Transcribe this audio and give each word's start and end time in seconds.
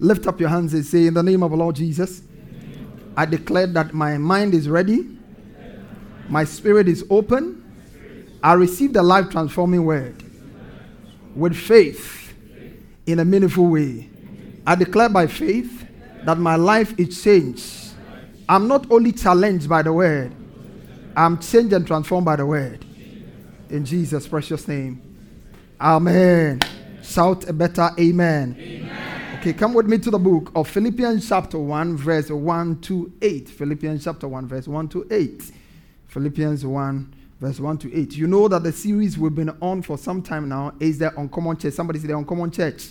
Lift 0.00 0.26
up 0.26 0.40
your 0.40 0.48
hands 0.48 0.74
and 0.74 0.84
say, 0.84 1.06
In 1.06 1.14
the 1.14 1.22
name 1.22 1.42
of 1.42 1.50
the 1.50 1.56
Lord 1.56 1.76
Jesus, 1.76 2.22
I 3.16 3.26
declare 3.26 3.66
that 3.68 3.92
my 3.92 4.18
mind 4.18 4.54
is 4.54 4.68
ready, 4.68 5.06
my 6.28 6.44
spirit 6.44 6.88
is 6.88 7.04
open. 7.10 7.58
I 8.42 8.54
receive 8.54 8.94
the 8.94 9.02
life 9.02 9.28
transforming 9.28 9.84
word 9.84 10.24
with 11.36 11.54
faith 11.54 12.32
in 13.04 13.18
a 13.18 13.24
meaningful 13.24 13.66
way. 13.66 14.08
I 14.66 14.74
declare 14.74 15.10
by 15.10 15.26
faith 15.26 15.86
that 16.24 16.38
my 16.38 16.56
life 16.56 16.98
is 16.98 17.22
changed. 17.22 17.92
I'm 18.48 18.66
not 18.66 18.90
only 18.90 19.12
challenged 19.12 19.68
by 19.68 19.82
the 19.82 19.92
word, 19.92 20.32
I'm 21.14 21.38
changed 21.38 21.74
and 21.74 21.86
transformed 21.86 22.24
by 22.24 22.36
the 22.36 22.46
word. 22.46 22.84
In 23.68 23.84
Jesus' 23.84 24.26
precious 24.26 24.66
name. 24.66 25.02
Amen. 25.80 26.60
Shout 27.02 27.48
a 27.48 27.52
better 27.52 27.90
amen. 27.98 28.56
amen. 28.58 28.79
Okay, 29.40 29.54
come 29.54 29.72
with 29.72 29.86
me 29.86 29.96
to 29.96 30.10
the 30.10 30.18
book 30.18 30.52
of 30.54 30.68
Philippians 30.68 31.26
chapter 31.26 31.58
1, 31.58 31.96
verse 31.96 32.30
1 32.30 32.78
to 32.82 33.10
8. 33.22 33.48
Philippians 33.48 34.04
chapter 34.04 34.28
1, 34.28 34.46
verse 34.46 34.68
1 34.68 34.88
to 34.90 35.06
8. 35.10 35.50
Philippians 36.08 36.66
1, 36.66 37.14
verse 37.40 37.58
1 37.58 37.78
to 37.78 37.98
8. 37.98 38.16
You 38.18 38.26
know 38.26 38.48
that 38.48 38.62
the 38.64 38.70
series 38.70 39.16
we've 39.16 39.34
been 39.34 39.48
on 39.62 39.80
for 39.80 39.96
some 39.96 40.20
time 40.20 40.50
now 40.50 40.74
is 40.78 40.98
the 40.98 41.18
Uncommon 41.18 41.56
Church. 41.56 41.72
Somebody 41.72 42.00
say 42.00 42.08
the 42.08 42.18
Uncommon 42.18 42.50
Church. 42.50 42.90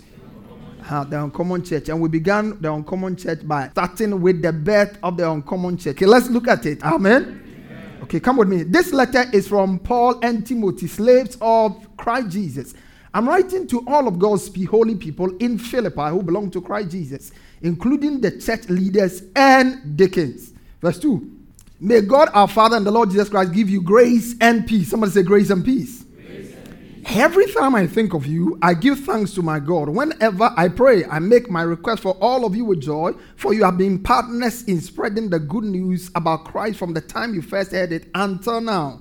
Uh, 0.90 1.04
the 1.04 1.24
Uncommon 1.24 1.64
Church. 1.64 1.88
And 1.90 2.02
we 2.02 2.10
began 2.10 2.60
the 2.60 2.74
Uncommon 2.74 3.16
Church 3.16 3.48
by 3.48 3.70
starting 3.70 4.20
with 4.20 4.42
the 4.42 4.52
birth 4.52 4.98
of 5.04 5.18
the 5.18 5.30
Uncommon 5.30 5.78
Church. 5.78 5.98
Okay, 5.98 6.08
let's 6.08 6.30
look 6.32 6.48
at 6.48 6.66
it. 6.66 6.84
Amen. 6.84 8.00
Okay, 8.02 8.20
come 8.20 8.38
with 8.38 8.48
me. 8.48 8.64
This 8.64 8.92
letter 8.92 9.26
is 9.34 9.48
from 9.48 9.78
Paul 9.78 10.20
and 10.24 10.48
Timothy, 10.48 10.88
slaves 10.88 11.38
of 11.42 11.96
Christ 11.96 12.32
Jesus 12.32 12.74
I'm 13.14 13.28
writing 13.28 13.66
to 13.68 13.84
all 13.88 14.08
of 14.08 14.20
God's 14.20 14.50
holy 14.66 14.96
people 14.96 15.36
in 15.38 15.58
Philippi 15.58 16.10
who 16.10 16.22
belong 16.22 16.52
to 16.52 16.62
Christ 16.62 16.92
Jesus, 16.92 17.32
including 17.62 18.22
the 18.22 18.40
church 18.40 18.70
leaders 18.70 19.24
and 19.36 19.98
deacons. 19.98 20.54
Verse 20.82 21.00
2 21.00 21.38
May 21.82 22.02
God 22.02 22.30
our 22.34 22.48
Father 22.48 22.78
and 22.78 22.86
the 22.86 22.92
Lord 22.92 23.10
Jesus 23.10 23.30
Christ 23.30 23.54
give 23.54 23.70
you 23.70 23.82
grace 23.82 24.36
and 24.42 24.68
peace. 24.68 24.90
Somebody 24.90 25.12
say 25.14 25.24
grace 25.24 25.50
and 25.50 25.66
peace. 25.66 26.04
Grace 26.04 26.54
and 26.54 27.04
peace. 27.04 27.18
Every 27.18 27.52
time 27.52 27.74
I 27.74 27.88
think 27.88 28.14
of 28.14 28.28
you, 28.28 28.60
I 28.62 28.76
give 28.76 29.00
thanks 29.00 29.34
to 29.36 29.42
my 29.42 29.60
God. 29.60 29.90
Whenever 29.90 30.54
I 30.56 30.68
pray, 30.68 31.06
I 31.06 31.18
make 31.20 31.50
my 31.50 31.64
request 31.64 32.04
for 32.04 32.18
all 32.22 32.46
of 32.46 32.56
you 32.56 32.66
with 32.66 32.82
joy, 32.82 33.14
for 33.38 33.54
you 33.54 33.64
have 33.64 33.78
been 33.78 34.04
partners 34.04 34.64
in 34.64 34.82
spreading 34.82 35.30
the 35.30 35.40
good 35.40 35.64
news 35.64 36.12
about 36.16 36.46
Christ 36.46 36.78
from 36.78 36.94
the 36.94 37.02
time 37.02 37.34
you 37.34 37.42
first 37.42 37.72
heard 37.72 37.92
it 37.92 38.10
until 38.14 38.62
now. 38.62 39.00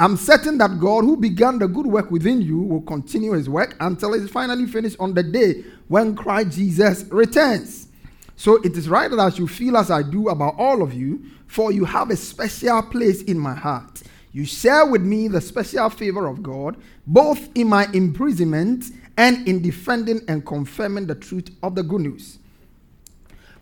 I'm 0.00 0.16
certain 0.16 0.58
that 0.58 0.78
God, 0.78 1.02
who 1.02 1.16
began 1.16 1.58
the 1.58 1.66
good 1.66 1.86
work 1.86 2.10
within 2.10 2.40
you, 2.40 2.60
will 2.60 2.82
continue 2.82 3.32
his 3.32 3.48
work 3.48 3.76
until 3.80 4.14
it 4.14 4.22
is 4.22 4.30
finally 4.30 4.66
finished 4.66 4.96
on 5.00 5.12
the 5.12 5.24
day 5.24 5.64
when 5.88 6.14
Christ 6.14 6.56
Jesus 6.56 7.04
returns. 7.10 7.88
So 8.36 8.62
it 8.62 8.76
is 8.76 8.88
right 8.88 9.10
that 9.10 9.38
you 9.38 9.48
feel 9.48 9.76
as 9.76 9.90
I 9.90 10.02
do 10.02 10.28
about 10.28 10.54
all 10.56 10.82
of 10.82 10.94
you, 10.94 11.24
for 11.48 11.72
you 11.72 11.84
have 11.84 12.10
a 12.10 12.16
special 12.16 12.80
place 12.82 13.22
in 13.22 13.36
my 13.36 13.54
heart. 13.54 14.02
You 14.30 14.44
share 14.44 14.86
with 14.86 15.02
me 15.02 15.26
the 15.26 15.40
special 15.40 15.90
favor 15.90 16.28
of 16.28 16.44
God, 16.44 16.76
both 17.04 17.48
in 17.56 17.66
my 17.66 17.88
imprisonment 17.92 18.84
and 19.16 19.48
in 19.48 19.60
defending 19.60 20.20
and 20.28 20.46
confirming 20.46 21.08
the 21.08 21.16
truth 21.16 21.50
of 21.64 21.74
the 21.74 21.82
good 21.82 22.02
news. 22.02 22.38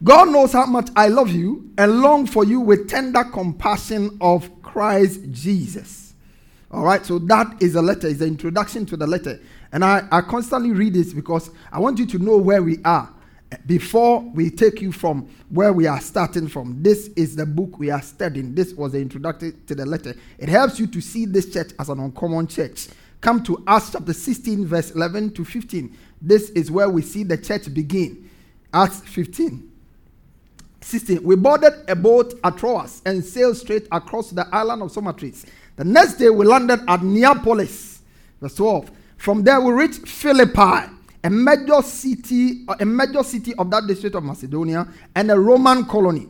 God 0.04 0.28
knows 0.28 0.53
how 0.53 0.66
much 0.66 0.91
I 0.94 1.08
love 1.08 1.30
you 1.30 1.70
and 1.78 2.03
long 2.03 2.26
for 2.26 2.44
you 2.44 2.60
with 2.60 2.91
tender 2.91 3.24
compassion 3.24 4.18
of 4.20 4.62
Christ 4.62 5.20
Jesus. 5.30 6.06
All 6.71 6.84
right, 6.84 7.04
so 7.06 7.19
that 7.21 7.62
is 7.62 7.77
a 7.77 7.82
letter, 7.82 8.09
is 8.09 8.19
the 8.19 8.27
introduction 8.27 8.87
to 8.87 8.97
the 8.97 9.06
letter. 9.06 9.41
And 9.72 9.84
I, 9.84 10.06
I 10.10 10.21
constantly 10.21 10.72
read 10.72 10.94
this 10.94 11.12
because 11.12 11.50
I 11.71 11.78
want 11.78 11.99
you 11.99 12.06
to 12.06 12.19
know 12.19 12.37
where 12.38 12.62
we 12.62 12.78
are 12.84 13.09
before 13.66 14.21
we 14.34 14.50
take 14.50 14.81
you 14.81 14.91
from 14.91 15.28
where 15.50 15.72
we 15.72 15.87
are 15.87 16.00
starting 16.00 16.49
from. 16.49 16.82
This 16.82 17.09
is 17.16 17.37
the 17.37 17.47
book 17.47 17.78
we 17.78 17.91
are 17.91 18.03
studying. 18.03 18.54
This 18.54 18.75
was 18.75 18.93
the 18.93 19.00
introduction 19.00 19.62
to 19.66 19.75
the 19.75 19.87
letter. 19.87 20.15
It 20.38 20.49
helps 20.49 20.81
you 20.81 20.88
to 20.88 21.00
see 21.00 21.25
this 21.25 21.53
church 21.53 21.71
as 21.78 21.88
an 21.88 22.00
uncommon 22.00 22.49
church. 22.49 22.88
Come 23.21 23.43
to 23.44 23.62
Acts 23.66 23.93
chapter 23.93 24.12
16, 24.12 24.66
verse 24.66 24.91
11 24.91 25.33
to 25.34 25.44
15. 25.44 25.97
This 26.21 26.50
is 26.50 26.71
where 26.71 26.91
we 26.91 27.03
see 27.03 27.22
the 27.22 27.38
church 27.38 27.72
begin. 27.72 28.28
Acts 28.75 29.00
15. 29.00 29.72
16. 30.81 31.22
We 31.22 31.37
boarded 31.37 31.72
a 31.88 31.97
boat 31.97 32.34
at 32.44 32.56
Troas 32.59 33.03
and 33.06 33.25
sailed 33.25 33.56
straight 33.56 33.88
across 33.91 34.31
the 34.31 34.47
island 34.53 34.83
of 34.83 34.93
Samothrace 34.93 35.47
the 35.76 35.84
next 35.84 36.14
day 36.14 36.31
we 36.31 36.47
landed 36.47 36.81
at 36.88 37.03
Neapolis, 37.03 38.00
verse 38.41 38.54
12. 38.54 38.91
From 39.16 39.42
there 39.42 39.60
we 39.60 39.72
reached 39.72 40.06
Philippi, 40.06 40.91
a 41.22 41.31
major 41.31 41.82
city, 41.82 42.64
a 42.81 42.84
major 42.84 43.22
city 43.22 43.54
of 43.54 43.70
that 43.70 43.86
district 43.86 44.16
of 44.16 44.25
Macedonia, 44.25 44.86
and 45.15 45.31
a 45.31 45.38
Roman 45.38 45.84
colony. 45.84 46.28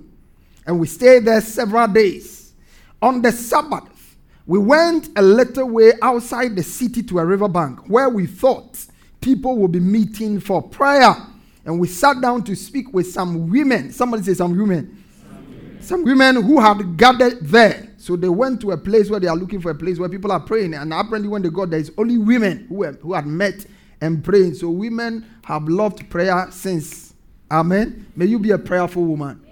And 0.66 0.80
we 0.80 0.86
stayed 0.86 1.24
there 1.24 1.40
several 1.40 1.86
days. 1.88 2.52
On 3.00 3.22
the 3.22 3.30
Sabbath, 3.30 4.16
we 4.46 4.58
went 4.58 5.08
a 5.16 5.22
little 5.22 5.68
way 5.68 5.92
outside 6.02 6.56
the 6.56 6.62
city 6.62 7.02
to 7.04 7.18
a 7.18 7.24
riverbank 7.24 7.88
where 7.88 8.08
we 8.08 8.26
thought 8.26 8.84
people 9.20 9.58
would 9.58 9.72
be 9.72 9.80
meeting 9.80 10.40
for 10.40 10.62
prayer. 10.62 11.14
And 11.64 11.80
we 11.80 11.88
sat 11.88 12.20
down 12.20 12.44
to 12.44 12.54
speak 12.54 12.94
with 12.94 13.10
some 13.10 13.50
women. 13.50 13.92
Somebody 13.92 14.22
say 14.22 14.34
some 14.34 14.56
women. 14.56 15.04
Some 15.20 15.50
women, 15.50 15.82
some 15.82 16.04
women 16.04 16.42
who 16.42 16.60
had 16.60 16.96
gathered 16.96 17.40
there. 17.46 17.88
So 18.06 18.14
they 18.14 18.28
went 18.28 18.60
to 18.60 18.70
a 18.70 18.76
place 18.76 19.10
where 19.10 19.18
they 19.18 19.26
are 19.26 19.34
looking 19.34 19.60
for 19.60 19.72
a 19.72 19.74
place 19.74 19.98
where 19.98 20.08
people 20.08 20.30
are 20.30 20.38
praying. 20.38 20.74
And 20.74 20.92
apparently, 20.92 21.28
when 21.28 21.42
they 21.42 21.50
got 21.50 21.70
there, 21.70 21.80
it's 21.80 21.90
only 21.98 22.18
women 22.18 22.64
who, 22.68 22.76
were, 22.76 22.92
who 22.92 23.14
had 23.14 23.26
met 23.26 23.66
and 24.00 24.22
praying. 24.22 24.54
So 24.54 24.70
women 24.70 25.28
have 25.44 25.64
loved 25.64 26.08
prayer 26.08 26.46
since. 26.52 27.14
Amen. 27.50 28.06
May 28.14 28.26
you 28.26 28.38
be 28.38 28.52
a 28.52 28.58
prayerful 28.58 29.04
woman. 29.04 29.44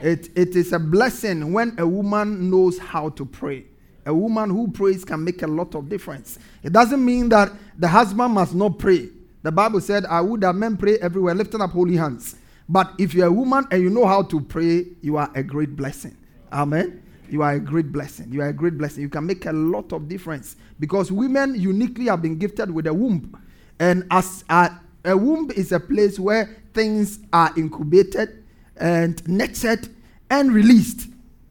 It, 0.00 0.28
it 0.36 0.54
is 0.54 0.72
a 0.72 0.78
blessing 0.78 1.52
when 1.52 1.74
a 1.76 1.84
woman 1.84 2.48
knows 2.48 2.78
how 2.78 3.08
to 3.08 3.24
pray. 3.24 3.64
A 4.06 4.14
woman 4.14 4.50
who 4.50 4.70
prays 4.70 5.04
can 5.04 5.24
make 5.24 5.42
a 5.42 5.48
lot 5.48 5.74
of 5.74 5.88
difference. 5.88 6.38
It 6.62 6.72
doesn't 6.72 7.04
mean 7.04 7.30
that 7.30 7.50
the 7.76 7.88
husband 7.88 8.34
must 8.34 8.54
not 8.54 8.78
pray. 8.78 9.08
The 9.42 9.50
Bible 9.50 9.80
said, 9.80 10.06
I 10.06 10.20
would 10.20 10.44
have 10.44 10.54
men 10.54 10.76
pray 10.76 10.98
everywhere, 10.98 11.34
lifting 11.34 11.60
up 11.60 11.72
holy 11.72 11.96
hands. 11.96 12.36
But 12.68 12.92
if 13.00 13.12
you're 13.12 13.26
a 13.26 13.32
woman 13.32 13.66
and 13.72 13.82
you 13.82 13.90
know 13.90 14.06
how 14.06 14.22
to 14.22 14.40
pray, 14.40 14.86
you 15.00 15.16
are 15.16 15.32
a 15.34 15.42
great 15.42 15.74
blessing. 15.74 16.16
Amen. 16.52 17.02
You 17.30 17.42
are 17.42 17.52
a 17.54 17.60
great 17.60 17.90
blessing. 17.92 18.30
You 18.30 18.42
are 18.42 18.48
a 18.48 18.52
great 18.52 18.76
blessing. 18.76 19.02
You 19.02 19.08
can 19.08 19.26
make 19.26 19.46
a 19.46 19.52
lot 19.52 19.92
of 19.92 20.08
difference 20.08 20.56
because 20.78 21.10
women 21.10 21.54
uniquely 21.58 22.06
have 22.06 22.22
been 22.22 22.38
gifted 22.38 22.70
with 22.70 22.86
a 22.86 22.94
womb. 22.94 23.40
And 23.78 24.06
as 24.10 24.44
a, 24.48 24.70
a 25.04 25.16
womb 25.16 25.50
is 25.52 25.72
a 25.72 25.80
place 25.80 26.18
where 26.18 26.56
things 26.74 27.20
are 27.32 27.52
incubated 27.56 28.44
and 28.76 29.26
nurtured 29.26 29.88
and 30.30 30.52
released. 30.52 31.08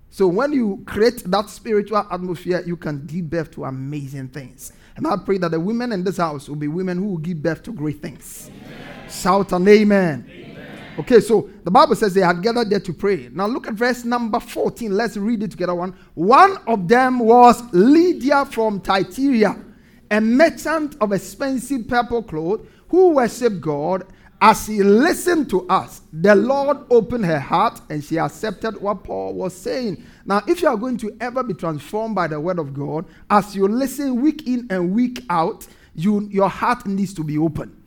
So 0.10 0.28
when 0.28 0.52
you 0.52 0.84
create 0.86 1.24
that 1.26 1.50
spiritual 1.50 2.06
atmosphere, 2.12 2.64
you 2.66 2.76
can 2.76 3.06
give 3.06 3.30
birth 3.30 3.52
to 3.52 3.66
amazing 3.66 4.28
things. 4.30 4.74
And 4.98 5.08
I 5.08 5.16
pray 5.18 5.38
that 5.38 5.52
the 5.52 5.60
women 5.60 5.94
in 5.94 6.04
this 6.04 6.18
house 6.18 6.50
will 6.50 6.58
be 6.58 6.68
women 6.68 6.98
who 6.98 7.06
will 7.12 7.18
give 7.18 7.42
birth 7.42 7.64
to 7.64 7.72
great 7.72 8.02
things. 8.02 8.50
Amen. 8.50 9.10
Shout 9.10 9.52
an 9.54 9.68
amen. 9.68 10.26
amen. 10.30 10.41
Okay, 11.00 11.20
so 11.22 11.50
the 11.64 11.72
Bible 11.72 11.96
says 11.96 12.14
they 12.14 12.22
had 12.22 12.42
gathered 12.44 12.70
there 12.70 12.80
to 12.80 12.94
pray. 12.94 13.30
Now 13.32 13.48
look 13.48 13.68
at 13.68 13.74
verse 13.74 14.04
number 14.04 14.40
14. 14.40 14.92
Let's 14.92 15.18
read 15.18 15.44
it 15.44 15.52
together. 15.52 15.74
One. 15.74 15.96
One 16.14 16.58
of 16.68 16.88
them 16.88 17.20
was 17.20 17.64
Lydia 17.74 18.46
from 18.46 18.82
Thyatira, 18.82 19.64
a 20.10 20.22
merchant 20.22 20.98
of 21.00 21.14
expensive 21.14 21.88
purple 21.88 22.24
cloth 22.24 22.62
who 22.90 23.12
worshipped 23.12 23.62
God 23.62 24.06
as 24.44 24.66
she 24.66 24.82
listened 24.82 25.52
to 25.52 25.68
us, 25.68 26.02
the 26.12 26.34
Lord 26.34 26.78
opened 26.90 27.26
her 27.26 27.40
heart 27.40 27.80
and 27.92 28.04
she 28.04 28.18
accepted 28.18 28.82
what 28.82 29.04
Paul 29.04 29.36
was 29.36 29.56
saying. 29.56 30.04
Now, 30.26 30.42
if 30.48 30.64
you 30.64 30.68
are 30.68 30.76
going 30.76 30.98
to 30.98 31.16
ever 31.22 31.44
be 31.44 31.54
transformed 31.54 32.16
by 32.16 32.28
the 32.28 32.40
word 32.40 32.58
of 32.58 32.74
God, 32.74 33.06
as 33.30 33.56
you 33.56 33.68
listen 33.68 34.20
week 34.20 34.48
in 34.48 34.66
and 34.72 34.94
week 34.94 35.24
out, 35.30 35.68
you, 35.94 36.28
your 36.32 36.50
heart 36.50 36.88
needs 36.88 37.14
to 37.14 37.24
be 37.24 37.38
open. 37.38 37.78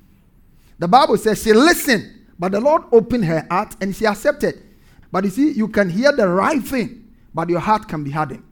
The 0.78 0.86
Bible 0.86 1.16
says 1.16 1.42
she 1.42 1.52
listened, 1.52 2.13
but 2.38 2.52
the 2.52 2.60
Lord 2.60 2.82
opened 2.92 3.24
her 3.24 3.46
heart 3.50 3.76
and 3.80 3.94
she 3.94 4.06
accepted. 4.06 4.62
But 5.12 5.24
you 5.24 5.30
see, 5.30 5.52
you 5.52 5.68
can 5.68 5.88
hear 5.88 6.12
the 6.12 6.28
right 6.28 6.62
thing, 6.62 7.12
but 7.32 7.48
your 7.48 7.60
heart 7.60 7.88
can 7.88 8.02
be 8.02 8.10
hardened. 8.10 8.42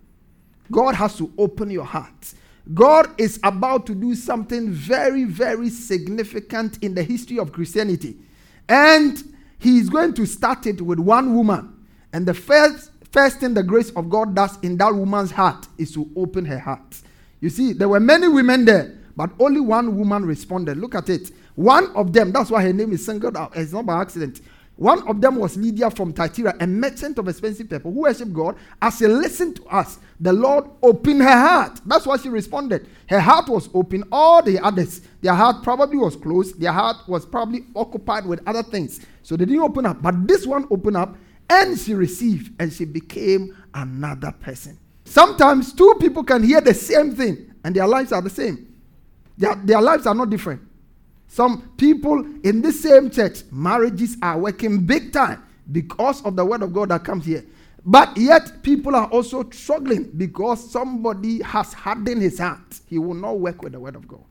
God 0.71 0.95
has 0.95 1.17
to 1.19 1.33
open 1.37 1.71
your 1.71 1.85
heart. 1.85 2.35
God 2.73 3.09
is 3.19 3.41
about 3.43 3.87
to 3.87 3.95
do 3.95 4.15
something 4.15 4.71
very, 4.71 5.25
very 5.25 5.69
significant 5.69 6.79
in 6.83 6.95
the 6.95 7.03
history 7.03 7.39
of 7.39 7.53
Christianity. 7.53 8.17
And 8.69 9.23
He 9.59 9.79
is 9.79 9.91
going 9.91 10.15
to 10.15 10.27
start 10.27 10.67
it 10.67 10.81
with 10.81 10.99
one 11.01 11.35
woman. 11.35 11.87
And 12.13 12.27
the 12.27 12.35
first, 12.35 12.93
first 13.11 13.41
thing 13.41 13.55
the 13.55 13.63
grace 13.63 13.91
of 13.91 14.09
God 14.09 14.35
does 14.35 14.59
in 14.63 14.77
that 14.79 14.95
woman's 14.95 15.33
heart 15.33 15.67
is 15.79 15.93
to 15.95 16.09
open 16.15 16.45
her 16.45 16.59
heart. 16.59 17.01
You 17.41 17.51
see, 17.51 17.73
there 17.73 17.89
were 17.89 18.01
many 18.01 18.29
women 18.29 18.65
there, 18.65 18.97
but 19.17 19.31
only 19.41 19.61
one 19.61 19.99
woman 19.99 20.25
responded. 20.25 20.79
Look 20.79 20.95
at 20.95 21.09
it. 21.09 21.33
One 21.55 21.95
of 21.95 22.13
them, 22.13 22.33
that's 22.33 22.51
why 22.51 22.63
her 22.63 22.73
name 22.73 22.93
is 22.93 23.05
singled 23.05 23.37
out. 23.37 23.57
It's 23.57 23.73
not 23.73 23.87
by 23.87 24.01
accident. 24.01 24.41
One 24.77 25.07
of 25.07 25.21
them 25.21 25.37
was 25.37 25.57
Lydia 25.57 25.91
from 25.91 26.13
Thyatira, 26.13 26.57
a 26.59 26.67
merchant 26.67 27.19
of 27.19 27.29
expensive 27.29 27.69
people 27.69 27.93
who 27.93 28.01
worship 28.01 28.33
God. 28.33 28.57
As 28.81 28.97
she 28.99 29.07
listened 29.07 29.57
to 29.57 29.65
us, 29.67 29.99
the 30.19 30.33
Lord 30.33 30.65
opened 30.83 31.21
her 31.21 31.29
heart. 31.29 31.81
That's 31.85 32.07
why 32.07 32.17
she 32.17 32.31
responded. 32.31 32.89
Her 33.09 33.21
heart 33.21 33.49
was 33.49 33.69
open. 33.75 34.05
All 34.11 34.43
the 34.43 34.59
others, 34.61 35.03
their 35.21 35.35
heart 35.35 35.63
probably 35.63 35.99
was 35.99 36.17
closed. 36.17 36.59
Their 36.59 36.73
heart 36.73 36.97
was 37.07 37.27
probably 37.27 37.67
occupied 37.77 38.25
with 38.25 38.41
other 38.47 38.63
things. 38.63 39.05
So 39.23 39.37
they 39.37 39.45
didn't 39.45 39.63
open 39.63 39.85
up. 39.85 40.01
But 40.01 40.27
this 40.27 40.47
one 40.47 40.67
opened 40.71 40.97
up 40.97 41.17
and 41.51 41.79
she 41.79 41.95
received 41.95 42.53
and 42.59 42.73
she 42.73 42.87
became 42.87 43.57
another 43.75 44.33
person. 44.33 44.79
Sometimes 45.05 45.75
two 45.75 45.95
people 46.01 46.25
can 46.25 46.43
hear 46.43 46.61
the 46.61 46.75
same 46.75 47.15
thing 47.15 47.55
and 47.63 47.77
their 47.77 47.87
lives 47.87 48.11
are 48.11 48.23
the 48.23 48.31
same. 48.31 48.75
Their, 49.37 49.55
their 49.57 49.83
lives 49.83 50.07
are 50.07 50.15
not 50.15 50.31
different. 50.31 50.63
Some 51.33 51.73
people 51.79 52.27
in 52.43 52.61
the 52.61 52.71
same 52.71 53.09
church, 53.09 53.45
marriages 53.51 54.19
are 54.21 54.37
working 54.37 54.85
big 54.85 55.15
time 55.15 55.43
because 55.73 56.23
of 56.27 56.37
the 56.37 56.45
word 56.45 56.61
of 56.61 56.75
God 56.75 56.91
that 56.91 57.05
comes 57.05 57.25
here. 57.25 57.43
But 57.87 58.15
yet, 58.19 58.63
people 58.63 58.95
are 58.95 59.07
also 59.07 59.49
struggling 59.49 60.11
because 60.15 60.71
somebody 60.71 61.41
has 61.41 61.73
hardened 61.73 62.21
his 62.21 62.39
heart. 62.39 62.81
He 62.87 62.99
will 62.99 63.15
not 63.15 63.41
work 63.41 63.63
with 63.63 63.73
the 63.73 63.81
word 63.81 63.97
of 63.97 64.07
God. 64.07 64.23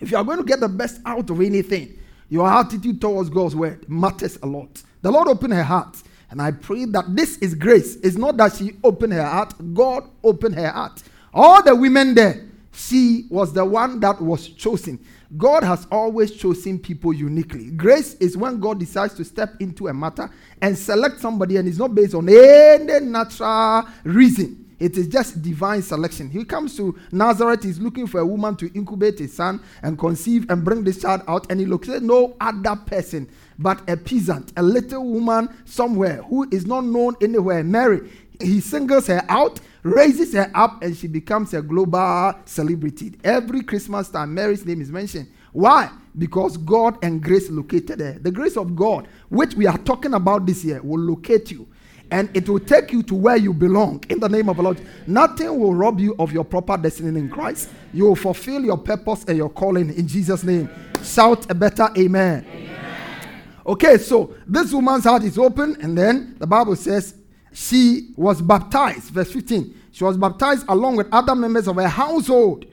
If 0.00 0.10
you 0.10 0.16
are 0.16 0.24
going 0.24 0.38
to 0.38 0.44
get 0.44 0.60
the 0.60 0.68
best 0.70 1.02
out 1.04 1.28
of 1.28 1.42
anything, 1.42 1.98
your 2.30 2.48
attitude 2.48 2.98
towards 2.98 3.28
God's 3.28 3.54
word 3.54 3.86
matters 3.86 4.38
a 4.42 4.46
lot. 4.46 4.82
The 5.02 5.10
Lord 5.10 5.28
opened 5.28 5.52
her 5.52 5.62
heart. 5.62 6.02
And 6.30 6.40
I 6.40 6.52
pray 6.52 6.86
that 6.86 7.14
this 7.14 7.36
is 7.36 7.54
grace. 7.54 7.96
It's 7.96 8.16
not 8.16 8.38
that 8.38 8.54
she 8.54 8.78
opened 8.82 9.12
her 9.12 9.26
heart, 9.26 9.52
God 9.74 10.08
opened 10.24 10.54
her 10.54 10.70
heart. 10.70 11.02
All 11.34 11.62
the 11.62 11.76
women 11.76 12.14
there, 12.14 12.46
she 12.72 13.26
was 13.28 13.52
the 13.52 13.64
one 13.64 14.00
that 14.00 14.22
was 14.22 14.48
chosen. 14.48 15.04
God 15.36 15.64
has 15.64 15.86
always 15.90 16.30
chosen 16.30 16.78
people 16.78 17.12
uniquely. 17.12 17.70
Grace 17.70 18.14
is 18.14 18.36
when 18.36 18.60
God 18.60 18.78
decides 18.78 19.14
to 19.14 19.24
step 19.24 19.54
into 19.60 19.88
a 19.88 19.94
matter 19.94 20.30
and 20.62 20.76
select 20.78 21.20
somebody, 21.20 21.56
and 21.56 21.68
it's 21.68 21.78
not 21.78 21.94
based 21.94 22.14
on 22.14 22.28
any 22.28 23.00
natural 23.00 23.84
reason. 24.04 24.62
It 24.78 24.98
is 24.98 25.08
just 25.08 25.40
divine 25.40 25.80
selection. 25.80 26.28
He 26.28 26.44
comes 26.44 26.76
to 26.76 26.98
Nazareth, 27.10 27.62
he's 27.62 27.78
looking 27.78 28.06
for 28.06 28.20
a 28.20 28.26
woman 28.26 28.56
to 28.56 28.70
incubate 28.74 29.18
his 29.18 29.32
son 29.32 29.62
and 29.82 29.98
conceive 29.98 30.50
and 30.50 30.64
bring 30.64 30.84
this 30.84 31.00
child 31.00 31.22
out, 31.26 31.50
and 31.50 31.58
he 31.58 31.66
looks 31.66 31.88
at 31.88 32.02
no 32.02 32.36
other 32.40 32.76
person 32.76 33.28
but 33.58 33.88
a 33.88 33.96
peasant, 33.96 34.52
a 34.56 34.62
little 34.62 35.02
woman 35.04 35.48
somewhere 35.64 36.22
who 36.24 36.46
is 36.52 36.66
not 36.66 36.84
known 36.84 37.16
anywhere. 37.22 37.64
Mary, 37.64 38.10
he 38.40 38.60
singles 38.60 39.06
her 39.06 39.24
out 39.30 39.60
raises 39.86 40.32
her 40.34 40.50
up 40.54 40.82
and 40.82 40.96
she 40.96 41.06
becomes 41.06 41.54
a 41.54 41.62
global 41.62 42.34
celebrity. 42.44 43.14
Every 43.22 43.62
Christmas 43.62 44.08
time, 44.08 44.34
Mary's 44.34 44.64
name 44.66 44.80
is 44.80 44.90
mentioned. 44.90 45.28
Why? 45.52 45.90
Because 46.18 46.56
God 46.56 46.98
and 47.02 47.22
grace 47.22 47.48
located 47.50 48.00
her. 48.00 48.18
The 48.18 48.30
grace 48.30 48.56
of 48.56 48.74
God, 48.74 49.08
which 49.28 49.54
we 49.54 49.66
are 49.66 49.78
talking 49.78 50.14
about 50.14 50.44
this 50.44 50.64
year, 50.64 50.82
will 50.82 51.00
locate 51.00 51.50
you 51.50 51.68
and 52.10 52.34
it 52.36 52.48
will 52.48 52.60
take 52.60 52.92
you 52.92 53.02
to 53.02 53.14
where 53.14 53.36
you 53.36 53.52
belong 53.52 54.02
in 54.08 54.20
the 54.20 54.28
name 54.28 54.48
of 54.48 54.56
the 54.56 54.62
Lord. 54.62 54.80
Nothing 55.06 55.58
will 55.58 55.74
rob 55.74 56.00
you 56.00 56.14
of 56.18 56.32
your 56.32 56.44
proper 56.44 56.76
destiny 56.76 57.18
in 57.18 57.28
Christ. 57.28 57.70
You 57.92 58.04
will 58.06 58.16
fulfill 58.16 58.64
your 58.64 58.78
purpose 58.78 59.24
and 59.24 59.36
your 59.36 59.50
calling 59.50 59.92
in 59.94 60.06
Jesus' 60.06 60.44
name. 60.44 60.70
Shout 61.02 61.50
a 61.50 61.54
better 61.54 61.88
amen. 61.96 62.46
amen. 62.48 63.42
Okay, 63.66 63.98
so 63.98 64.34
this 64.46 64.72
woman's 64.72 65.04
heart 65.04 65.24
is 65.24 65.38
open, 65.38 65.76
and 65.82 65.98
then 65.98 66.36
the 66.38 66.46
Bible 66.46 66.76
says 66.76 67.14
she 67.56 68.10
was 68.16 68.42
baptized. 68.42 69.04
Verse 69.04 69.32
15. 69.32 69.74
She 69.90 70.04
was 70.04 70.18
baptized 70.18 70.66
along 70.68 70.96
with 70.96 71.08
other 71.10 71.34
members 71.34 71.66
of 71.66 71.76
her 71.76 71.88
household. 71.88 72.66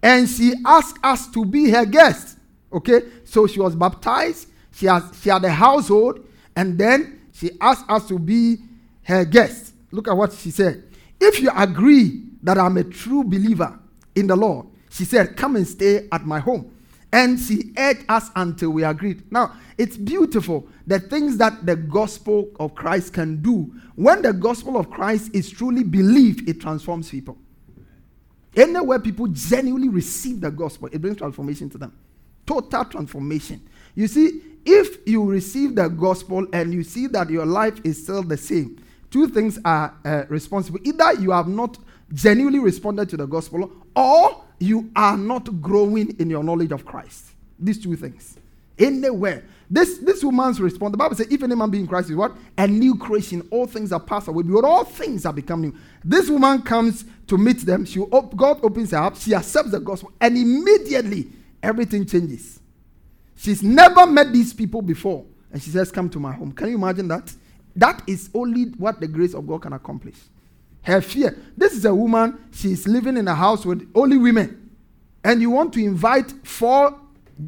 And 0.00 0.28
she 0.28 0.54
asked 0.64 0.98
us 1.02 1.26
to 1.32 1.44
be 1.44 1.68
her 1.70 1.84
guest. 1.84 2.38
Okay? 2.72 3.00
So 3.24 3.48
she 3.48 3.58
was 3.58 3.74
baptized. 3.74 4.46
She, 4.70 4.86
has, 4.86 5.02
she 5.20 5.30
had 5.30 5.44
a 5.44 5.50
household. 5.50 6.24
And 6.54 6.78
then 6.78 7.22
she 7.32 7.50
asked 7.60 7.90
us 7.90 8.06
to 8.06 8.20
be 8.20 8.58
her 9.02 9.24
guest. 9.24 9.74
Look 9.90 10.06
at 10.06 10.16
what 10.16 10.32
she 10.32 10.52
said. 10.52 10.84
If 11.20 11.40
you 11.40 11.50
agree 11.52 12.22
that 12.44 12.56
I'm 12.56 12.76
a 12.76 12.84
true 12.84 13.24
believer 13.24 13.80
in 14.14 14.28
the 14.28 14.36
Lord, 14.36 14.68
she 14.90 15.04
said, 15.04 15.36
come 15.36 15.56
and 15.56 15.66
stay 15.66 16.06
at 16.12 16.24
my 16.24 16.38
home. 16.38 16.72
And 17.12 17.40
she 17.40 17.72
urged 17.76 18.04
us 18.08 18.30
until 18.36 18.70
we 18.70 18.84
agreed. 18.84 19.30
Now, 19.32 19.56
it's 19.76 19.96
beautiful 19.96 20.68
the 20.86 21.00
things 21.00 21.36
that 21.38 21.66
the 21.66 21.76
gospel 21.76 22.50
of 22.60 22.74
Christ 22.74 23.12
can 23.14 23.42
do. 23.42 23.72
When 23.96 24.22
the 24.22 24.32
gospel 24.32 24.76
of 24.76 24.90
Christ 24.90 25.30
is 25.34 25.50
truly 25.50 25.82
believed, 25.82 26.48
it 26.48 26.60
transforms 26.60 27.10
people. 27.10 27.36
Anywhere 28.56 28.98
people 28.98 29.26
genuinely 29.28 29.88
receive 29.88 30.40
the 30.40 30.50
gospel, 30.50 30.88
it 30.92 31.00
brings 31.00 31.16
transformation 31.16 31.68
to 31.70 31.78
them. 31.78 31.96
Total 32.46 32.84
transformation. 32.84 33.60
You 33.94 34.08
see, 34.08 34.42
if 34.64 34.98
you 35.06 35.24
receive 35.24 35.74
the 35.74 35.88
gospel 35.88 36.46
and 36.52 36.72
you 36.72 36.82
see 36.82 37.06
that 37.08 37.30
your 37.30 37.46
life 37.46 37.80
is 37.84 38.02
still 38.02 38.22
the 38.22 38.36
same, 38.36 38.82
two 39.10 39.28
things 39.28 39.58
are 39.64 39.96
uh, 40.04 40.24
responsible. 40.28 40.80
Either 40.84 41.14
you 41.14 41.30
have 41.30 41.48
not 41.48 41.78
genuinely 42.12 42.58
responded 42.58 43.08
to 43.08 43.16
the 43.16 43.26
gospel, 43.26 43.70
or 43.94 44.44
you 44.60 44.90
are 44.94 45.16
not 45.16 45.60
growing 45.60 46.14
in 46.20 46.30
your 46.30 46.44
knowledge 46.44 46.70
of 46.70 46.84
Christ. 46.84 47.26
These 47.58 47.82
two 47.82 47.96
things. 47.96 48.36
Anywhere. 48.78 49.44
This, 49.68 49.98
this 49.98 50.22
woman's 50.22 50.60
response, 50.60 50.92
the 50.92 50.98
Bible 50.98 51.16
says, 51.16 51.28
if 51.30 51.42
any 51.42 51.54
man 51.54 51.70
be 51.70 51.78
in 51.78 51.86
Christ 51.86 52.10
is 52.10 52.16
what? 52.16 52.32
A 52.58 52.66
new 52.66 52.96
creation. 52.96 53.46
All 53.50 53.66
things 53.66 53.92
are 53.92 54.00
passed 54.00 54.28
away. 54.28 54.42
But 54.42 54.64
all 54.64 54.84
things 54.84 55.26
are 55.26 55.32
become 55.32 55.62
new. 55.62 55.74
This 56.04 56.28
woman 56.28 56.62
comes 56.62 57.04
to 57.26 57.38
meet 57.38 57.58
them. 57.58 57.84
She, 57.84 58.04
God 58.36 58.60
opens 58.62 58.90
her 58.90 58.98
up. 58.98 59.16
She 59.16 59.34
accepts 59.34 59.70
the 59.70 59.80
gospel. 59.80 60.12
And 60.20 60.36
immediately, 60.36 61.28
everything 61.62 62.04
changes. 62.06 62.60
She's 63.36 63.62
never 63.62 64.06
met 64.06 64.32
these 64.32 64.52
people 64.52 64.82
before. 64.82 65.24
And 65.52 65.62
she 65.62 65.70
says, 65.70 65.90
come 65.90 66.10
to 66.10 66.20
my 66.20 66.32
home. 66.32 66.52
Can 66.52 66.68
you 66.68 66.74
imagine 66.74 67.08
that? 67.08 67.32
That 67.76 68.02
is 68.06 68.28
only 68.34 68.64
what 68.64 69.00
the 69.00 69.08
grace 69.08 69.34
of 69.34 69.46
God 69.46 69.62
can 69.62 69.72
accomplish. 69.72 70.16
Her 70.82 71.00
fear. 71.00 71.36
This 71.56 71.72
is 71.72 71.84
a 71.84 71.94
woman, 71.94 72.38
she's 72.52 72.86
living 72.88 73.16
in 73.16 73.28
a 73.28 73.34
house 73.34 73.66
with 73.66 73.90
only 73.94 74.18
women. 74.18 74.70
And 75.22 75.40
you 75.40 75.50
want 75.50 75.72
to 75.74 75.84
invite 75.84 76.32
four 76.46 76.98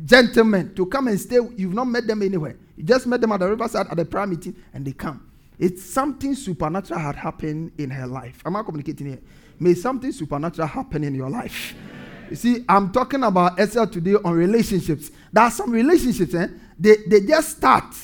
gentlemen 0.05 0.75
to 0.75 0.87
come 0.87 1.09
and 1.09 1.19
stay. 1.21 1.39
You've 1.57 1.75
not 1.75 1.87
met 1.87 2.07
them 2.07 2.23
anywhere. 2.23 2.57
You 2.77 2.85
just 2.85 3.07
met 3.07 3.21
them 3.21 3.33
at 3.33 3.41
the 3.41 3.49
riverside 3.49 3.87
at 3.91 3.97
the 3.97 4.05
prayer 4.05 4.27
meeting 4.27 4.57
and 4.75 4.85
they 4.85 4.93
come. 4.93 5.31
It's 5.59 5.83
something 5.85 6.35
supernatural 6.35 6.99
had 6.99 7.17
happened 7.17 7.73
in 7.79 7.91
her 7.91 8.07
life. 8.07 8.43
Am 8.45 8.57
I 8.57 8.63
communicating 8.63 9.07
here? 9.07 9.21
May 9.59 9.75
something 9.75 10.13
supernatural 10.13 10.67
happen 10.67 11.05
in 11.05 11.15
your 11.15 11.31
life. 11.31 11.75
You 12.29 12.37
see, 12.37 12.65
I'm 12.69 12.91
talking 12.93 13.23
about 13.23 13.61
Esther 13.61 13.87
today 13.87 14.15
on 14.15 14.33
relationships. 14.33 15.11
There 15.33 15.45
are 15.45 15.51
some 15.51 15.71
relationships, 15.71 16.35
eh? 16.35 16.49
They, 16.79 16.97
they 17.07 17.21
just 17.21 17.59
start. 17.59 17.95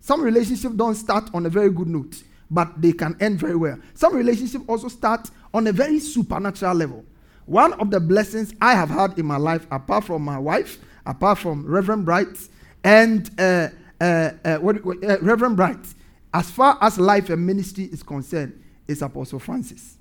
Some 0.00 0.22
relationships 0.22 0.74
don't 0.74 0.94
start 0.94 1.30
on 1.32 1.46
a 1.46 1.48
very 1.48 1.70
good 1.70 1.88
note 1.88 2.22
but 2.50 2.80
they 2.80 2.92
can 2.92 3.16
end 3.20 3.38
very 3.38 3.56
well. 3.56 3.78
Some 3.94 4.14
relationships 4.14 4.64
also 4.66 4.88
start 4.88 5.30
on 5.54 5.66
a 5.66 5.72
very 5.72 5.98
supernatural 6.00 6.74
level. 6.74 7.04
One 7.46 7.72
of 7.74 7.90
the 7.90 8.00
blessings 8.00 8.54
I 8.60 8.74
have 8.74 8.90
had 8.90 9.18
in 9.18 9.26
my 9.26 9.36
life, 9.36 9.66
apart 9.70 10.04
from 10.04 10.22
my 10.22 10.38
wife, 10.38 10.78
apart 11.06 11.38
from 11.38 11.66
Reverend 11.66 12.04
Bright, 12.04 12.38
and 12.84 13.30
uh, 13.38 13.68
uh, 14.00 14.30
uh, 14.44 14.56
what, 14.58 14.76
uh, 14.76 15.18
Reverend 15.20 15.56
Bright, 15.56 15.84
as 16.32 16.50
far 16.50 16.78
as 16.80 16.98
life 16.98 17.30
and 17.30 17.44
ministry 17.44 17.84
is 17.84 18.02
concerned, 18.02 18.60
is 18.86 19.02
Apostle 19.02 19.38
Francis. 19.38 19.96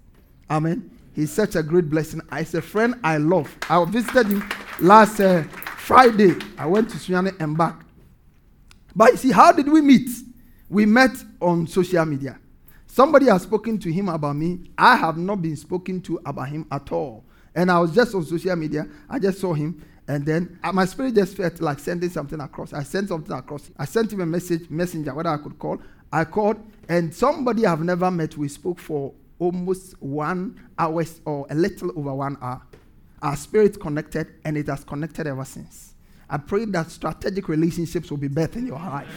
Amen. 0.50 0.90
He's 1.14 1.32
such 1.32 1.56
a 1.56 1.64
great 1.64 1.90
blessing. 1.90 2.22
He's 2.38 2.54
a 2.54 2.62
friend 2.62 2.96
I 3.04 3.18
love. 3.18 3.56
I 3.70 3.84
visited 3.86 4.28
him 4.28 4.50
last 4.80 5.20
uh, 5.20 5.44
Friday. 5.78 6.36
I 6.58 6.66
went 6.66 6.90
to 6.92 6.98
Sunyani 6.98 7.40
and 7.40 7.58
back. 7.58 7.82
But 8.96 9.12
you 9.12 9.18
see, 9.18 9.32
how 9.32 9.52
did 9.52 9.68
we 9.68 9.82
meet? 9.82 10.10
We 10.70 10.86
met 10.86 11.12
on 11.42 11.68
social 11.68 12.06
media. 12.06 12.40
Somebody 12.88 13.28
has 13.28 13.44
spoken 13.44 13.78
to 13.80 13.92
him 13.92 14.10
about 14.10 14.36
me. 14.36 14.72
I 14.78 14.96
have 14.96 15.18
not 15.18 15.42
been 15.42 15.56
spoken 15.56 16.02
to 16.02 16.20
about 16.26 16.50
him 16.50 16.66
at 16.72 16.92
all. 16.92 17.24
And 17.54 17.72
I 17.72 17.80
was 17.80 17.94
just 17.94 18.16
on 18.16 18.26
social 18.26 18.56
media. 18.56 18.88
I 19.10 19.20
just 19.20 19.40
saw 19.40 19.54
him. 19.54 19.86
And 20.08 20.26
then 20.26 20.60
uh, 20.64 20.72
my 20.72 20.86
spirit 20.86 21.14
just 21.14 21.38
felt 21.38 21.62
like 21.62 21.78
sending 21.78 22.10
something 22.10 22.40
across. 22.42 22.74
I 22.74 22.82
sent 22.82 23.10
something 23.10 23.36
across. 23.36 23.70
I 23.78 23.86
sent 23.86 24.12
him 24.12 24.22
a 24.22 24.26
message, 24.26 24.70
messenger, 24.70 25.14
whether 25.14 25.30
I 25.30 25.38
could 25.38 25.60
call. 25.60 25.80
I 26.12 26.26
called, 26.26 26.58
and 26.88 27.14
somebody 27.14 27.68
I've 27.68 27.84
never 27.84 28.10
met, 28.10 28.36
we 28.36 28.48
spoke 28.48 28.80
for 28.80 29.14
almost 29.38 30.02
one 30.02 30.60
hour 30.80 31.06
or 31.26 31.46
a 31.52 31.56
little 31.56 31.92
over 31.96 32.16
one 32.16 32.38
hour. 32.42 32.64
Our 33.22 33.36
spirit 33.36 33.80
connected, 33.80 34.28
and 34.44 34.58
it 34.58 34.68
has 34.68 34.84
connected 34.84 35.28
ever 35.28 35.46
since. 35.46 35.94
I 36.28 36.38
pray 36.38 36.66
that 36.66 36.90
strategic 36.90 37.48
relationships 37.48 38.10
will 38.10 38.18
be 38.18 38.28
better 38.28 38.58
in 38.58 38.66
your 38.68 38.80
life. 38.80 39.08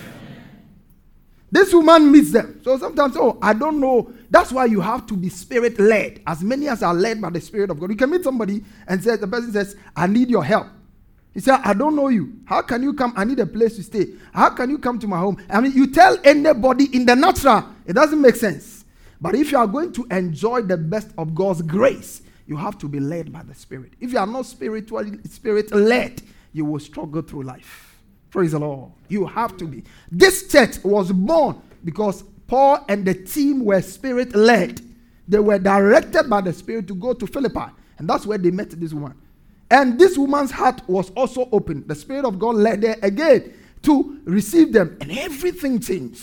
This 1.53 1.73
woman 1.75 2.11
meets 2.11 2.33
them. 2.33 2.61
So 2.65 2.79
sometimes, 2.79 3.15
oh, 3.19 3.39
I 3.43 3.53
don't 3.53 3.79
know. 3.79 4.11
That's 4.31 4.51
why 4.51 4.65
you 4.65 4.81
have 4.81 5.07
to 5.09 5.15
be 5.15 5.29
spirit 5.29 5.79
led. 5.79 6.23
As 6.27 6.43
many 6.43 6.67
as 6.67 6.83
are 6.83 6.95
led 6.95 7.21
by 7.21 7.29
the 7.29 7.43
Spirit 7.43 7.69
of 7.69 7.79
God. 7.79 7.91
You 7.91 7.97
can 7.97 8.11
meet 8.11 8.25
somebody 8.25 8.65
and 8.89 9.05
say, 9.05 9.17
the 9.17 9.29
person 9.29 9.53
says, 9.53 9.77
I 9.95 10.07
need 10.07 10.31
your 10.31 10.43
help. 10.43 10.69
He 11.35 11.41
said, 11.41 11.61
I 11.63 11.75
don't 11.75 11.95
know 11.95 12.09
you. 12.09 12.41
How 12.47 12.63
can 12.63 12.83
you 12.83 12.95
come? 12.95 13.13
I 13.17 13.25
need 13.25 13.39
a 13.39 13.45
place 13.47 13.77
to 13.77 13.83
stay. 13.83 14.15
How 14.33 14.49
can 14.49 14.71
you 14.71 14.79
come 14.79 14.99
to 15.01 15.07
my 15.07 15.19
home? 15.19 15.37
I 15.51 15.61
mean, 15.61 15.73
you 15.73 15.93
tell 15.93 16.17
anybody 16.25 16.87
in 16.97 17.05
the 17.05 17.15
natural, 17.15 17.67
it 17.85 17.93
doesn't 17.93 18.21
make 18.21 18.37
sense. 18.37 18.87
But 19.21 19.35
if 19.35 19.53
you 19.53 19.59
are 19.59 19.67
going 19.67 19.93
to 19.93 20.07
enjoy 20.11 20.63
the 20.63 20.79
best 20.79 21.11
of 21.19 21.35
God's 21.35 21.61
grace, 21.61 22.23
you 22.47 22.57
have 22.57 22.79
to 22.79 22.89
be 22.89 22.99
led 22.99 23.31
by 23.31 23.43
the 23.43 23.55
Spirit. 23.55 23.93
If 24.01 24.13
you 24.13 24.19
are 24.19 24.27
not 24.27 24.47
spiritually 24.47 25.19
spirit 25.29 25.71
led, 25.75 26.23
you 26.55 26.65
will 26.65 26.81
struggle 26.81 27.21
through 27.21 27.43
life. 27.43 27.92
Praise 28.33 28.53
the 28.53 28.59
Lord. 28.59 28.91
You 29.09 29.27
have 29.27 29.57
to 29.59 29.67
be. 29.67 29.85
This 30.11 30.51
church 30.51 30.83
was 30.83 31.13
born 31.13 31.63
because 31.85 32.25
Paul 32.49 32.85
and 32.89 33.05
the 33.05 33.15
team 33.15 33.65
were 33.65 33.81
spirit 33.81 34.35
led. 34.35 34.81
They 35.29 35.39
were 35.39 35.59
directed 35.59 36.29
by 36.29 36.41
the 36.41 36.53
Spirit 36.53 36.89
to 36.89 36.95
go 36.95 37.13
to 37.13 37.27
Philippi. 37.27 37.73
And 37.99 38.09
that's 38.09 38.27
where 38.27 38.39
they 38.39 38.51
met 38.51 38.71
this 38.71 38.93
woman. 38.93 39.15
And 39.71 39.99
this 39.99 40.19
woman's 40.19 40.51
heart 40.51 40.83
was 40.89 41.11
also 41.11 41.49
open. 41.53 41.85
The 41.87 41.95
Spirit 41.95 42.25
of 42.25 42.39
God 42.39 42.57
led 42.57 42.83
her 42.83 42.97
again 43.03 43.55
to 43.83 44.21
receive 44.25 44.73
them, 44.73 44.97
and 45.01 45.11
everything 45.11 45.81
changed. 45.81 46.23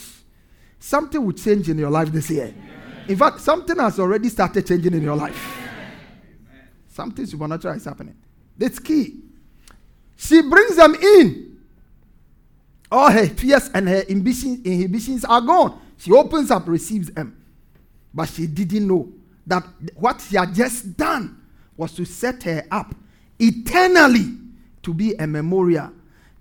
Something 0.78 1.24
will 1.24 1.32
change 1.32 1.68
in 1.68 1.76
your 1.76 1.90
life 1.90 2.10
this 2.10 2.30
year. 2.30 2.54
In 3.08 3.16
fact, 3.16 3.40
something 3.40 3.76
has 3.78 3.98
already 3.98 4.28
started 4.28 4.66
changing 4.66 4.94
in 4.94 5.02
your 5.02 5.16
life. 5.16 5.58
Something 6.88 7.26
supernatural 7.26 7.74
is 7.74 7.84
happening. 7.84 8.16
That's 8.56 8.78
key. 8.78 9.16
She 10.16 10.42
brings 10.42 10.76
them 10.76 10.94
in. 10.94 11.49
All 12.90 13.10
her 13.10 13.26
fears 13.26 13.70
and 13.72 13.88
her 13.88 14.00
inhibitions 14.02 15.24
are 15.24 15.40
gone. 15.40 15.80
She 15.98 16.12
opens 16.12 16.50
up, 16.50 16.66
receives 16.66 17.10
them. 17.10 17.36
But 18.12 18.28
she 18.28 18.46
didn't 18.46 18.86
know 18.86 19.12
that 19.46 19.64
what 19.94 20.20
she 20.20 20.36
had 20.36 20.54
just 20.54 20.96
done 20.96 21.40
was 21.76 21.92
to 21.94 22.04
set 22.04 22.42
her 22.42 22.66
up 22.70 22.94
eternally 23.38 24.36
to 24.82 24.92
be 24.94 25.14
a 25.14 25.26
memorial, 25.26 25.92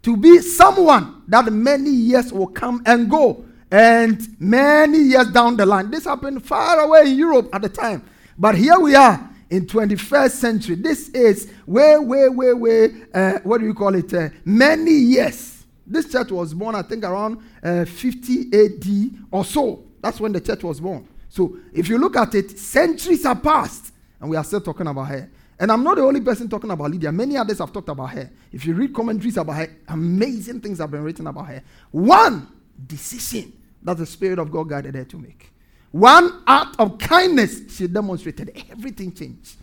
to 0.02 0.18
be 0.18 0.40
someone 0.40 1.24
that 1.28 1.46
many 1.52 1.90
years 1.90 2.32
will 2.34 2.48
come 2.48 2.82
and 2.86 3.10
go, 3.10 3.46
and 3.72 4.36
many 4.40 4.98
years 4.98 5.30
down 5.32 5.56
the 5.56 5.66
line. 5.66 5.92
This 5.92 6.06
happened 6.06 6.44
far 6.44 6.80
away 6.80 7.12
in 7.12 7.18
Europe 7.18 7.50
at 7.54 7.62
the 7.62 7.70
time, 7.70 8.04
but 8.38 8.56
here 8.56 8.80
we 8.80 8.96
are 8.96 9.30
in 9.50 9.66
21st 9.66 10.32
century. 10.32 10.76
This 10.76 11.10
is 11.10 11.52
way, 11.66 11.98
way, 11.98 12.30
way, 12.30 12.54
way. 12.54 12.90
Uh, 13.14 13.40
what 13.44 13.60
do 13.60 13.66
you 13.66 13.74
call 13.74 13.96
it? 13.96 14.14
Uh, 14.14 14.30
many 14.46 14.92
years. 14.92 15.59
This 15.90 16.12
church 16.12 16.32
was 16.32 16.54
born, 16.54 16.76
I 16.76 16.84
think, 16.84 17.04
around 17.04 17.40
uh, 17.64 17.84
50 17.84 18.50
AD 18.54 19.26
or 19.32 19.44
so. 19.44 19.84
That's 20.02 20.20
when 20.20 20.32
the 20.32 20.40
church 20.40 20.64
was 20.64 20.80
born. 20.80 21.08
So 21.30 21.58
if 21.74 21.90
you 21.90 21.98
look 21.98 22.16
at 22.16 22.36
it, 22.36 22.58
centuries 22.58 23.24
have 23.24 23.42
passed, 23.42 23.92
and 24.20 24.30
we 24.30 24.38
are 24.38 24.44
still 24.44 24.62
talking 24.62 24.88
about 24.88 25.06
her. 25.06 25.30
And 25.60 25.72
I'm 25.72 25.84
not 25.84 25.98
the 25.98 26.04
only 26.04 26.22
person 26.22 26.48
talking 26.48 26.72
about 26.72 26.92
Lydia. 26.92 27.12
Many 27.12 27.36
others 27.36 27.58
have 27.58 27.74
talked 27.74 27.90
about 27.90 28.12
her. 28.12 28.30
If 28.54 28.66
you 28.66 28.74
read 28.74 28.94
commentaries 28.94 29.36
about 29.36 29.58
her, 29.58 29.68
amazing 29.90 30.62
things 30.62 30.78
have 30.78 30.92
been 30.92 31.04
written 31.04 31.28
about 31.28 31.48
her. 31.48 31.64
One 31.92 32.48
decision 32.88 33.52
that 33.84 33.98
the 33.98 34.06
Spirit 34.06 34.40
of 34.40 34.52
God 34.52 34.70
guided 34.70 34.96
her 34.96 35.04
to 35.04 35.18
make. 35.18 35.52
One 35.92 36.44
act 36.48 36.76
of 36.80 36.98
kindness 36.98 37.76
she 37.76 37.88
demonstrated. 37.88 38.52
Everything 38.72 39.12
changed. 39.12 39.58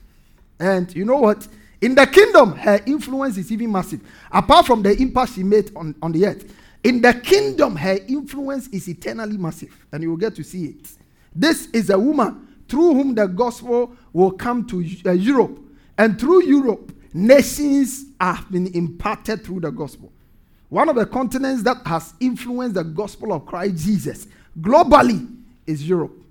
And 0.58 0.94
you 0.94 1.04
know 1.04 1.16
what? 1.16 1.46
In 1.80 1.94
the 1.94 2.06
kingdom, 2.06 2.52
her 2.56 2.80
influence 2.86 3.36
is 3.36 3.52
even 3.52 3.70
massive. 3.70 4.00
Apart 4.30 4.66
from 4.66 4.82
the 4.82 4.96
impact 4.96 5.34
she 5.34 5.42
made 5.42 5.70
on, 5.76 5.94
on 6.00 6.12
the 6.12 6.26
earth, 6.26 6.54
in 6.82 7.00
the 7.02 7.12
kingdom, 7.12 7.76
her 7.76 7.98
influence 8.08 8.68
is 8.68 8.88
eternally 8.88 9.36
massive. 9.36 9.76
And 9.92 10.02
you 10.02 10.10
will 10.10 10.16
get 10.16 10.34
to 10.36 10.42
see 10.42 10.66
it. 10.66 10.88
This 11.34 11.66
is 11.66 11.90
a 11.90 11.98
woman 11.98 12.46
through 12.68 12.94
whom 12.94 13.14
the 13.14 13.26
gospel 13.26 13.94
will 14.12 14.32
come 14.32 14.66
to 14.68 14.84
uh, 15.06 15.12
Europe 15.12 15.60
and 15.98 16.18
through 16.20 16.44
Europe, 16.44 16.92
nations 17.12 18.06
have 18.20 18.50
been 18.50 18.66
imparted 18.68 19.44
through 19.44 19.60
the 19.60 19.70
gospel. 19.70 20.12
One 20.68 20.88
of 20.88 20.96
the 20.96 21.06
continents 21.06 21.62
that 21.62 21.78
has 21.86 22.12
influenced 22.20 22.74
the 22.74 22.84
gospel 22.84 23.32
of 23.32 23.46
Christ 23.46 23.84
Jesus 23.84 24.26
globally 24.60 25.26
is 25.66 25.88
Europe. 25.88 26.22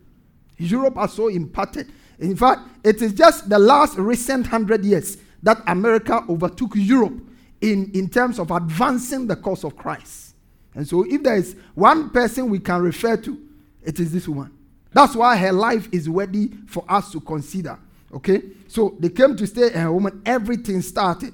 Europe 0.58 0.96
has 0.98 1.14
so 1.14 1.30
imparted. 1.30 1.92
In 2.20 2.36
fact, 2.36 2.62
it 2.84 3.02
is 3.02 3.14
just 3.14 3.50
the 3.50 3.58
last 3.60 3.98
recent 3.98 4.48
hundred 4.48 4.86
years 4.86 5.18
that 5.46 5.62
America 5.68 6.24
overtook 6.28 6.72
Europe 6.76 7.22
in, 7.62 7.92
in 7.94 8.10
terms 8.10 8.40
of 8.40 8.50
advancing 8.50 9.28
the 9.28 9.36
cause 9.36 9.64
of 9.64 9.78
Christ. 9.78 10.34
And 10.74 10.88
so, 10.88 11.06
if 11.08 11.24
there 11.24 11.38
is 11.38 11.56
one 11.76 12.10
person 12.10 12.50
we 12.50 12.60
can 12.60 12.82
refer 12.82 13.16
to, 13.18 13.42
it 13.84 14.00
is 14.00 14.12
this 14.12 14.28
woman. 14.28 14.52
That's 14.92 15.16
why 15.16 15.38
her 15.38 15.52
life 15.52 15.88
is 15.92 16.10
worthy 16.10 16.52
for 16.68 16.84
us 16.90 17.12
to 17.12 17.22
consider. 17.22 17.78
Okay? 18.12 18.42
So 18.68 18.96
they 19.00 19.10
came 19.10 19.36
to 19.36 19.46
stay 19.46 19.68
at 19.68 19.84
home 19.84 20.08
and 20.08 20.28
everything 20.28 20.82
started. 20.82 21.34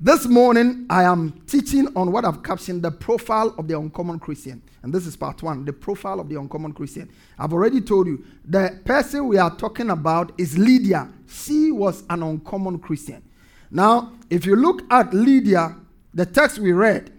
This 0.00 0.26
morning, 0.26 0.86
I 0.88 1.04
am 1.04 1.42
teaching 1.46 1.86
on 1.94 2.10
what 2.10 2.24
I've 2.24 2.42
captioned 2.42 2.82
the 2.82 2.90
profile 2.90 3.54
of 3.58 3.68
the 3.68 3.78
uncommon 3.78 4.18
Christian. 4.18 4.62
And 4.82 4.92
this 4.92 5.06
is 5.06 5.14
part 5.14 5.42
one 5.42 5.64
the 5.64 5.74
profile 5.74 6.20
of 6.20 6.28
the 6.28 6.36
uncommon 6.36 6.72
Christian. 6.72 7.10
I've 7.38 7.52
already 7.52 7.82
told 7.82 8.06
you 8.06 8.24
the 8.44 8.80
person 8.84 9.28
we 9.28 9.36
are 9.36 9.54
talking 9.54 9.90
about 9.90 10.32
is 10.38 10.56
Lydia. 10.56 11.08
She 11.30 11.70
was 11.70 12.02
an 12.10 12.22
uncommon 12.22 12.78
Christian. 12.80 13.22
Now, 13.70 14.12
if 14.28 14.44
you 14.44 14.56
look 14.56 14.82
at 14.90 15.14
Lydia, 15.14 15.76
the 16.12 16.26
text 16.26 16.58
we 16.58 16.72
read 16.72 17.12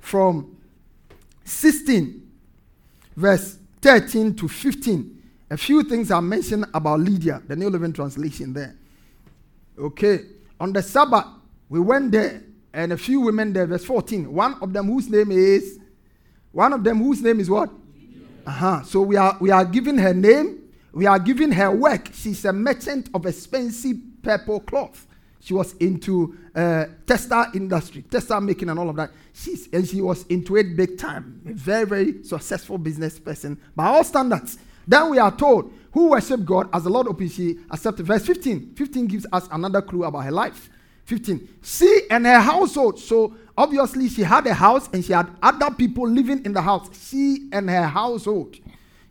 from 0.00 0.56
16, 1.44 2.26
verse 3.16 3.58
13 3.82 4.34
to 4.36 4.48
15, 4.48 5.22
a 5.50 5.56
few 5.56 5.82
things 5.82 6.10
are 6.10 6.22
mentioned 6.22 6.64
about 6.72 7.00
Lydia, 7.00 7.42
the 7.46 7.56
New 7.56 7.68
Living 7.68 7.92
Translation 7.92 8.52
there. 8.52 8.76
Okay. 9.78 10.20
On 10.58 10.72
the 10.72 10.82
Sabbath, 10.82 11.26
we 11.68 11.80
went 11.80 12.12
there, 12.12 12.42
and 12.72 12.92
a 12.92 12.96
few 12.96 13.20
women 13.20 13.52
there, 13.52 13.66
verse 13.66 13.84
14. 13.84 14.32
One 14.32 14.56
of 14.62 14.72
them 14.72 14.86
whose 14.86 15.08
name 15.10 15.32
is, 15.32 15.78
one 16.52 16.72
of 16.72 16.84
them 16.84 16.98
whose 16.98 17.20
name 17.22 17.40
is 17.40 17.50
what? 17.50 17.70
Uh-huh. 18.46 18.82
So 18.84 19.02
we 19.02 19.16
are 19.16 19.36
we 19.40 19.50
are 19.50 19.64
giving 19.64 19.98
her 19.98 20.14
name, 20.14 20.59
we 20.92 21.06
are 21.06 21.18
giving 21.18 21.52
her 21.52 21.70
work. 21.70 22.10
She's 22.12 22.44
a 22.44 22.52
merchant 22.52 23.10
of 23.14 23.26
expensive 23.26 23.96
purple 24.22 24.60
cloth. 24.60 25.06
She 25.40 25.54
was 25.54 25.74
into 25.74 26.36
uh, 26.54 26.86
textile 27.06 27.50
industry, 27.54 28.02
textile 28.02 28.40
making, 28.40 28.68
and 28.68 28.78
all 28.78 28.90
of 28.90 28.96
that. 28.96 29.10
She's 29.32 29.68
and 29.72 29.86
she 29.88 30.00
was 30.02 30.26
into 30.26 30.56
it 30.56 30.76
big 30.76 30.98
time. 30.98 31.40
A 31.48 31.52
very 31.52 31.86
very 31.86 32.22
successful 32.24 32.76
business 32.76 33.18
person 33.18 33.58
by 33.74 33.86
all 33.86 34.04
standards. 34.04 34.58
Then 34.86 35.10
we 35.10 35.18
are 35.18 35.34
told 35.34 35.72
who 35.92 36.10
worship 36.10 36.44
God 36.44 36.68
as 36.72 36.84
the 36.84 36.90
Lord 36.90 37.08
opened, 37.08 37.32
she 37.32 37.58
accepted. 37.70 38.06
Verse 38.06 38.24
15. 38.24 38.74
15 38.76 39.06
gives 39.06 39.26
us 39.32 39.48
another 39.50 39.82
clue 39.82 40.04
about 40.04 40.20
her 40.20 40.30
life. 40.30 40.70
15. 41.04 41.48
She 41.62 42.02
and 42.10 42.26
her 42.26 42.40
household. 42.40 42.98
So 42.98 43.34
obviously 43.56 44.08
she 44.08 44.22
had 44.22 44.46
a 44.46 44.54
house 44.54 44.88
and 44.92 45.04
she 45.04 45.12
had 45.12 45.28
other 45.42 45.74
people 45.74 46.08
living 46.08 46.44
in 46.44 46.52
the 46.52 46.62
house. 46.62 46.88
She 47.08 47.48
and 47.52 47.68
her 47.68 47.86
household. 47.86 48.56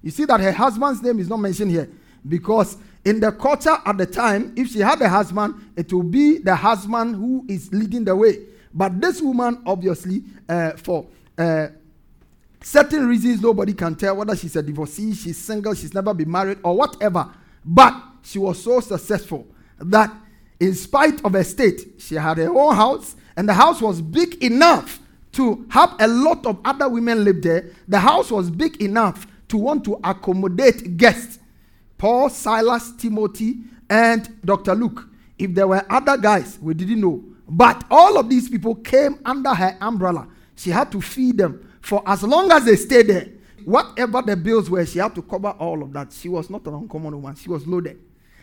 You 0.01 0.11
see 0.11 0.25
that 0.25 0.39
her 0.39 0.51
husband's 0.51 1.01
name 1.01 1.19
is 1.19 1.29
not 1.29 1.37
mentioned 1.37 1.71
here 1.71 1.89
because 2.27 2.77
in 3.05 3.19
the 3.19 3.31
culture 3.31 3.77
at 3.85 3.97
the 3.97 4.05
time, 4.05 4.53
if 4.55 4.69
she 4.69 4.79
had 4.79 5.01
a 5.01 5.09
husband, 5.09 5.71
it 5.75 5.91
will 5.91 6.03
be 6.03 6.37
the 6.39 6.55
husband 6.55 7.15
who 7.15 7.45
is 7.47 7.71
leading 7.71 8.03
the 8.03 8.15
way. 8.15 8.39
But 8.73 8.99
this 9.01 9.21
woman, 9.21 9.61
obviously, 9.65 10.23
uh, 10.47 10.71
for 10.71 11.07
uh, 11.37 11.67
certain 12.61 13.07
reasons 13.07 13.41
nobody 13.41 13.73
can 13.73 13.95
tell 13.95 14.15
whether 14.15 14.35
she's 14.35 14.55
a 14.55 14.61
divorcee, 14.61 15.13
she's 15.13 15.37
single, 15.37 15.73
she's 15.73 15.93
never 15.93 16.13
been 16.13 16.29
married, 16.29 16.59
or 16.63 16.75
whatever. 16.77 17.29
But 17.63 17.95
she 18.21 18.37
was 18.37 18.61
so 18.61 18.79
successful 18.79 19.47
that, 19.79 20.13
in 20.59 20.75
spite 20.75 21.23
of 21.23 21.33
her 21.33 21.43
state, 21.43 21.93
she 21.97 22.15
had 22.15 22.37
her 22.37 22.49
own 22.49 22.75
house, 22.75 23.15
and 23.35 23.47
the 23.47 23.53
house 23.53 23.81
was 23.81 24.01
big 24.01 24.43
enough 24.43 24.99
to 25.31 25.65
have 25.69 25.95
a 25.99 26.07
lot 26.07 26.45
of 26.45 26.59
other 26.65 26.89
women 26.89 27.23
live 27.23 27.41
there. 27.41 27.71
The 27.87 27.99
house 27.99 28.31
was 28.31 28.49
big 28.49 28.81
enough 28.81 29.25
to 29.49 29.57
want 29.57 29.83
to 29.85 29.99
accommodate 30.03 30.97
guests 30.97 31.39
Paul, 31.97 32.29
Silas, 32.29 32.93
Timothy, 32.93 33.57
and 33.89 34.39
Dr. 34.45 34.73
Luke. 34.73 35.09
If 35.37 35.53
there 35.53 35.67
were 35.67 35.85
other 35.89 36.17
guys, 36.17 36.57
we 36.61 36.73
didn't 36.73 37.01
know. 37.01 37.23
But 37.47 37.83
all 37.91 38.17
of 38.17 38.29
these 38.29 38.47
people 38.49 38.75
came 38.75 39.19
under 39.25 39.53
her 39.53 39.77
umbrella. 39.81 40.27
She 40.55 40.69
had 40.69 40.91
to 40.93 41.01
feed 41.01 41.37
them 41.37 41.67
for 41.81 42.01
as 42.05 42.23
long 42.23 42.51
as 42.51 42.65
they 42.65 42.75
stayed 42.77 43.07
there, 43.07 43.27
whatever 43.65 44.21
the 44.21 44.35
bills 44.37 44.69
were, 44.69 44.85
she 44.85 44.99
had 44.99 45.13
to 45.15 45.21
cover 45.21 45.49
all 45.49 45.83
of 45.83 45.91
that. 45.93 46.13
She 46.13 46.29
was 46.29 46.49
not 46.49 46.65
an 46.67 46.73
uncommon 46.75 47.15
woman, 47.21 47.35
she 47.35 47.49
was 47.49 47.65
loaded. 47.67 47.99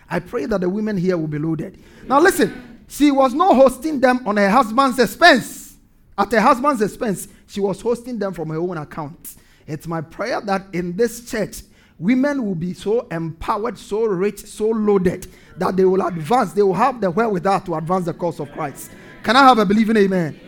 I 0.09 0.21
pray 0.21 0.47
that 0.47 0.61
the 0.61 0.69
women 0.69 0.97
here 0.97 1.17
will 1.17 1.27
be 1.27 1.39
loaded. 1.39 1.83
Now, 2.07 2.21
listen, 2.21 2.77
She 2.89 3.11
was 3.11 3.35
not 3.35 3.55
hosting 3.57 4.01
them 4.01 4.27
on 4.27 4.37
her 4.37 4.49
husband's 4.49 4.99
expense. 4.99 5.77
At 6.17 6.33
her 6.33 6.41
husband's 6.41 6.81
expense, 6.83 7.29
she 7.47 7.61
was 7.61 7.81
hosting 7.81 8.19
them 8.19 8.33
from 8.33 8.51
her 8.51 8.57
own 8.57 8.79
account. 8.79 9.37
It's 9.67 9.87
my 9.87 10.01
prayer 10.01 10.41
that 10.43 10.67
in 10.73 10.97
this 10.97 11.29
church, 11.29 11.63
women 11.99 12.45
will 12.45 12.55
be 12.55 12.73
so 12.73 13.07
empowered, 13.11 13.79
so 13.79 14.05
rich, 14.05 14.45
so 14.47 14.69
loaded 14.69 15.27
that 15.57 15.77
they 15.77 15.85
will 15.85 16.07
advance. 16.07 16.53
They 16.53 16.63
will 16.63 16.75
have 16.75 17.01
the 17.01 17.11
wherewithal 17.11 17.61
to 17.63 17.75
advance 17.75 18.05
the 18.05 18.15
cause 18.15 18.41
of 18.41 18.53
Christ. 18.53 18.91
Can 19.23 19.37
I 19.37 19.43
have 19.43 19.59
a 19.59 19.65
believing 19.67 19.97
amen? 19.97 20.39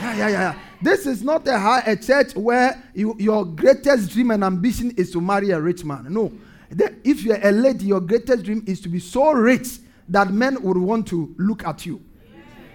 Yeah, 0.00 0.14
yeah, 0.14 0.28
yeah. 0.28 0.28
yeah. 0.28 0.58
This 0.80 1.06
is 1.06 1.24
not 1.24 1.46
a, 1.48 1.58
high, 1.58 1.80
a 1.80 1.96
church 1.96 2.36
where 2.36 2.80
you, 2.94 3.16
your 3.18 3.44
greatest 3.44 4.10
dream 4.12 4.30
and 4.30 4.44
ambition 4.44 4.92
is 4.92 5.10
to 5.10 5.20
marry 5.20 5.50
a 5.50 5.60
rich 5.60 5.84
man. 5.84 6.06
No. 6.08 6.32
The, 6.70 6.94
if 7.02 7.22
you're 7.22 7.40
a 7.44 7.50
lady, 7.50 7.86
your 7.86 8.00
greatest 8.00 8.44
dream 8.44 8.62
is 8.66 8.80
to 8.82 8.88
be 8.88 9.00
so 9.00 9.32
rich 9.32 9.78
that 10.08 10.30
men 10.30 10.62
would 10.62 10.76
want 10.76 11.08
to 11.08 11.34
look 11.38 11.66
at 11.66 11.84
you. 11.84 12.00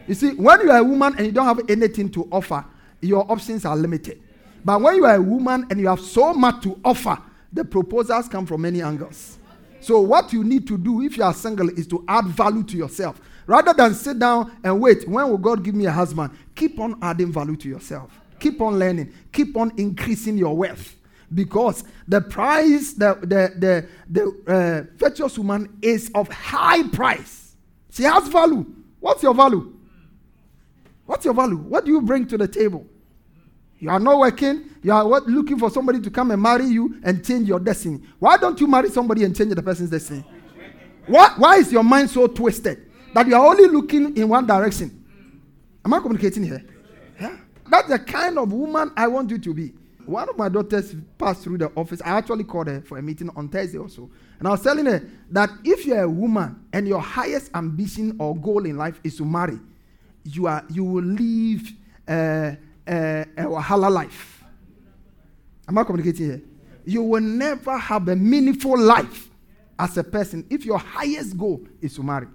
You 0.08 0.16
see, 0.16 0.32
when 0.34 0.62
you 0.62 0.72
are 0.72 0.80
a 0.80 0.84
woman 0.84 1.16
and 1.18 1.26
you 1.26 1.32
don't 1.32 1.46
have 1.46 1.62
anything 1.70 2.10
to 2.12 2.28
offer, 2.30 2.66
your 3.00 3.32
options 3.32 3.64
are 3.64 3.76
limited. 3.76 4.22
But 4.66 4.82
when 4.82 4.96
you 4.96 5.06
are 5.06 5.16
a 5.16 5.22
woman 5.22 5.68
and 5.70 5.80
you 5.80 5.88
have 5.88 6.00
so 6.00 6.34
much 6.34 6.64
to 6.64 6.80
offer, 6.84 7.18
the 7.52 7.66
proposals 7.66 8.28
come 8.28 8.46
from 8.46 8.62
many 8.62 8.82
angles. 8.82 9.38
So, 9.80 10.00
what 10.00 10.32
you 10.32 10.44
need 10.44 10.66
to 10.68 10.78
do 10.78 11.02
if 11.02 11.18
you 11.18 11.24
are 11.24 11.34
single 11.34 11.70
is 11.70 11.86
to 11.88 12.04
add 12.08 12.26
value 12.28 12.64
to 12.64 12.78
yourself. 12.78 13.20
Rather 13.46 13.74
than 13.74 13.94
sit 13.94 14.18
down 14.18 14.56
and 14.64 14.80
wait, 14.80 15.08
when 15.08 15.30
will 15.30 15.38
God 15.38 15.62
give 15.64 15.76
me 15.76 15.86
a 15.86 15.92
husband? 15.92 16.32
Keep 16.56 16.80
on 16.80 16.98
adding 17.02 17.32
value 17.34 17.58
to 17.58 17.68
yourself. 17.68 18.18
Keep 18.40 18.62
on 18.62 18.80
learning. 18.80 19.12
Keep 19.34 19.58
on 19.58 19.74
increasing 19.78 20.38
your 20.38 20.56
wealth. 20.56 20.96
Because 21.34 21.84
the 22.08 22.22
price, 22.22 22.94
the, 22.94 23.16
the, 23.22 23.54
the, 23.58 23.88
the 24.10 24.52
uh, 24.54 24.96
virtuous 24.98 25.38
woman 25.38 25.78
is 25.82 26.10
of 26.16 26.30
high 26.30 26.88
price. 26.90 27.56
She 27.92 28.04
has 28.04 28.28
value. 28.30 28.66
What's 29.02 29.22
your 29.22 29.34
value? 29.34 29.74
What's 31.06 31.26
your 31.26 31.34
value? 31.34 31.58
What 31.58 31.84
do 31.84 31.92
you 31.92 32.02
bring 32.02 32.26
to 32.28 32.38
the 32.38 32.48
table? 32.48 32.88
You 33.84 33.90
are 33.90 34.00
not 34.00 34.18
working. 34.18 34.70
You 34.82 34.94
are 34.94 35.06
what, 35.06 35.28
looking 35.28 35.60
for 35.60 35.70
somebody 35.70 36.00
to 36.00 36.10
come 36.10 36.32
and 36.32 36.42
marry 36.42 36.68
you 36.68 37.02
and 37.04 37.24
change 37.24 37.50
your 37.50 37.60
destiny. 37.60 38.00
Why 38.18 38.38
don't 38.38 38.58
you 38.62 38.66
marry 38.66 38.90
somebody 38.90 39.26
and 39.26 39.36
change 39.36 39.54
the 39.54 39.62
person's 39.62 39.90
destiny? 39.90 40.24
Why, 41.06 41.34
why 41.36 41.58
is 41.58 41.70
your 41.70 41.84
mind 41.84 42.10
so 42.10 42.28
twisted 42.28 42.90
that 43.14 43.28
you 43.28 43.36
are 43.36 43.46
only 43.46 43.68
looking 43.68 44.16
in 44.16 44.30
one 44.30 44.48
direction? 44.48 45.04
Am 45.84 45.94
I 45.94 46.00
communicating 46.00 46.44
here? 46.44 46.64
Yeah. 47.20 47.36
That's 47.70 47.90
the 47.90 48.00
kind 48.00 48.38
of 48.38 48.54
woman 48.54 48.94
I 48.96 49.08
want 49.08 49.30
you 49.32 49.38
to 49.38 49.54
be. 49.54 49.74
One 50.06 50.30
of 50.30 50.38
my 50.38 50.48
daughters 50.48 50.96
passed 51.18 51.44
through 51.44 51.58
the 51.58 51.70
office. 51.76 52.02
I 52.06 52.12
actually 52.12 52.46
called 52.46 52.68
her 52.68 52.80
for 52.80 52.98
a 53.00 53.02
meeting 53.02 53.32
on 53.36 53.50
Thursday 53.50 53.80
also. 53.80 54.10
And 54.40 54.48
I 54.48 54.52
was 54.52 54.62
telling 54.62 54.86
her 54.86 55.06
that 55.32 55.50
if 55.66 55.86
you're 55.86 56.04
a 56.04 56.10
woman 56.10 56.58
and 56.72 56.88
your 56.88 57.02
highest 57.02 57.52
ambition 57.54 58.16
or 58.18 58.34
goal 58.34 58.66
in 58.66 58.78
life 58.78 59.02
is 59.04 59.18
to 59.18 59.26
marry, 59.26 59.60
you, 60.24 60.48
are, 60.48 60.64
you 60.70 60.86
will 60.86 61.04
leave. 61.04 61.74
uh, 62.08 62.52
a 62.88 63.26
wahala 63.38 63.92
life. 63.92 64.44
Am 65.68 65.78
I 65.78 65.84
communicating 65.84 66.26
here? 66.26 66.42
You 66.86 67.04
will 67.04 67.22
never 67.22 67.78
have 67.78 68.08
a 68.10 68.16
meaningful 68.16 68.78
life 68.78 69.30
as 69.80 69.98
a 69.98 70.04
person 70.04 70.46
if 70.50 70.66
your 70.66 70.78
highest 70.78 71.38
goal 71.38 71.66
is 71.82 71.96
to 71.96 72.04
marry. 72.04 72.28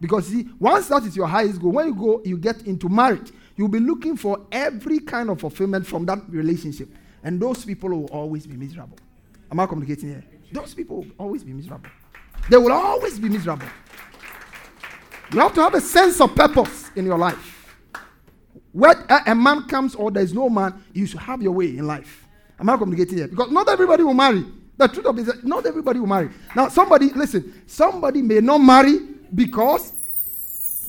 Because 0.00 0.28
see, 0.28 0.48
once 0.60 0.86
that 0.88 1.02
is 1.04 1.16
your 1.16 1.26
highest 1.26 1.60
goal, 1.60 1.72
when 1.72 1.88
you 1.88 1.94
go, 1.94 2.22
you 2.24 2.38
get 2.38 2.62
into 2.62 2.88
marriage, 2.88 3.32
you'll 3.56 3.68
be 3.68 3.80
looking 3.80 4.16
for 4.16 4.46
every 4.52 5.00
kind 5.00 5.28
of 5.28 5.40
fulfillment 5.40 5.84
from 5.86 6.06
that 6.06 6.20
relationship. 6.28 6.88
And 7.24 7.40
those 7.40 7.64
people 7.64 7.90
will 7.90 8.06
always 8.06 8.46
be 8.46 8.56
miserable. 8.56 8.96
Am 9.50 9.58
I 9.58 9.66
communicating 9.66 10.10
here? 10.10 10.24
Those 10.52 10.74
people 10.74 10.98
will 10.98 11.10
always 11.18 11.42
be 11.42 11.52
miserable. 11.52 11.90
They 12.48 12.56
will 12.56 12.72
always 12.72 13.18
be 13.18 13.28
miserable. 13.28 13.66
You 15.32 15.40
have 15.40 15.52
to 15.54 15.62
have 15.62 15.74
a 15.74 15.80
sense 15.80 16.20
of 16.20 16.34
purpose 16.34 16.90
in 16.94 17.04
your 17.04 17.18
life. 17.18 17.57
Where 18.72 18.94
a 19.26 19.34
man 19.34 19.64
comes 19.64 19.94
or 19.94 20.10
there 20.10 20.22
is 20.22 20.34
no 20.34 20.48
man, 20.48 20.82
you 20.92 21.06
should 21.06 21.20
have 21.20 21.42
your 21.42 21.52
way 21.52 21.66
in 21.76 21.86
life. 21.86 22.26
Am 22.60 22.68
I 22.68 22.76
communicating 22.76 23.18
here? 23.18 23.28
Because 23.28 23.50
not 23.50 23.68
everybody 23.68 24.02
will 24.02 24.14
marry. 24.14 24.44
The 24.76 24.86
truth 24.88 25.06
of 25.06 25.18
it 25.18 25.28
is 25.28 25.44
not 25.44 25.66
everybody 25.66 25.98
will 26.00 26.06
marry. 26.06 26.30
Now, 26.54 26.68
somebody, 26.68 27.10
listen, 27.10 27.62
somebody 27.66 28.22
may 28.22 28.40
not 28.40 28.58
marry 28.58 28.98
because 29.34 29.92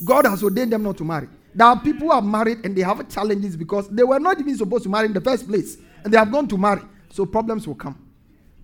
God 0.05 0.25
has 0.25 0.43
ordained 0.43 0.71
them 0.73 0.83
not 0.83 0.97
to 0.97 1.03
marry. 1.03 1.27
There 1.55 1.65
are 1.65 1.79
people 1.79 2.07
who 2.07 2.11
are 2.11 2.21
married 2.21 2.59
and 2.63 2.75
they 2.75 2.81
have 2.81 3.07
challenges 3.09 3.55
because 3.57 3.89
they 3.89 4.03
were 4.03 4.19
not 4.19 4.39
even 4.39 4.55
supposed 4.55 4.83
to 4.83 4.89
marry 4.89 5.07
in 5.07 5.13
the 5.13 5.21
first 5.21 5.47
place. 5.47 5.77
And 6.03 6.13
they 6.13 6.17
have 6.17 6.31
gone 6.31 6.47
to 6.49 6.57
marry. 6.57 6.81
So 7.11 7.25
problems 7.25 7.67
will 7.67 7.75
come. 7.75 7.97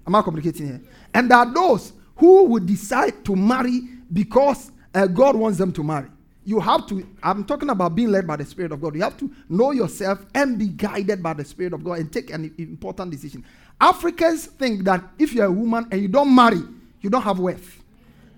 Am 0.06 0.14
I 0.14 0.22
communicating 0.22 0.68
here? 0.68 0.82
And 1.14 1.30
there 1.32 1.40
are 1.40 1.52
those 1.52 1.94
who 2.18 2.44
would 2.46 2.66
decide 2.66 3.26
to 3.26 3.36
marry 3.36 3.82
because 4.14 4.72
uh, 4.94 5.08
God 5.08 5.36
wants 5.36 5.58
them 5.58 5.72
to 5.74 5.84
marry 5.84 6.08
you 6.46 6.60
have 6.60 6.86
to, 6.88 7.06
I'm 7.24 7.44
talking 7.44 7.72
about 7.72 7.96
being 7.96 8.12
led 8.12 8.28
by 8.28 8.36
the 8.36 8.46
Spirit 8.46 8.72
of 8.72 8.80
God. 8.80 8.96
You 8.96 9.02
have 9.02 9.18
to 9.18 9.32
know 9.50 9.72
yourself 9.72 10.24
and 10.36 10.60
be 10.60 10.68
guided 10.68 11.22
by 11.22 11.34
the 11.34 11.44
Spirit 11.44 11.74
of 11.74 11.84
God 11.84 12.00
and 12.00 12.12
take 12.14 12.30
an 12.30 12.54
important 12.58 13.12
decision. 13.12 13.44
Africans 13.82 14.46
think 14.46 14.84
that 14.84 15.04
if 15.18 15.34
you're 15.34 15.48
a 15.48 15.52
woman 15.52 15.88
and 15.92 16.02
you 16.02 16.08
don't 16.08 16.34
marry, 16.34 16.62
you 17.02 17.10
don't 17.10 17.24
have 17.24 17.40
worth. 17.40 17.84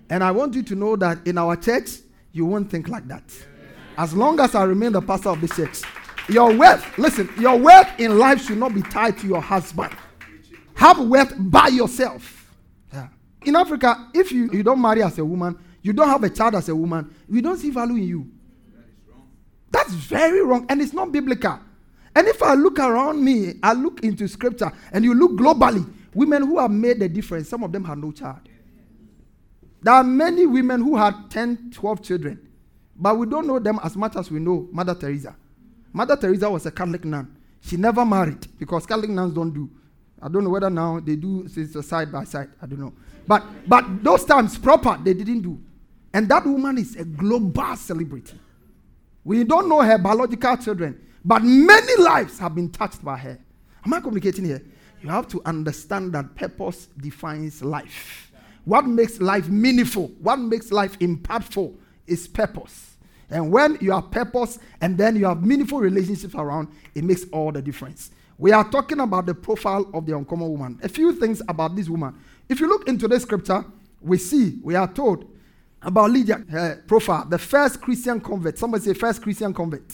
And 0.08 0.24
I 0.24 0.30
want 0.30 0.54
you 0.54 0.62
to 0.62 0.74
know 0.74 0.96
that 0.96 1.26
in 1.26 1.36
our 1.36 1.54
church, 1.54 1.98
you 2.32 2.46
won't 2.46 2.70
think 2.70 2.88
like 2.88 3.06
that. 3.08 3.24
As 3.98 4.14
long 4.14 4.40
as 4.40 4.54
I 4.54 4.64
remain 4.64 4.92
the 4.92 5.02
pastor 5.02 5.28
of 5.28 5.40
this 5.42 5.54
church, 5.54 5.82
your 6.28 6.56
worth, 6.56 6.96
listen, 6.96 7.28
your 7.38 7.58
worth 7.58 7.88
in 8.00 8.18
life 8.18 8.46
should 8.46 8.58
not 8.58 8.74
be 8.74 8.82
tied 8.82 9.18
to 9.18 9.26
your 9.26 9.42
husband. 9.42 9.94
Have 10.76 10.98
worth 11.00 11.34
by 11.38 11.68
yourself. 11.68 12.54
Yeah. 12.92 13.08
In 13.44 13.54
Africa, 13.56 14.08
if 14.14 14.32
you, 14.32 14.50
you 14.52 14.62
don't 14.62 14.80
marry 14.80 15.02
as 15.02 15.18
a 15.18 15.24
woman, 15.24 15.58
you 15.88 15.94
don't 15.94 16.08
have 16.08 16.22
a 16.22 16.28
child 16.28 16.54
as 16.54 16.68
a 16.68 16.76
woman, 16.76 17.12
we 17.28 17.40
don't 17.40 17.56
see 17.56 17.70
value 17.70 17.96
in 17.96 18.02
you. 18.02 18.30
That's 19.70 19.90
very 19.92 20.42
wrong, 20.44 20.66
and 20.68 20.82
it's 20.82 20.92
not 20.92 21.10
biblical. 21.10 21.58
And 22.14 22.28
if 22.28 22.42
I 22.42 22.52
look 22.54 22.78
around 22.78 23.24
me, 23.24 23.54
I 23.62 23.72
look 23.72 24.04
into 24.04 24.28
scripture, 24.28 24.70
and 24.92 25.02
you 25.02 25.14
look 25.14 25.32
globally, 25.32 25.90
women 26.14 26.42
who 26.46 26.58
have 26.58 26.70
made 26.70 27.00
the 27.00 27.08
difference, 27.08 27.48
some 27.48 27.62
of 27.62 27.72
them 27.72 27.84
had 27.84 27.96
no 27.98 28.12
child. 28.12 28.40
There 29.80 29.94
are 29.94 30.04
many 30.04 30.44
women 30.44 30.82
who 30.82 30.96
had 30.96 31.30
10, 31.30 31.70
12 31.72 32.02
children, 32.02 32.48
but 32.94 33.16
we 33.16 33.26
don't 33.26 33.46
know 33.46 33.58
them 33.58 33.80
as 33.82 33.96
much 33.96 34.14
as 34.16 34.30
we 34.30 34.40
know 34.40 34.68
Mother 34.70 34.94
Teresa. 34.94 35.36
Mother 35.92 36.16
Teresa 36.16 36.50
was 36.50 36.66
a 36.66 36.70
Catholic 36.70 37.04
nun. 37.04 37.34
She 37.62 37.76
never 37.78 38.04
married 38.04 38.46
because 38.58 38.84
Catholic 38.84 39.10
nuns 39.10 39.32
don't 39.32 39.52
do. 39.54 39.70
I 40.20 40.28
don't 40.28 40.44
know 40.44 40.50
whether 40.50 40.68
now 40.68 41.00
they 41.00 41.16
do 41.16 41.48
side 41.48 42.12
by 42.12 42.24
side. 42.24 42.50
I 42.60 42.66
don't 42.66 42.80
know. 42.80 42.92
But 43.26 43.44
but 43.66 44.02
those 44.02 44.24
times 44.24 44.58
proper, 44.58 44.98
they 45.02 45.14
didn't 45.14 45.40
do. 45.42 45.58
And 46.12 46.28
that 46.28 46.46
woman 46.46 46.78
is 46.78 46.96
a 46.96 47.04
global 47.04 47.76
celebrity. 47.76 48.38
We 49.24 49.44
don't 49.44 49.68
know 49.68 49.82
her 49.82 49.98
biological 49.98 50.56
children, 50.56 51.00
but 51.24 51.42
many 51.42 52.02
lives 52.02 52.38
have 52.38 52.54
been 52.54 52.70
touched 52.70 53.04
by 53.04 53.18
her. 53.18 53.38
Am 53.84 53.92
I 53.92 54.00
communicating 54.00 54.44
here? 54.44 54.62
You 55.02 55.10
have 55.10 55.28
to 55.28 55.42
understand 55.44 56.12
that 56.14 56.34
purpose 56.34 56.86
defines 56.96 57.62
life. 57.62 58.32
What 58.64 58.86
makes 58.86 59.20
life 59.20 59.48
meaningful, 59.48 60.08
what 60.20 60.38
makes 60.38 60.72
life 60.72 60.98
impactful 60.98 61.74
is 62.06 62.26
purpose. 62.26 62.96
And 63.30 63.52
when 63.52 63.76
you 63.80 63.92
have 63.92 64.10
purpose 64.10 64.58
and 64.80 64.96
then 64.96 65.14
you 65.16 65.26
have 65.26 65.44
meaningful 65.44 65.80
relationships 65.80 66.34
around, 66.34 66.68
it 66.94 67.04
makes 67.04 67.24
all 67.32 67.52
the 67.52 67.60
difference. 67.60 68.10
We 68.38 68.52
are 68.52 68.68
talking 68.68 69.00
about 69.00 69.26
the 69.26 69.34
profile 69.34 69.90
of 69.92 70.06
the 70.06 70.16
uncommon 70.16 70.48
woman. 70.48 70.80
A 70.82 70.88
few 70.88 71.12
things 71.12 71.42
about 71.48 71.76
this 71.76 71.88
woman. 71.88 72.14
If 72.48 72.60
you 72.60 72.68
look 72.68 72.88
into 72.88 73.08
the 73.08 73.20
scripture, 73.20 73.64
we 74.00 74.16
see, 74.16 74.58
we 74.62 74.74
are 74.74 74.90
told 74.90 75.30
about 75.82 76.10
Lydia, 76.10 76.44
her 76.50 76.82
profile, 76.86 77.24
the 77.28 77.38
first 77.38 77.80
Christian 77.80 78.20
convert. 78.20 78.58
Somebody 78.58 78.84
say 78.84 78.94
first 78.94 79.22
Christian 79.22 79.54
convert. 79.54 79.84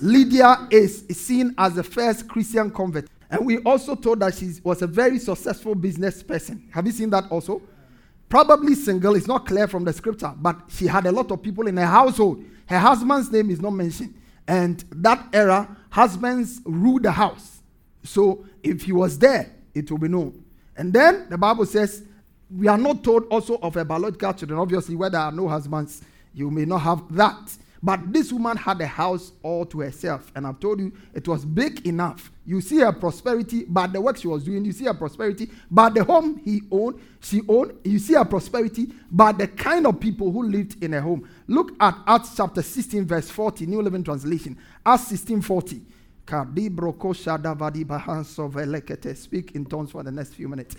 Lydia 0.00 0.68
is 0.70 1.04
seen 1.12 1.54
as 1.56 1.74
the 1.74 1.82
first 1.82 2.28
Christian 2.28 2.70
convert. 2.70 3.08
And 3.30 3.46
we 3.46 3.58
also 3.58 3.94
told 3.94 4.20
that 4.20 4.34
she 4.34 4.52
was 4.62 4.82
a 4.82 4.86
very 4.86 5.18
successful 5.18 5.74
business 5.74 6.22
person. 6.22 6.68
Have 6.72 6.86
you 6.86 6.92
seen 6.92 7.10
that 7.10 7.24
also? 7.30 7.62
Probably 8.28 8.74
single, 8.74 9.14
it's 9.14 9.26
not 9.26 9.46
clear 9.46 9.68
from 9.68 9.84
the 9.84 9.92
scripture, 9.92 10.32
but 10.36 10.60
she 10.68 10.86
had 10.86 11.06
a 11.06 11.12
lot 11.12 11.30
of 11.30 11.42
people 11.42 11.66
in 11.68 11.76
her 11.76 11.86
household. 11.86 12.44
Her 12.66 12.78
husband's 12.78 13.30
name 13.30 13.50
is 13.50 13.60
not 13.60 13.70
mentioned. 13.70 14.14
And 14.48 14.84
that 14.90 15.28
era, 15.32 15.76
husbands 15.90 16.60
ruled 16.64 17.04
the 17.04 17.12
house. 17.12 17.62
So 18.02 18.44
if 18.62 18.82
he 18.82 18.92
was 18.92 19.18
there, 19.18 19.52
it 19.74 19.90
will 19.90 19.98
be 19.98 20.08
known. 20.08 20.44
And 20.76 20.92
then 20.92 21.26
the 21.28 21.38
Bible 21.38 21.66
says 21.66 22.02
we 22.50 22.68
are 22.68 22.78
not 22.78 23.02
told 23.02 23.24
also 23.28 23.56
of 23.58 23.76
a 23.76 23.84
biological 23.84 24.32
children. 24.34 24.58
Obviously, 24.58 24.94
where 24.94 25.10
there 25.10 25.20
are 25.20 25.32
no 25.32 25.48
husbands, 25.48 26.02
you 26.34 26.50
may 26.50 26.64
not 26.64 26.78
have 26.78 27.02
that. 27.14 27.56
But 27.82 28.12
this 28.12 28.32
woman 28.32 28.56
had 28.56 28.80
a 28.80 28.86
house 28.86 29.32
all 29.42 29.66
to 29.66 29.80
herself. 29.80 30.32
And 30.34 30.46
I've 30.46 30.58
told 30.58 30.80
you 30.80 30.92
it 31.14 31.28
was 31.28 31.44
big 31.44 31.86
enough. 31.86 32.32
You 32.44 32.60
see 32.60 32.78
her 32.78 32.92
prosperity, 32.92 33.64
but 33.68 33.92
the 33.92 34.00
work 34.00 34.16
she 34.16 34.28
was 34.28 34.44
doing, 34.44 34.64
you 34.64 34.72
see 34.72 34.86
her 34.86 34.94
prosperity, 34.94 35.50
but 35.70 35.94
the 35.94 36.02
home 36.04 36.40
he 36.44 36.62
owned, 36.70 37.00
she 37.20 37.42
owned, 37.48 37.74
you 37.84 37.98
see 37.98 38.14
her 38.14 38.24
prosperity, 38.24 38.88
but 39.10 39.38
the 39.38 39.48
kind 39.48 39.86
of 39.86 40.00
people 40.00 40.32
who 40.32 40.44
lived 40.44 40.82
in 40.82 40.92
her 40.92 41.00
home. 41.00 41.28
Look 41.46 41.72
at 41.80 41.96
Acts 42.06 42.34
chapter 42.36 42.62
16, 42.62 43.04
verse 43.04 43.30
40, 43.30 43.66
New 43.66 43.82
Living 43.82 44.04
Translation. 44.04 44.56
Acts 44.84 45.08
16, 45.08 45.42
40. 45.42 45.82
Speak 49.14 49.52
in 49.54 49.64
tongues 49.64 49.90
for 49.92 50.02
the 50.02 50.10
next 50.10 50.34
few 50.34 50.48
minutes. 50.48 50.76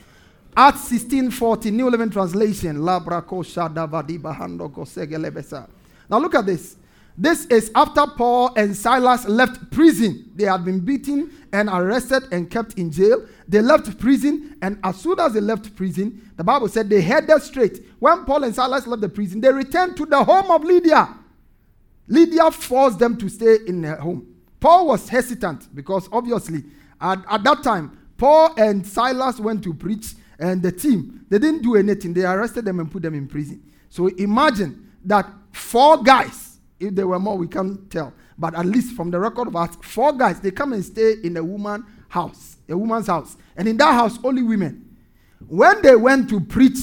Acts 0.56 0.90
16:40, 0.90 1.72
New 1.72 1.90
Living 1.90 2.10
Translation. 2.10 2.84
Now 6.10 6.20
look 6.20 6.36
at 6.36 6.46
this. 6.46 6.78
This 7.20 7.46
is 7.48 7.72
after 7.74 8.06
Paul 8.06 8.54
and 8.56 8.76
Silas 8.76 9.28
left 9.28 9.72
prison. 9.72 10.32
They 10.36 10.46
had 10.46 10.64
been 10.64 10.80
beaten 10.80 11.32
and 11.52 11.68
arrested 11.68 12.24
and 12.32 12.50
kept 12.50 12.76
in 12.76 12.92
jail. 12.92 13.26
They 13.48 13.60
left 13.62 13.98
prison, 13.98 14.56
and 14.62 14.78
as 14.84 14.98
soon 14.98 15.20
as 15.20 15.34
they 15.34 15.42
left 15.42 15.76
prison, 15.76 16.32
the 16.36 16.44
Bible 16.44 16.68
said 16.68 16.90
they 16.90 17.02
headed 17.02 17.42
straight. 17.42 17.84
When 17.98 18.24
Paul 18.24 18.44
and 18.44 18.54
Silas 18.54 18.86
left 18.86 19.02
the 19.02 19.10
prison, 19.10 19.42
they 19.42 19.52
returned 19.52 19.98
to 19.98 20.06
the 20.06 20.24
home 20.24 20.52
of 20.52 20.64
Lydia. 20.64 21.10
Lydia 22.08 22.52
forced 22.52 23.00
them 23.00 23.18
to 23.18 23.28
stay 23.30 23.58
in 23.66 23.82
her 23.84 23.96
home. 23.96 24.28
Paul 24.60 24.88
was 24.88 25.10
hesitant 25.10 25.74
because 25.76 26.08
obviously 26.12 26.64
at, 27.02 27.20
at 27.30 27.44
that 27.44 27.64
time, 27.64 27.98
Paul 28.18 28.54
and 28.58 28.86
Silas 28.86 29.40
went 29.40 29.64
to 29.64 29.74
preach, 29.74 30.16
and 30.39 30.62
the 30.62 30.71
team, 30.71 31.26
they 31.30 31.39
didn't 31.39 31.63
do 31.63 31.76
anything. 31.76 32.13
They 32.13 32.23
arrested 32.23 32.65
them 32.65 32.80
and 32.80 32.91
put 32.91 33.02
them 33.02 33.15
in 33.15 33.28
prison. 33.28 33.63
So 33.89 34.08
imagine 34.08 34.91
that 35.06 35.28
four 35.52 36.04
guys, 36.04 36.60
if 36.80 36.93
there 36.93 37.08
were 37.08 37.19
more, 37.19 37.38
we 37.38 37.47
can't 37.47 37.89
tell, 37.89 38.13
but 38.38 38.54
at 38.56 38.65
least 38.65 38.95
from 38.95 39.10
the 39.10 39.19
record 39.19 39.47
of 39.47 39.56
us, 39.56 39.76
four 39.82 40.13
guys, 40.13 40.39
they 40.39 40.52
come 40.52 40.73
and 40.73 40.86
stay 40.86 41.15
in 41.23 41.38
a 41.38 41.43
woman 41.43 41.86
house, 42.10 42.58
a 42.69 42.78
woman's 42.78 43.08
house. 43.08 43.36
And 43.56 43.67
in 43.67 43.78
that 43.78 43.93
house, 43.93 44.19
only 44.23 44.43
women. 44.43 44.95
When 45.47 45.82
they 45.82 45.95
went 45.95 46.30
to 46.30 46.39
preach, 46.39 46.78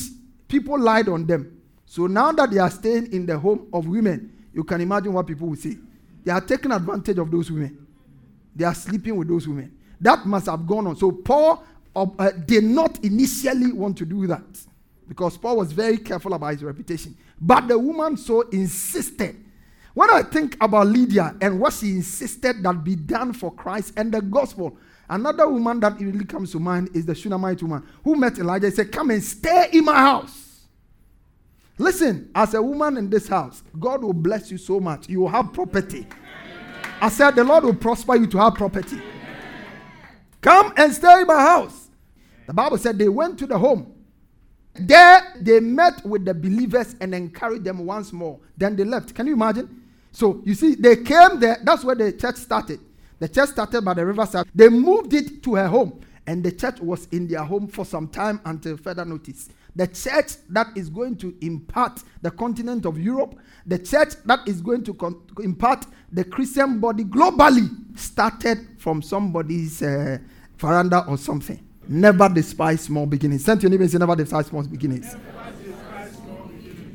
people 0.49 0.79
lied 0.79 1.09
on 1.09 1.27
them. 1.27 1.63
So 1.87 2.07
now 2.07 2.33
that 2.33 2.51
they 2.51 2.59
are 2.59 2.71
staying 2.71 3.13
in 3.13 3.27
the 3.27 3.39
home 3.39 3.69
of 3.73 3.87
women, 3.87 4.33
you 4.53 4.65
can 4.65 4.81
imagine 4.81 5.13
what 5.13 5.27
people 5.27 5.49
will 5.49 5.57
say. 5.57 5.77
They 6.25 6.33
are 6.33 6.41
taking 6.41 6.73
advantage 6.73 7.19
of 7.19 7.31
those 7.31 7.51
women. 7.51 7.87
They 8.55 8.65
are 8.65 8.75
sleeping 8.75 9.17
with 9.17 9.29
those 9.29 9.47
women. 9.47 9.77
That 10.01 10.27
must 10.27 10.47
have 10.47 10.67
gone 10.67 10.87
on. 10.87 10.97
So 10.97 11.13
Paul 11.13 11.65
uh, 11.97 12.31
did 12.31 12.65
not 12.65 13.05
initially 13.05 13.73
want 13.73 13.97
to 13.99 14.05
do 14.05 14.27
that 14.27 14.43
because 15.09 15.37
Paul 15.37 15.59
was 15.59 15.73
very 15.73 15.99
careful 15.99 16.35
about 16.35 16.53
his 16.53 16.63
reputation. 16.63 17.17
But 17.41 17.69
the 17.69 17.79
woman 17.79 18.17
so 18.17 18.43
insisted. 18.43 19.41
When 19.93 20.11
I 20.11 20.23
think 20.23 20.57
about 20.61 20.89
Lydia 20.89 21.37
and 21.41 21.61
what 21.61 21.73
she 21.73 21.91
insisted 21.91 22.63
that 22.65 22.83
be 22.83 22.97
done 22.97 23.33
for 23.33 23.53
Christ 23.53 23.93
and 23.97 24.13
the 24.13 24.21
gospel, 24.21 24.77
another 25.09 25.49
woman 25.49 25.79
that 25.81 26.01
really 26.01 26.25
comes 26.25 26.51
to 26.53 26.59
mind 26.59 26.91
is 26.95 27.07
the 27.07 27.15
Shunammite 27.15 27.63
woman 27.63 27.87
who 28.03 28.17
met 28.17 28.39
Elijah 28.39 28.67
and 28.67 28.75
said, 28.75 28.91
Come 28.91 29.11
and 29.11 29.23
stay 29.23 29.69
in 29.73 29.85
my 29.85 29.95
house. 29.95 30.63
Listen, 31.79 32.31
as 32.35 32.55
a 32.55 32.63
woman 32.63 32.97
in 32.97 33.11
this 33.11 33.29
house, 33.29 33.63
God 33.79 34.03
will 34.03 34.13
bless 34.13 34.51
you 34.51 34.59
so 34.59 34.81
much. 34.81 35.09
You 35.09 35.21
will 35.21 35.29
have 35.29 35.53
property. 35.53 36.07
I 37.01 37.09
said, 37.09 37.37
The 37.37 37.45
Lord 37.45 37.65
will 37.65 37.75
prosper 37.75 38.17
you 38.17 38.27
to 38.29 38.39
have 38.39 38.55
property. 38.55 39.01
Come 40.41 40.73
and 40.77 40.93
stay 40.93 41.21
in 41.21 41.27
my 41.27 41.41
house. 41.41 41.84
The 42.47 42.53
Bible 42.55 42.79
said 42.79 42.99
they 42.99 43.09
went 43.09 43.39
to 43.39 43.47
the 43.47 43.59
home. 43.59 43.93
There 44.75 45.35
they 45.41 45.61
met 45.61 46.05
with 46.05 46.25
the 46.25 46.35
believers 46.35 46.97
and 47.01 47.15
encouraged 47.15 47.65
them 47.65 47.87
once 47.87 48.13
more. 48.13 48.41
Then 48.57 48.77
they 48.77 48.85
left. 48.85 49.15
Can 49.15 49.27
you 49.27 49.35
imagine? 49.35 49.83
So 50.13 50.43
you 50.45 50.55
see, 50.55 50.75
they 50.75 50.97
came 50.97 51.41
there. 51.41 51.59
That's 51.63 51.85
where 51.85 51.95
the 51.95 52.13
church 52.13 52.37
started. 52.37 52.81
The 53.19 53.29
church 53.29 53.51
started 53.51 53.85
by 53.85 53.95
the 53.95 54.05
riverside. 54.05 54.47
They 54.55 54.69
moved 54.69 55.15
it 55.15 55.43
to 55.45 55.55
her 55.55 55.69
home, 55.69 56.01
and 56.27 56.43
the 56.43 56.53
church 56.53 56.81
was 56.81 57.07
in 57.13 57.29
their 57.29 57.45
home 57.45 57.69
for 57.69 57.85
some 57.85 58.09
time 58.09 58.41
until 58.45 58.77
further 58.77 59.05
notice 59.05 59.49
the 59.77 59.87
church 59.87 60.35
that 60.51 60.69
is 60.77 60.89
going 60.89 61.17
to 61.17 61.35
impart 61.41 62.03
the 62.23 62.31
continent 62.31 62.87
of 62.87 62.99
Europe, 62.99 63.39
the 63.67 63.79
church 63.79 64.15
that 64.25 64.47
is 64.47 64.61
going 64.61 64.85
to 64.85 64.95
con- 64.95 65.21
impart 65.43 65.87
the 66.13 66.25
Christian 66.25 66.79
body 66.79 67.05
globally, 67.05 67.69
started 67.99 68.59
from 68.79 69.03
somebody's 69.03 69.83
uh, 69.83 70.19
veranda 70.57 71.05
or 71.07 71.19
something. 71.19 71.61
Never 71.89 72.29
despise 72.29 72.83
small 72.83 73.07
beginnings. 73.07 73.45
Send 73.45 73.63
your 73.63 73.71
neighbor 73.71 73.87
say, 73.87 73.99
never 73.99 74.17
despise 74.17 74.47
small 74.47 74.63
beginnings. 74.63 75.15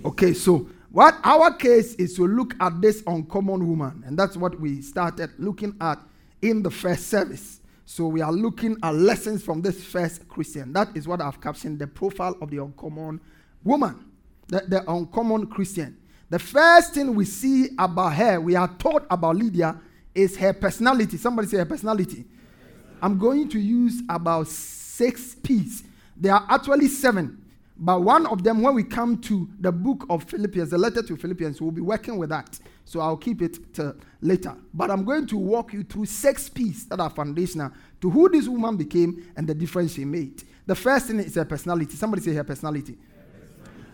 Okay, 0.04 0.34
so 0.34 0.70
what 0.92 1.16
our 1.24 1.54
case 1.54 1.94
is 1.96 2.16
to 2.16 2.26
look 2.28 2.56
at 2.60 2.82
this 2.82 3.04
uncommon 3.06 3.68
woman, 3.68 4.04
and 4.06 4.18
that's 4.18 4.36
what 4.36 4.60
we 4.60 4.82
started 4.82 5.30
looking 5.38 5.76
at 5.82 6.00
in 6.42 6.64
the 6.64 6.72
first 6.72 7.08
service. 7.08 7.60
So 7.86 8.08
we 8.08 8.22
are 8.22 8.32
looking 8.32 8.78
at 8.84 8.96
lessons 8.96 9.44
from 9.44 9.62
this 9.62 9.84
first 9.84 10.28
Christian. 10.28 10.74
That 10.74 10.96
is 10.96 11.08
what 11.08 11.22
I've 11.22 11.42
captioned 11.42 11.80
the 11.80 11.88
profile 11.88 12.36
of 12.42 12.50
the 12.50 12.58
uncommon 12.58 13.20
woman, 13.64 14.06
the, 14.48 14.64
the 14.68 14.92
uncommon 14.92 15.48
Christian. 15.48 15.98
The 16.30 16.40
first 16.40 16.94
thing 16.94 17.16
we 17.16 17.26
see 17.26 17.70
about 17.78 18.14
her, 18.14 18.40
we 18.40 18.56
are 18.56 18.68
taught 18.68 19.06
about 19.10 19.36
Lydia, 19.36 19.80
is 20.14 20.38
her 20.38 20.54
personality. 20.54 21.18
Somebody 21.18 21.48
say 21.48 21.58
her 21.58 21.66
personality. 21.66 22.26
I'm 23.02 23.18
going 23.18 23.50
to 23.50 23.60
use 23.60 24.02
about 24.10 24.48
six 25.00 25.34
P's. 25.36 25.84
There 26.18 26.34
are 26.34 26.46
actually 26.50 26.90
seven. 26.90 27.42
But 27.78 28.02
one 28.02 28.26
of 28.26 28.44
them, 28.44 28.62
when 28.62 28.76
we 28.76 28.84
come 28.84 29.18
to 29.22 29.50
the 29.62 29.72
book 29.72 30.06
of 30.10 30.26
Philippians, 30.26 30.72
the 30.72 30.78
letter 30.78 31.02
to 31.02 31.16
Philippians, 31.16 31.62
we'll 31.62 31.72
be 31.72 31.80
working 31.80 32.18
with 32.18 32.30
that. 32.32 32.60
So 32.84 33.00
I'll 33.00 33.16
keep 33.16 33.42
it 33.42 33.74
to 33.76 33.96
later. 34.20 34.54
But 34.74 34.92
I'm 34.92 35.06
going 35.06 35.26
to 35.28 35.38
walk 35.38 35.72
you 35.72 35.84
through 35.84 36.08
six 36.08 36.50
P's 36.50 36.86
that 36.88 37.00
are 37.00 37.10
foundational 37.10 37.72
to 38.02 38.10
who 38.10 38.28
this 38.28 38.50
woman 38.50 38.76
became 38.76 39.32
and 39.38 39.48
the 39.48 39.54
difference 39.54 39.94
she 39.94 40.04
made. 40.04 40.44
The 40.66 40.76
first 40.76 41.08
thing 41.08 41.20
is 41.20 41.36
her 41.36 41.46
personality. 41.46 41.96
Somebody 41.96 42.22
say 42.22 42.34
her 42.34 42.44
personality. 42.44 42.98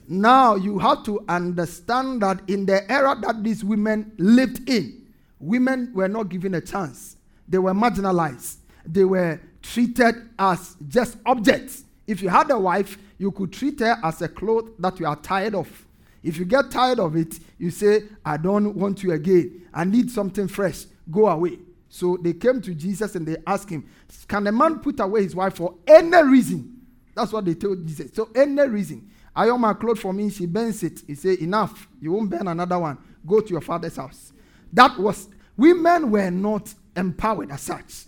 Now 0.08 0.56
you 0.56 0.80
have 0.80 1.04
to 1.04 1.24
understand 1.30 2.24
that 2.24 2.42
in 2.50 2.66
the 2.66 2.92
era 2.92 3.16
that 3.22 3.44
these 3.44 3.64
women 3.64 4.12
lived 4.18 4.68
in, 4.68 5.06
women 5.40 5.92
were 5.94 6.08
not 6.08 6.30
given 6.30 6.56
a 6.56 6.62
chance. 6.62 7.18
They 7.48 7.60
were 7.60 7.74
marginalized. 7.74 8.58
They 8.88 9.06
were 9.06 9.40
treated 9.74 10.30
as 10.38 10.76
just 10.88 11.18
objects. 11.26 11.84
If 12.08 12.22
you 12.22 12.30
had 12.30 12.52
a 12.52 12.60
wife, 12.60 12.98
you 13.18 13.32
could 13.32 13.52
treat 13.52 13.80
her 13.80 13.98
as 14.04 14.22
a 14.22 14.30
cloth 14.30 14.66
that 14.80 15.00
you 15.00 15.08
are 15.08 15.16
tired 15.16 15.56
of. 15.56 15.86
If 16.24 16.38
you 16.38 16.46
get 16.46 16.72
tired 16.72 17.00
of 17.00 17.16
it, 17.16 17.40
you 17.58 17.72
say, 17.72 18.04
I 18.24 18.38
don't 18.38 18.76
want 18.76 19.04
you 19.04 19.12
again. 19.12 19.68
I 19.74 19.84
need 19.84 20.10
something 20.12 20.48
fresh. 20.48 20.86
Go 21.10 21.28
away. 21.28 21.60
So 21.90 22.18
they 22.22 22.34
came 22.34 22.62
to 22.62 22.74
Jesus 22.74 23.16
and 23.16 23.28
they 23.28 23.38
asked 23.46 23.70
him, 23.70 23.88
Can 24.28 24.48
a 24.48 24.52
man 24.52 24.80
put 24.80 25.00
away 25.00 25.24
his 25.24 25.36
wife 25.36 25.56
for 25.56 25.76
any 25.88 26.22
reason? 26.24 26.82
That's 27.16 27.32
what 27.32 27.46
they 27.46 27.54
told 27.54 27.88
Jesus. 27.88 28.12
So, 28.14 28.30
any 28.36 28.68
reason. 28.68 29.10
I 29.36 29.50
own 29.50 29.62
my 29.62 29.74
cloth 29.74 30.00
for 30.00 30.14
me, 30.14 30.30
she 30.30 30.46
burns 30.46 30.84
it. 30.84 31.02
He 31.08 31.16
said, 31.16 31.40
Enough. 31.40 31.88
You 32.02 32.12
won't 32.12 32.30
burn 32.30 32.48
another 32.48 32.80
one. 32.80 32.98
Go 33.26 33.40
to 33.40 33.50
your 33.50 33.62
father's 33.62 33.96
house. 33.96 34.34
That 34.74 35.00
was, 35.00 35.30
women 35.56 36.12
were 36.12 36.32
not 36.32 36.74
empowered 36.96 37.52
as 37.52 37.62
such. 37.62 38.06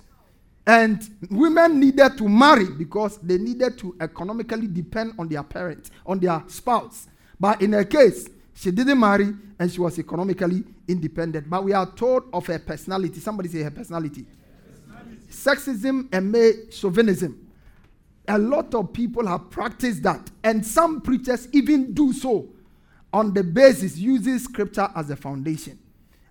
And 0.68 1.10
women 1.32 1.80
needed 1.80 2.18
to 2.18 2.28
marry 2.28 2.66
because 2.66 3.18
they 3.20 3.38
needed 3.38 3.78
to 3.78 3.96
economically 4.02 4.68
depend 4.68 5.14
on 5.18 5.30
their 5.30 5.42
parents, 5.42 5.92
on 6.06 6.20
their 6.20 6.44
spouse. 6.48 7.08
But 7.40 7.62
in 7.62 7.72
her 7.72 7.86
case, 7.86 8.28
she 8.54 8.72
didn't 8.72 9.00
marry 9.00 9.34
and 9.58 9.72
she 9.72 9.80
was 9.80 9.98
economically 9.98 10.66
independent. 10.90 11.50
But 11.50 11.64
we 11.64 11.72
are 11.72 11.90
told 11.96 12.26
of 12.34 12.46
her 12.48 12.60
personality. 12.60 13.22
Somebody 13.22 13.48
say 13.48 13.64
her 13.64 13.72
personality. 13.72 14.26
personality. 14.66 15.22
Sexism 15.32 16.10
and 16.12 16.30
male 16.30 16.54
chauvinism. 16.70 17.48
A 18.28 18.38
lot 18.38 18.76
of 18.76 18.92
people 18.92 19.26
have 19.26 19.50
practiced 19.50 20.04
that. 20.04 20.30
And 20.44 20.66
some 20.66 21.00
preachers 21.00 21.48
even 21.54 21.94
do 21.94 22.12
so 22.12 22.50
on 23.14 23.34
the 23.34 23.42
basis 23.42 23.98
using 23.98 24.38
scripture 24.38 24.90
as 24.98 25.10
a 25.12 25.16
foundation. 25.16 25.80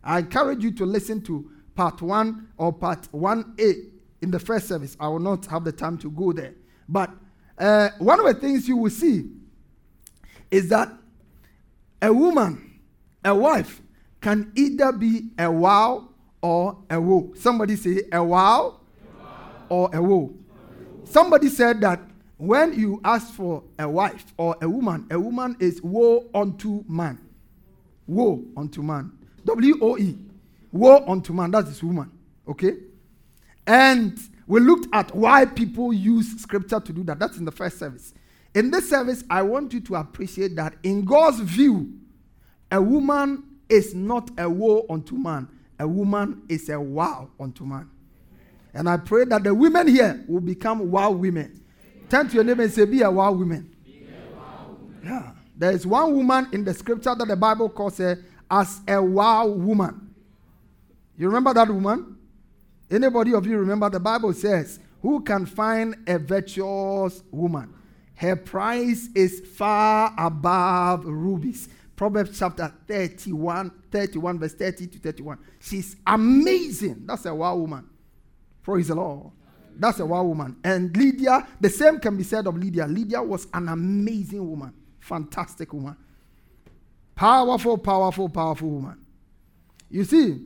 I 0.05 0.19
encourage 0.19 0.63
you 0.63 0.73
to 0.73 0.85
listen 0.85 1.23
to 1.23 1.51
part 1.75 2.03
one 2.03 2.49
or 2.59 2.71
part 2.71 3.11
1A 3.13 3.96
in 4.27 4.33
the 4.33 4.41
first 4.41 4.67
service. 4.67 4.97
I 4.99 5.09
will 5.09 5.21
not 5.21 5.47
have 5.47 5.65
the 5.65 5.73
time 5.73 5.97
to 5.99 6.11
go 6.11 6.33
there. 6.33 6.55
But 6.89 7.11
uh, 7.57 7.91
one 7.99 8.19
of 8.19 8.27
the 8.27 8.35
things 8.35 8.69
you 8.69 8.77
will 8.77 8.91
see 8.91 9.31
is 10.51 10.69
that 10.69 10.93
a 12.03 12.13
woman, 12.13 12.81
a 13.25 13.35
wife, 13.35 13.81
can 14.21 14.53
either 14.57 14.91
be 14.93 15.31
a 15.39 15.51
wow 15.51 16.09
or 16.43 16.77
a 16.91 17.01
woe. 17.01 17.33
Somebody 17.37 17.77
say 17.77 18.03
a 18.13 18.23
wow, 18.23 18.81
a 18.81 19.23
wow. 19.23 19.53
or 19.69 19.91
a 19.95 20.03
woe. 20.03 20.35
Somebody 21.05 21.49
said 21.49 21.81
that 21.83 22.01
when 22.37 22.79
you 22.79 23.01
ask 23.05 23.33
for 23.33 23.63
a 23.79 23.89
wife 23.89 24.35
or 24.37 24.57
a 24.61 24.69
woman, 24.69 25.07
a 25.11 25.19
woman 25.19 25.57
is 25.61 25.81
woe 25.83 26.29
unto 26.35 26.85
man. 26.89 27.21
Woe 28.09 28.45
unto 28.57 28.83
man. 28.83 29.13
W 29.45 29.79
O 29.81 29.97
E. 29.97 30.19
Woe 30.73 31.05
unto 31.07 31.33
man. 31.33 31.53
That 31.53 31.69
is 31.69 31.83
woman. 31.83 32.11
Okay? 32.49 32.73
And 33.67 34.19
we 34.47 34.61
looked 34.61 34.89
at 34.93 35.15
why 35.15 35.45
people 35.45 35.93
use 35.93 36.41
scripture 36.41 36.81
to 36.81 36.93
do 36.93 37.03
that. 37.05 37.19
That's 37.19 37.37
in 37.37 37.45
the 37.45 37.53
first 37.53 37.79
service. 37.79 38.15
In 38.55 38.71
this 38.71 38.89
service, 38.89 39.25
I 39.29 39.43
want 39.43 39.73
you 39.73 39.81
to 39.81 39.97
appreciate 39.97 40.57
that 40.57 40.75
in 40.83 41.05
God's 41.05 41.41
view, 41.41 41.93
a 42.71 42.81
woman 42.81 43.45
is 43.69 43.95
not 43.95 44.31
a 44.39 44.49
woe 44.49 44.87
unto 44.89 45.17
man, 45.17 45.49
a 45.79 45.87
woman 45.87 46.43
is 46.49 46.69
a 46.69 46.81
wow 46.81 47.29
unto 47.39 47.65
man. 47.65 47.91
And 48.73 48.89
I 48.89 48.99
pray 48.99 49.25
that 49.25 49.43
the 49.43 49.55
women 49.55 49.89
here 49.89 50.25
will 50.29 50.41
become 50.41 50.91
wow 50.91 51.11
women. 51.11 51.63
Turn 52.09 52.29
to 52.29 52.35
your 52.35 52.45
neighbor 52.45 52.63
and 52.63 52.73
say, 52.73 52.85
Be 52.85 53.03
a 53.03 53.11
wow 53.11 53.33
woman. 53.33 53.75
A 53.87 54.37
wow 54.37 54.67
woman. 54.69 55.01
Yeah. 55.03 55.33
There 55.57 55.73
is 55.73 55.87
one 55.87 56.15
woman 56.15 56.49
in 56.53 56.65
the 56.65 56.75
scripture 56.75 57.15
that 57.15 57.27
the 57.27 57.37
Bible 57.37 57.69
calls 57.69 57.99
her 57.99 58.23
as 58.51 58.81
a 58.87 59.03
wow 59.03 59.47
woman. 59.47 60.15
You 61.17 61.27
remember 61.29 61.55
that 61.55 61.69
woman? 61.69 62.16
Anybody 62.91 63.35
of 63.35 63.47
you 63.47 63.59
remember 63.59 63.91
the 63.91 64.01
Bible 64.01 64.33
says, 64.33 64.79
Who 65.03 65.21
can 65.21 65.47
find 65.47 65.97
a 66.07 66.19
virtuous 66.19 67.23
woman? 67.31 67.75
Her 68.15 68.37
price 68.37 69.09
is 69.15 69.41
far 69.41 70.15
above 70.17 71.05
rubies. 71.05 71.69
Proverbs 71.97 72.39
chapter 72.39 72.73
31, 72.87 73.71
31, 73.91 74.39
verse 74.39 74.55
30 74.55 74.87
to 74.89 74.99
31. 74.99 75.39
She's 75.61 75.97
amazing. 76.07 77.05
That's 77.07 77.25
a 77.27 77.35
wow 77.35 77.57
woman. 77.57 77.89
Praise 78.63 78.89
the 78.89 78.95
Lord. 78.95 79.33
That's 79.79 80.01
a 80.01 80.07
wow 80.07 80.23
woman. 80.25 80.57
And 80.65 80.95
Lydia, 80.97 81.47
the 81.61 81.71
same 81.71 81.99
can 81.99 82.17
be 82.17 82.23
said 82.23 82.47
of 82.47 82.57
Lydia. 82.57 82.87
Lydia 82.87 83.23
was 83.23 83.47
an 83.53 83.69
amazing 83.69 84.49
woman. 84.49 84.73
Fantastic 85.01 85.73
woman. 85.73 85.97
Powerful, 87.15 87.79
powerful, 87.79 88.29
powerful 88.29 88.69
woman. 88.69 88.99
You 89.91 90.05
see, 90.05 90.43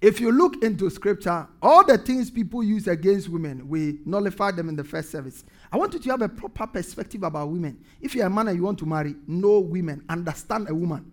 if 0.00 0.20
you 0.20 0.32
look 0.32 0.62
into 0.62 0.90
scripture, 0.90 1.46
all 1.62 1.84
the 1.84 1.96
things 1.96 2.30
people 2.30 2.62
use 2.62 2.88
against 2.88 3.28
women, 3.28 3.68
we 3.68 3.98
nullify 4.04 4.50
them 4.50 4.68
in 4.68 4.76
the 4.76 4.84
first 4.84 5.10
service. 5.10 5.44
I 5.72 5.76
want 5.76 5.94
you 5.94 5.98
to 5.98 6.10
have 6.10 6.22
a 6.22 6.28
proper 6.28 6.66
perspective 6.66 7.22
about 7.22 7.48
women. 7.48 7.82
If 8.00 8.14
you're 8.14 8.26
a 8.26 8.30
man 8.30 8.48
and 8.48 8.56
you 8.56 8.64
want 8.64 8.78
to 8.80 8.86
marry, 8.86 9.14
know 9.26 9.60
women, 9.60 10.04
understand 10.08 10.68
a 10.68 10.74
woman. 10.74 11.10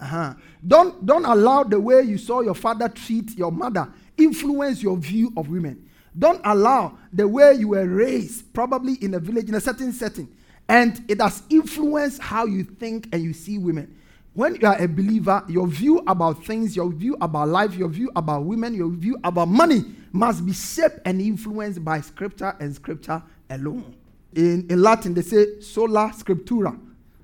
Uh-huh. 0.00 0.34
Don't, 0.66 1.04
don't 1.04 1.24
allow 1.24 1.64
the 1.64 1.80
way 1.80 2.02
you 2.02 2.18
saw 2.18 2.40
your 2.40 2.54
father 2.54 2.88
treat 2.88 3.36
your 3.36 3.50
mother 3.50 3.92
influence 4.18 4.82
your 4.82 4.96
view 4.96 5.32
of 5.36 5.48
women. 5.48 5.88
Don't 6.18 6.40
allow 6.44 6.98
the 7.12 7.26
way 7.26 7.54
you 7.54 7.68
were 7.68 7.86
raised, 7.86 8.52
probably 8.52 8.94
in 8.94 9.14
a 9.14 9.20
village, 9.20 9.48
in 9.48 9.54
a 9.54 9.60
certain 9.60 9.92
setting, 9.92 10.28
and 10.68 11.02
it 11.08 11.20
has 11.20 11.42
influenced 11.48 12.20
how 12.20 12.44
you 12.44 12.64
think 12.64 13.08
and 13.12 13.22
you 13.22 13.32
see 13.32 13.56
women. 13.56 13.96
When 14.38 14.54
you 14.54 14.68
are 14.68 14.80
a 14.80 14.86
believer, 14.86 15.42
your 15.48 15.66
view 15.66 15.98
about 16.06 16.44
things, 16.44 16.76
your 16.76 16.92
view 16.92 17.16
about 17.20 17.48
life, 17.48 17.74
your 17.74 17.88
view 17.88 18.08
about 18.14 18.44
women, 18.44 18.72
your 18.72 18.88
view 18.88 19.18
about 19.24 19.48
money 19.48 19.84
must 20.12 20.46
be 20.46 20.52
shaped 20.52 21.00
and 21.04 21.20
influenced 21.20 21.84
by 21.84 22.00
scripture 22.02 22.54
and 22.60 22.72
scripture 22.72 23.20
alone. 23.50 23.96
In, 24.36 24.64
in 24.70 24.80
Latin, 24.80 25.12
they 25.12 25.22
say 25.22 25.58
sola 25.60 26.12
scriptura. 26.16 26.78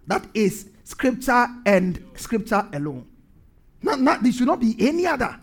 That 0.08 0.26
is 0.34 0.70
scripture 0.82 1.46
and 1.64 2.04
scripture 2.16 2.66
alone. 2.72 3.06
Not, 3.80 4.00
not, 4.00 4.20
there 4.24 4.32
should 4.32 4.48
not 4.48 4.58
be 4.58 4.74
any 4.80 5.06
other. 5.06 5.38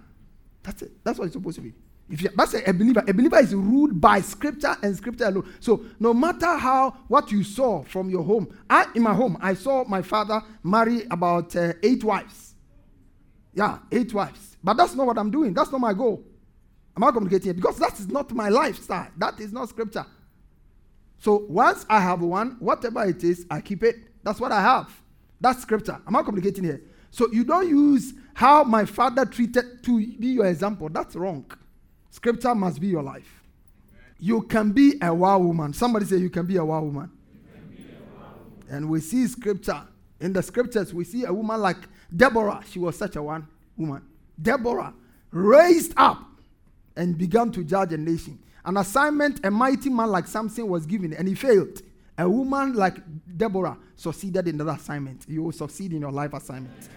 That's 0.63 0.81
it. 0.81 0.91
That's 1.05 1.19
what 1.19 1.27
it's 1.27 1.35
supposed 1.35 1.55
to 1.55 1.61
be. 1.61 1.73
If 2.11 2.21
you, 2.21 2.29
that's 2.35 2.53
a, 2.53 2.69
a, 2.69 2.73
believer. 2.73 3.03
A 3.07 3.13
believer 3.13 3.39
is 3.39 3.55
ruled 3.55 3.99
by 4.01 4.19
scripture 4.21 4.75
and 4.83 4.95
scripture 4.95 5.25
alone. 5.25 5.51
So 5.61 5.85
no 5.99 6.13
matter 6.13 6.57
how 6.57 6.97
what 7.07 7.31
you 7.31 7.43
saw 7.43 7.83
from 7.83 8.09
your 8.09 8.23
home, 8.23 8.53
I 8.69 8.87
in 8.95 9.03
my 9.03 9.13
home 9.13 9.37
I 9.41 9.53
saw 9.53 9.85
my 9.85 10.01
father 10.01 10.41
marry 10.61 11.03
about 11.09 11.55
uh, 11.55 11.73
eight 11.81 12.03
wives. 12.03 12.55
Yeah, 13.53 13.79
eight 13.91 14.13
wives. 14.13 14.57
But 14.63 14.75
that's 14.75 14.93
not 14.93 15.07
what 15.07 15.17
I'm 15.17 15.31
doing. 15.31 15.53
That's 15.53 15.71
not 15.71 15.79
my 15.79 15.93
goal. 15.93 16.23
I'm 16.95 17.01
not 17.01 17.13
communicating 17.13 17.51
it 17.51 17.55
because 17.55 17.77
that 17.79 17.97
is 17.99 18.09
not 18.09 18.31
my 18.31 18.49
lifestyle. 18.49 19.07
That 19.17 19.39
is 19.39 19.53
not 19.53 19.69
scripture. 19.69 20.05
So 21.17 21.45
once 21.47 21.85
I 21.89 21.99
have 22.01 22.21
one, 22.21 22.57
whatever 22.59 23.05
it 23.05 23.23
is, 23.23 23.45
I 23.49 23.61
keep 23.61 23.83
it. 23.83 23.95
That's 24.23 24.39
what 24.39 24.51
I 24.51 24.61
have. 24.61 24.91
That's 25.39 25.61
scripture. 25.61 25.99
I'm 26.05 26.13
not 26.13 26.25
communicating 26.25 26.63
here. 26.63 26.81
So 27.09 27.31
you 27.31 27.43
don't 27.43 27.69
use 27.69 28.13
how 28.33 28.63
my 28.63 28.85
father 28.85 29.25
treated 29.25 29.83
to 29.83 29.97
be 30.17 30.27
your 30.27 30.45
example. 30.45 30.89
That's 30.89 31.15
wrong. 31.15 31.45
Scripture 32.11 32.53
must 32.53 32.79
be 32.79 32.87
your 32.87 33.01
life. 33.01 33.41
You 34.19 34.43
can 34.43 34.71
be 34.71 34.95
a 35.01 35.11
wow 35.11 35.39
woman. 35.39 35.73
Somebody 35.73 36.05
say 36.05 36.17
you 36.17 36.29
can 36.29 36.45
be 36.45 36.57
a 36.57 36.63
wow 36.63 36.81
woman. 36.83 37.09
And 38.69 38.89
we 38.89 38.99
see 38.99 39.25
scripture. 39.27 39.81
In 40.19 40.31
the 40.31 40.43
scriptures, 40.43 40.93
we 40.93 41.03
see 41.03 41.23
a 41.25 41.33
woman 41.33 41.59
like 41.59 41.77
Deborah. 42.15 42.61
She 42.69 42.77
was 42.79 42.97
such 42.97 43.15
a 43.15 43.23
one 43.23 43.47
woman. 43.75 44.03
Deborah 44.39 44.93
raised 45.31 45.93
up 45.97 46.23
and 46.95 47.17
began 47.17 47.51
to 47.51 47.63
judge 47.63 47.93
a 47.93 47.97
nation. 47.97 48.37
An 48.63 48.77
assignment 48.77 49.43
a 49.45 49.49
mighty 49.49 49.89
man 49.89 50.11
like 50.11 50.27
Samson 50.27 50.67
was 50.67 50.85
given 50.85 51.13
and 51.13 51.27
he 51.27 51.33
failed. 51.33 51.81
A 52.17 52.29
woman 52.29 52.73
like 52.73 52.97
Deborah 53.37 53.77
succeeded 53.95 54.47
in 54.47 54.57
that 54.57 54.67
assignment. 54.67 55.25
You 55.27 55.43
will 55.43 55.51
succeed 55.51 55.93
in 55.93 56.01
your 56.01 56.11
life 56.11 56.33
assignment. 56.33 56.89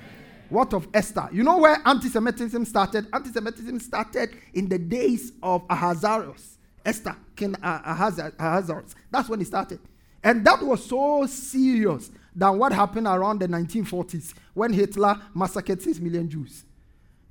What 0.49 0.75
of 0.75 0.89
Esther? 0.95 1.29
You 1.33 1.43
know 1.43 1.59
where 1.59 1.79
anti 1.85 2.09
Semitism 2.09 2.65
started? 2.65 3.07
Anti 3.13 3.31
Semitism 3.31 3.81
started 3.81 4.37
in 4.53 4.69
the 4.69 4.79
days 4.79 5.33
of 5.43 5.65
Ahasuerus. 5.71 6.59
Esther, 6.85 7.17
King 7.35 7.55
Ahasuerus. 7.63 8.95
That's 9.11 9.29
when 9.29 9.41
it 9.41 9.47
started. 9.47 9.81
And 10.23 10.45
that 10.47 10.63
was 10.63 10.85
so 10.85 11.27
serious 11.27 12.11
than 12.35 12.59
what 12.59 12.73
happened 12.73 13.07
around 13.07 13.41
the 13.41 13.47
1940s 13.49 14.35
when 14.55 14.73
Hitler 14.73 15.21
massacred 15.35 15.81
6 15.81 16.01
million 16.01 16.29
Jews. 16.29 16.65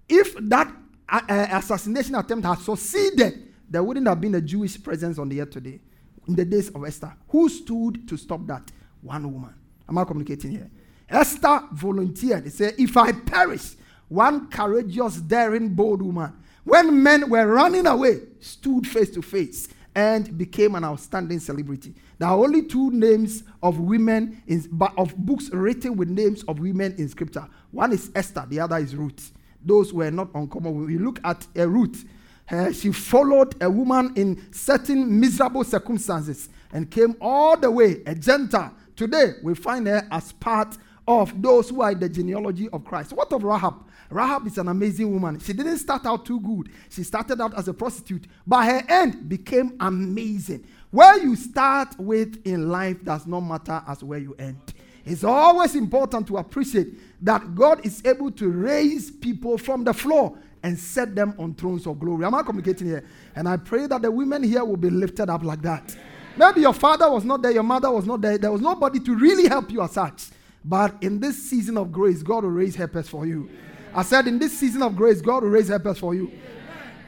If 0.07 0.35
that 0.49 0.73
uh, 1.09 1.21
uh, 1.27 1.47
assassination 1.51 2.15
attempt 2.15 2.45
had 2.45 2.59
succeeded, 2.59 3.53
there 3.69 3.83
wouldn't 3.83 4.07
have 4.07 4.21
been 4.21 4.35
a 4.35 4.41
Jewish 4.41 4.81
presence 4.81 5.17
on 5.17 5.29
the 5.29 5.41
earth 5.41 5.51
today. 5.51 5.79
In 6.27 6.35
the 6.35 6.45
days 6.45 6.69
of 6.69 6.85
Esther, 6.85 7.13
who 7.27 7.49
stood 7.49 8.07
to 8.07 8.15
stop 8.17 8.45
that? 8.47 8.71
One 9.01 9.31
woman. 9.33 9.53
Am 9.89 9.97
I 9.97 10.05
communicating 10.05 10.51
here? 10.51 10.69
Esther 11.13 11.61
volunteered. 11.71 12.43
He 12.43 12.49
said, 12.49 12.73
If 12.77 12.97
I 12.97 13.11
perish, 13.11 13.75
one 14.09 14.49
courageous, 14.49 15.17
daring, 15.17 15.69
bold 15.69 16.01
woman, 16.01 16.33
when 16.63 17.03
men 17.03 17.29
were 17.29 17.45
running 17.45 17.85
away, 17.85 18.21
stood 18.39 18.87
face 18.87 19.11
to 19.11 19.21
face 19.21 19.69
and 19.95 20.37
became 20.37 20.73
an 20.75 20.83
outstanding 20.83 21.39
celebrity. 21.39 21.93
There 22.17 22.27
are 22.27 22.37
only 22.37 22.63
two 22.63 22.89
names 22.91 23.43
of 23.61 23.79
women 23.79 24.41
in, 24.47 24.65
of 24.97 25.15
books 25.15 25.49
written 25.51 25.95
with 25.95 26.09
names 26.09 26.43
of 26.43 26.59
women 26.59 26.95
in 26.97 27.07
scripture. 27.09 27.47
One 27.71 27.93
is 27.93 28.09
Esther, 28.15 28.45
the 28.49 28.59
other 28.59 28.77
is 28.77 28.95
Ruth. 28.95 29.31
Those 29.63 29.93
were 29.93 30.09
not 30.09 30.29
uncommon. 30.33 30.75
When 30.75 30.85
we 30.87 30.97
look 30.97 31.19
at 31.23 31.45
uh, 31.57 31.69
Ruth, 31.69 32.05
uh, 32.49 32.71
she 32.71 32.91
followed 32.91 33.55
a 33.61 33.69
woman 33.69 34.13
in 34.15 34.51
certain 34.51 35.19
miserable 35.19 35.63
circumstances 35.63 36.49
and 36.71 36.89
came 36.89 37.15
all 37.21 37.55
the 37.55 37.69
way, 37.69 38.01
a 38.05 38.15
Gentile. 38.15 38.73
Today, 38.95 39.33
we 39.43 39.55
find 39.55 39.87
her 39.87 40.07
as 40.11 40.33
part 40.33 40.77
of 41.07 41.41
those 41.41 41.69
who 41.69 41.81
are 41.81 41.91
in 41.91 41.99
the 41.99 42.09
genealogy 42.09 42.69
of 42.69 42.85
Christ. 42.85 43.13
What 43.13 43.31
of 43.33 43.43
Rahab? 43.43 43.75
Rahab 44.09 44.47
is 44.47 44.57
an 44.57 44.67
amazing 44.67 45.11
woman. 45.11 45.39
She 45.39 45.53
didn't 45.53 45.77
start 45.77 46.05
out 46.05 46.25
too 46.25 46.39
good. 46.39 46.69
She 46.89 47.03
started 47.03 47.41
out 47.41 47.57
as 47.57 47.67
a 47.67 47.73
prostitute, 47.73 48.25
but 48.45 48.65
her 48.65 48.83
end 48.87 49.27
became 49.27 49.75
amazing. 49.79 50.65
Where 50.91 51.17
you 51.21 51.35
start 51.35 51.97
with 51.99 52.45
in 52.45 52.69
life 52.69 53.03
does 53.03 53.25
not 53.25 53.41
matter 53.41 53.81
as 53.87 54.03
where 54.03 54.19
you 54.19 54.35
end. 54.37 54.73
It's 55.05 55.23
always 55.23 55.75
important 55.75 56.27
to 56.27 56.37
appreciate 56.37 56.93
that 57.23 57.55
God 57.55 57.85
is 57.85 58.05
able 58.05 58.31
to 58.31 58.49
raise 58.49 59.11
people 59.11 59.57
from 59.57 59.83
the 59.83 59.93
floor 59.93 60.37
and 60.61 60.79
set 60.79 61.13
them 61.13 61.35
on 61.37 61.55
thrones 61.55 61.85
of 61.85 61.99
glory. 61.99 62.23
Am 62.23 62.35
I 62.35 62.43
communicating 62.43 62.87
here? 62.87 63.03
And 63.35 63.49
I 63.49 63.57
pray 63.57 63.87
that 63.87 64.01
the 64.01 64.09
women 64.09 64.43
here 64.43 64.63
will 64.63 64.77
be 64.77 64.89
lifted 64.89 65.29
up 65.29 65.43
like 65.43 65.61
that. 65.63 65.95
Maybe 66.37 66.61
your 66.61 66.73
father 66.73 67.09
was 67.11 67.25
not 67.25 67.41
there, 67.41 67.51
your 67.51 67.63
mother 67.63 67.91
was 67.91 68.05
not 68.05 68.21
there, 68.21 68.37
there 68.37 68.51
was 68.51 68.61
nobody 68.61 68.99
to 69.01 69.15
really 69.15 69.47
help 69.47 69.71
you 69.71 69.81
as 69.81 69.91
such. 69.91 70.29
But 70.65 70.95
in 71.01 71.19
this 71.19 71.49
season 71.49 71.77
of 71.77 71.91
grace, 71.91 72.23
God 72.23 72.43
will 72.43 72.51
raise 72.51 72.75
helpers 72.75 73.09
for 73.09 73.25
you. 73.25 73.49
I 73.93 74.03
said, 74.03 74.27
in 74.27 74.39
this 74.39 74.57
season 74.57 74.81
of 74.81 74.95
grace, 74.95 75.21
God 75.21 75.43
will 75.43 75.49
raise 75.49 75.67
helpers 75.67 75.99
for 75.99 76.15
you. 76.15 76.31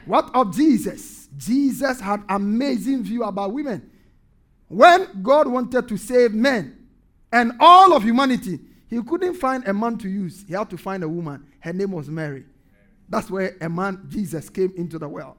What 0.05 0.29
of 0.35 0.55
Jesus? 0.55 1.27
Jesus 1.37 1.99
had 1.99 2.23
amazing 2.29 3.03
view 3.03 3.23
about 3.23 3.53
women. 3.53 3.89
When 4.67 5.21
God 5.23 5.47
wanted 5.47 5.87
to 5.87 5.97
save 5.97 6.33
men 6.33 6.87
and 7.31 7.53
all 7.59 7.93
of 7.93 8.03
humanity, 8.03 8.59
he 8.87 9.01
couldn't 9.01 9.35
find 9.35 9.67
a 9.67 9.73
man 9.73 9.97
to 9.99 10.09
use. 10.09 10.45
He 10.47 10.53
had 10.53 10.69
to 10.69 10.77
find 10.77 11.03
a 11.03 11.09
woman. 11.09 11.45
Her 11.59 11.73
name 11.73 11.91
was 11.91 12.09
Mary. 12.09 12.45
That's 13.09 13.29
where 13.29 13.55
a 13.61 13.69
man, 13.69 14.05
Jesus, 14.07 14.49
came 14.49 14.73
into 14.75 14.99
the 14.99 15.07
world. 15.07 15.37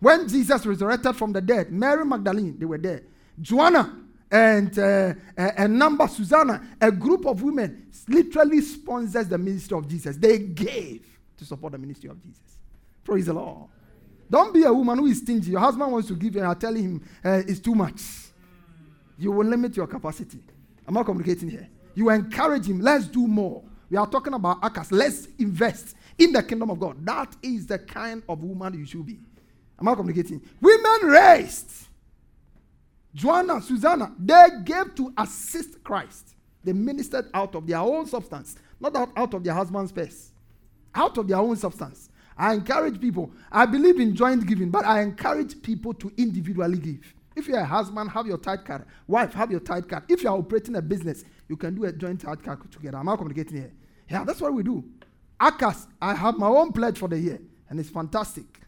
When 0.00 0.28
Jesus 0.28 0.66
resurrected 0.66 1.16
from 1.16 1.32
the 1.32 1.40
dead, 1.40 1.72
Mary 1.72 2.04
Magdalene, 2.04 2.58
they 2.58 2.66
were 2.66 2.78
there. 2.78 3.02
Joanna, 3.40 4.03
and 4.30 4.78
uh, 4.78 5.14
a, 5.36 5.68
number, 5.68 6.08
Susanna, 6.08 6.60
a 6.80 6.90
group 6.90 7.26
of 7.26 7.42
women 7.42 7.86
literally 8.08 8.60
sponsors 8.60 9.28
the 9.28 9.38
ministry 9.38 9.76
of 9.76 9.88
Jesus. 9.88 10.16
They 10.16 10.38
gave 10.38 11.06
to 11.36 11.44
support 11.44 11.72
the 11.72 11.78
ministry 11.78 12.10
of 12.10 12.22
Jesus. 12.22 12.58
Praise 13.04 13.26
the 13.26 13.34
Lord. 13.34 13.68
Don't 14.30 14.52
be 14.52 14.64
a 14.64 14.72
woman 14.72 14.98
who 14.98 15.06
is 15.06 15.18
stingy. 15.18 15.50
Your 15.50 15.60
husband 15.60 15.92
wants 15.92 16.08
to 16.08 16.16
give 16.16 16.34
you, 16.34 16.40
and 16.40 16.48
are 16.48 16.54
telling 16.54 16.82
him 16.82 17.08
uh, 17.24 17.42
it's 17.46 17.60
too 17.60 17.74
much. 17.74 18.00
You 19.18 19.30
will 19.30 19.46
limit 19.46 19.76
your 19.76 19.86
capacity. 19.86 20.42
I'm 20.86 20.94
not 20.94 21.04
communicating 21.06 21.50
here. 21.50 21.68
You 21.94 22.10
encourage 22.10 22.66
him. 22.66 22.80
Let's 22.80 23.06
do 23.06 23.26
more. 23.26 23.62
We 23.90 23.96
are 23.96 24.06
talking 24.06 24.34
about 24.34 24.60
Akas. 24.62 24.90
Let's 24.90 25.28
invest 25.38 25.94
in 26.18 26.32
the 26.32 26.42
kingdom 26.42 26.70
of 26.70 26.80
God. 26.80 27.04
That 27.04 27.36
is 27.42 27.66
the 27.66 27.78
kind 27.78 28.22
of 28.28 28.42
woman 28.42 28.74
you 28.74 28.86
should 28.86 29.06
be. 29.06 29.18
I'm 29.78 29.84
not 29.84 29.96
communicating. 29.96 30.40
Women 30.60 31.00
raised 31.02 31.70
Joanna, 33.14 33.62
Susanna, 33.62 34.12
they 34.18 34.46
gave 34.64 34.94
to 34.96 35.12
assist 35.16 35.82
Christ. 35.84 36.34
They 36.64 36.72
ministered 36.72 37.26
out 37.32 37.54
of 37.54 37.66
their 37.66 37.78
own 37.78 38.06
substance, 38.06 38.56
not 38.80 38.96
out, 38.96 39.10
out 39.16 39.34
of 39.34 39.44
their 39.44 39.54
husband's 39.54 39.92
purse, 39.92 40.32
out 40.94 41.16
of 41.18 41.28
their 41.28 41.38
own 41.38 41.56
substance. 41.56 42.08
I 42.36 42.54
encourage 42.54 43.00
people. 43.00 43.30
I 43.52 43.66
believe 43.66 44.00
in 44.00 44.16
joint 44.16 44.44
giving, 44.46 44.70
but 44.70 44.84
I 44.84 45.02
encourage 45.02 45.62
people 45.62 45.94
to 45.94 46.10
individually 46.16 46.78
give. 46.78 47.14
If 47.36 47.46
you're 47.46 47.60
a 47.60 47.64
husband, 47.64 48.10
have 48.10 48.26
your 48.26 48.38
tithe 48.38 48.64
card. 48.64 48.86
Wife, 49.06 49.32
have 49.34 49.50
your 49.50 49.60
tithe 49.60 49.88
card. 49.88 50.04
If 50.08 50.22
you're 50.22 50.32
operating 50.32 50.76
a 50.76 50.82
business, 50.82 51.24
you 51.48 51.56
can 51.56 51.74
do 51.74 51.84
a 51.84 51.92
joint 51.92 52.20
tithe 52.20 52.42
card 52.42 52.70
together. 52.72 52.98
I'm 52.98 53.06
not 53.06 53.18
communicating 53.18 53.58
here. 53.58 53.72
Yeah, 54.10 54.24
that's 54.24 54.40
what 54.40 54.52
we 54.52 54.62
do. 54.62 54.84
Akas, 55.40 55.86
I 56.00 56.14
have 56.14 56.38
my 56.38 56.48
own 56.48 56.72
pledge 56.72 56.98
for 56.98 57.08
the 57.08 57.18
year, 57.18 57.40
and 57.68 57.78
it's 57.78 57.90
fantastic. 57.90 58.60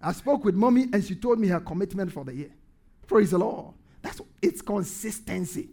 I 0.00 0.12
spoke 0.12 0.44
with 0.44 0.54
mommy, 0.54 0.86
and 0.92 1.04
she 1.04 1.14
told 1.14 1.38
me 1.38 1.48
her 1.48 1.60
commitment 1.60 2.12
for 2.12 2.24
the 2.24 2.34
year. 2.34 2.50
Praise 3.06 3.30
the 3.30 3.38
Lord. 3.38 3.74
That's 4.02 4.20
it's 4.40 4.60
consistency. 4.60 5.68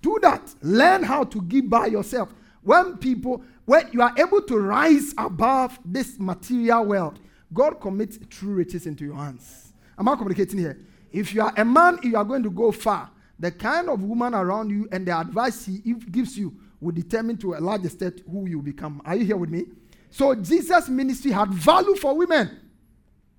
Do 0.00 0.18
that. 0.22 0.54
Learn 0.62 1.02
how 1.02 1.24
to 1.24 1.42
give 1.42 1.68
by 1.68 1.86
yourself. 1.86 2.32
When 2.62 2.98
people, 2.98 3.42
when 3.64 3.88
you 3.92 4.02
are 4.02 4.12
able 4.18 4.42
to 4.42 4.58
rise 4.58 5.14
above 5.16 5.78
this 5.84 6.18
material 6.18 6.84
world, 6.84 7.18
God 7.52 7.80
commits 7.80 8.18
true 8.28 8.54
riches 8.54 8.86
into 8.86 9.04
your 9.04 9.16
hands. 9.16 9.72
Am 9.98 10.08
I 10.08 10.16
communicating 10.16 10.58
here? 10.58 10.78
If 11.10 11.34
you 11.34 11.42
are 11.42 11.52
a 11.56 11.64
man, 11.64 11.98
you 12.02 12.16
are 12.16 12.24
going 12.24 12.42
to 12.42 12.50
go 12.50 12.70
far. 12.70 13.10
The 13.38 13.50
kind 13.50 13.88
of 13.88 14.02
woman 14.02 14.34
around 14.34 14.70
you 14.70 14.88
and 14.92 15.06
the 15.06 15.18
advice 15.18 15.66
he 15.66 15.94
gives 15.94 16.36
you 16.36 16.54
will 16.80 16.92
determine 16.92 17.36
to 17.38 17.54
a 17.54 17.60
large 17.60 17.84
extent 17.84 18.22
who 18.30 18.46
you 18.46 18.60
become. 18.60 19.00
Are 19.04 19.16
you 19.16 19.24
here 19.24 19.36
with 19.36 19.50
me? 19.50 19.66
So 20.10 20.34
Jesus' 20.34 20.88
ministry 20.88 21.30
had 21.30 21.48
value 21.50 21.96
for 21.96 22.16
women. 22.16 22.50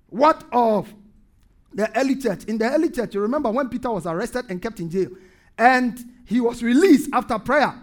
What 0.08 0.44
of 0.52 0.92
the 1.72 1.96
early 1.98 2.16
church? 2.16 2.44
In 2.44 2.58
the 2.58 2.70
early 2.70 2.90
church, 2.90 3.14
you 3.14 3.20
remember 3.20 3.50
when 3.50 3.68
Peter 3.68 3.90
was 3.90 4.06
arrested 4.06 4.46
and 4.48 4.60
kept 4.60 4.80
in 4.80 4.90
jail, 4.90 5.10
and 5.58 5.98
he 6.24 6.40
was 6.40 6.62
released 6.62 7.10
after 7.12 7.38
prayer. 7.38 7.74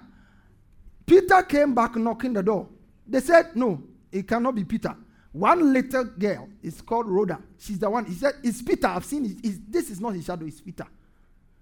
Peter 1.05 1.41
came 1.43 1.73
back 1.73 1.95
knocking 1.95 2.33
the 2.33 2.43
door. 2.43 2.67
They 3.07 3.21
said, 3.21 3.55
No, 3.55 3.81
it 4.11 4.27
cannot 4.27 4.55
be 4.55 4.63
Peter. 4.63 4.95
One 5.31 5.71
little 5.71 6.03
girl 6.03 6.49
is 6.63 6.81
called 6.81 7.07
Rhoda. 7.07 7.39
She's 7.57 7.79
the 7.79 7.89
one. 7.89 8.05
He 8.05 8.13
said, 8.13 8.33
It's 8.43 8.61
Peter. 8.61 8.87
I've 8.87 9.05
seen 9.05 9.25
it. 9.25 9.37
It's, 9.43 9.59
this 9.67 9.89
is 9.89 10.01
not 10.01 10.13
his 10.15 10.25
shadow, 10.25 10.45
it's 10.45 10.61
Peter. 10.61 10.85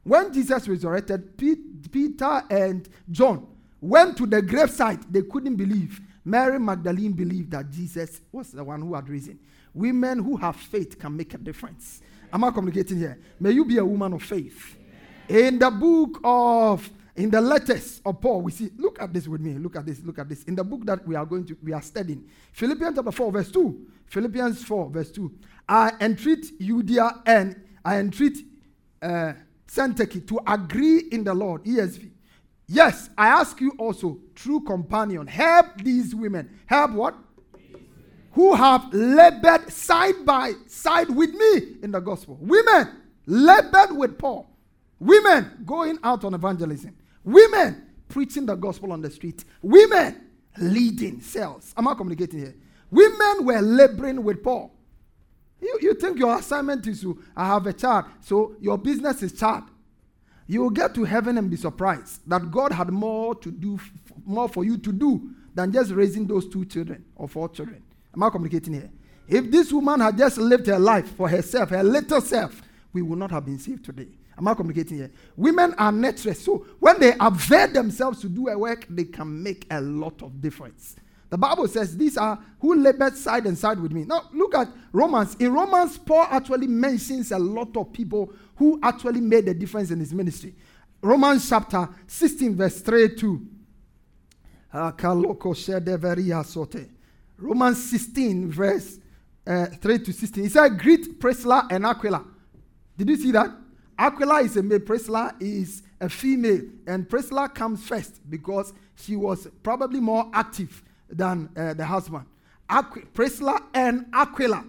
When 0.04 0.32
Jesus 0.32 0.68
resurrected, 0.68 1.38
Peter 1.38 2.44
and 2.50 2.88
John 3.10 3.48
went 3.82 4.18
to 4.18 4.26
the 4.26 4.42
gravesite. 4.42 5.04
They 5.12 5.24
couldn't 5.24 5.56
believe. 5.56 6.00
Mary 6.24 6.60
Magdalene 6.60 7.12
believed 7.14 7.52
that 7.52 7.70
Jesus 7.70 8.22
was 8.32 8.52
the 8.52 8.64
one 8.64 8.82
who 8.82 8.96
had 8.96 9.10
risen. 9.10 9.40
Women 9.74 10.20
who 10.20 10.38
have 10.38 10.56
faith 10.56 10.98
can 10.98 11.16
make 11.16 11.34
a 11.34 11.38
difference. 11.38 12.02
Am 12.36 12.44
I 12.44 12.52
communicating 12.52 12.98
here? 12.98 13.18
May 13.40 13.52
you 13.52 13.64
be 13.64 13.78
a 13.78 13.86
woman 13.86 14.12
of 14.12 14.22
faith. 14.22 14.76
In 15.30 15.58
the 15.58 15.72
book 15.72 16.20
of, 16.22 16.90
in 17.16 17.30
the 17.30 17.40
letters 17.40 18.02
of 18.06 18.20
Paul, 18.20 18.42
we 18.42 18.52
see, 18.52 18.72
look 18.76 19.02
at 19.02 19.14
this 19.14 19.26
with 19.26 19.40
me, 19.40 19.54
look 19.54 19.78
at 19.78 19.86
this, 19.86 20.02
look 20.04 20.20
at 20.20 20.28
this. 20.28 20.44
In 20.44 20.54
the 20.54 20.64
book 20.66 20.86
that 20.86 21.08
we 21.08 21.16
are 21.16 21.26
going 21.26 21.46
to, 21.46 21.58
we 21.64 21.72
are 21.72 21.82
studying, 21.82 22.26
Philippians 22.52 22.98
chapter 22.98 23.14
4, 23.14 23.32
verse 23.32 23.50
2. 23.52 23.88
Philippians 24.08 24.66
4, 24.66 24.90
verse 24.90 25.12
2. 25.12 25.32
I 25.70 25.94
entreat 26.02 26.60
Euodia, 26.60 27.22
and 27.26 27.56
I 27.86 28.00
entreat 28.00 28.38
uh, 29.02 29.32
Syntyche 29.66 30.28
to 30.28 30.42
agree 30.46 31.06
in 31.14 31.24
the 31.24 31.34
Lord, 31.34 31.64
ESV. 31.64 32.12
Yes, 32.68 33.12
I 33.18 33.30
ask 33.30 33.62
you 33.62 33.72
also, 33.78 34.20
true 34.36 34.60
companion, 34.60 35.26
help 35.26 35.82
these 35.82 36.14
women. 36.14 36.60
Help 36.66 36.92
what? 36.92 37.16
Who 38.36 38.54
have 38.54 38.94
labored 38.94 39.72
side 39.72 40.26
by 40.26 40.54
side 40.68 41.10
with 41.10 41.34
me 41.34 41.78
in 41.82 41.92
the 41.92 42.02
gospel. 42.02 42.38
Women 42.42 42.90
labored 43.26 43.98
with 43.98 44.18
Paul. 44.18 44.50
Women 45.00 45.64
going 45.66 45.98
out 46.04 46.26
on 46.26 46.34
evangelism. 46.34 46.96
Women 47.24 47.86
preaching 48.10 48.46
the 48.46 48.56
gospel 48.56 48.92
on 48.92 49.02
the 49.02 49.10
street. 49.10 49.46
Women 49.62 50.22
leading 50.58 51.22
cells. 51.22 51.74
Am 51.78 51.88
I 51.88 51.94
communicating 51.94 52.40
here? 52.40 52.56
Women 52.92 53.46
were 53.46 53.62
laboring 53.62 54.22
with 54.22 54.44
Paul. 54.44 54.74
You, 55.62 55.80
you 55.82 55.94
think 55.94 56.20
your 56.20 56.38
assignment 56.38 56.86
is 56.88 57.02
to 57.02 57.24
I 57.38 57.48
have 57.48 57.66
a 57.66 57.74
child, 57.74 58.06
so 58.20 58.56
your 58.60 58.78
business 58.78 59.24
is 59.24 59.32
child. 59.32 59.64
You 60.48 60.62
will 60.62 60.70
get 60.70 60.94
to 60.96 61.06
heaven 61.06 61.38
and 61.38 61.50
be 61.50 61.58
surprised 61.58 62.22
that 62.30 62.52
God 62.52 62.74
had 62.74 62.90
more 62.90 63.34
to 63.36 63.50
do, 63.50 63.80
more 64.26 64.48
for 64.50 64.66
you 64.66 64.78
to 64.78 64.92
do 64.92 65.30
than 65.54 65.72
just 65.72 65.92
raising 65.92 66.28
those 66.28 66.48
two 66.48 66.66
children 66.66 67.06
or 67.16 67.28
four 67.28 67.50
children. 67.50 67.82
Am 68.16 68.24
I 68.24 68.30
communicating 68.30 68.74
here? 68.74 68.90
If 69.28 69.50
this 69.52 69.74
woman 69.74 70.00
had 70.00 70.18
just 70.18 70.38
lived 70.38 70.68
her 70.68 70.80
life 70.80 71.16
for 71.16 71.28
herself, 71.28 71.70
her 71.70 71.84
little 71.84 72.22
self, 72.22 72.62
we 72.94 73.02
would 73.02 73.20
not 73.20 73.32
have 73.32 73.46
been 73.46 73.60
saved 73.60 73.84
today. 73.84 74.08
Am 74.38 74.48
I 74.48 74.54
communicating 74.54 74.98
here? 74.98 75.12
Women 75.36 75.74
are 75.78 75.92
nurturers. 75.92 76.38
So 76.38 76.66
when 76.80 77.00
they 77.00 77.14
avail 77.20 77.68
themselves 77.70 78.22
to 78.22 78.30
do 78.30 78.50
a 78.50 78.58
work, 78.58 78.86
they 78.90 79.06
can 79.06 79.42
make 79.42 79.66
a 79.72 79.82
lot 79.82 80.22
of 80.22 80.42
difference. 80.42 80.96
The 81.30 81.38
Bible 81.38 81.68
says 81.68 81.98
these 81.98 82.18
are 82.18 82.40
who 82.60 82.76
labored 82.76 83.18
side 83.18 83.46
and 83.46 83.58
side 83.58 83.80
with 83.80 83.92
me. 83.92 84.06
Now 84.06 84.30
look 84.32 84.56
at 84.56 84.70
Romans. 84.94 85.36
In 85.36 85.52
Romans, 85.52 85.98
Paul 85.98 86.28
actually 86.30 86.68
mentions 86.68 87.32
a 87.32 87.40
lot 87.40 87.76
of 87.76 87.92
people 87.92 88.32
who 88.56 88.80
actually 88.84 89.22
made 89.22 89.48
a 89.48 89.54
difference 89.54 89.92
in 89.92 90.00
his 90.00 90.14
ministry. 90.14 90.56
Romans 91.02 91.48
chapter 91.50 91.90
16, 92.08 92.56
verse 92.56 92.82
3 92.82 93.16
2. 93.16 93.48
Romans 97.38 97.90
16, 97.90 98.50
verse 98.52 99.00
uh, 99.46 99.68
3 99.68 100.00
to 100.00 100.14
16. 100.14 100.44
He 100.44 100.50
said, 100.50 100.80
Greet 100.80 101.20
Priscilla 101.20 101.68
and 101.70 101.86
Aquila. 101.86 102.24
Did 102.98 103.10
you 103.10 103.18
see 103.18 103.32
that? 103.32 103.50
Aquila 103.98 104.42
is 104.42 104.58
a 104.58 104.64
male, 104.64 104.80
Priscilla 104.80 105.36
is 105.40 105.84
a 106.00 106.10
female, 106.10 106.62
and 106.88 107.10
Priscilla 107.10 107.48
comes 107.48 107.86
first 107.88 108.30
because 108.30 108.74
she 108.96 109.16
was 109.16 109.48
probably 109.64 110.00
more 110.00 110.30
active 110.34 110.84
than 111.10 111.50
uh, 111.56 111.74
the 111.74 111.86
husband. 111.86 112.26
Aqu- 112.70 113.06
Priscilla 113.14 113.62
and 113.74 114.06
Aquila. 114.14 114.66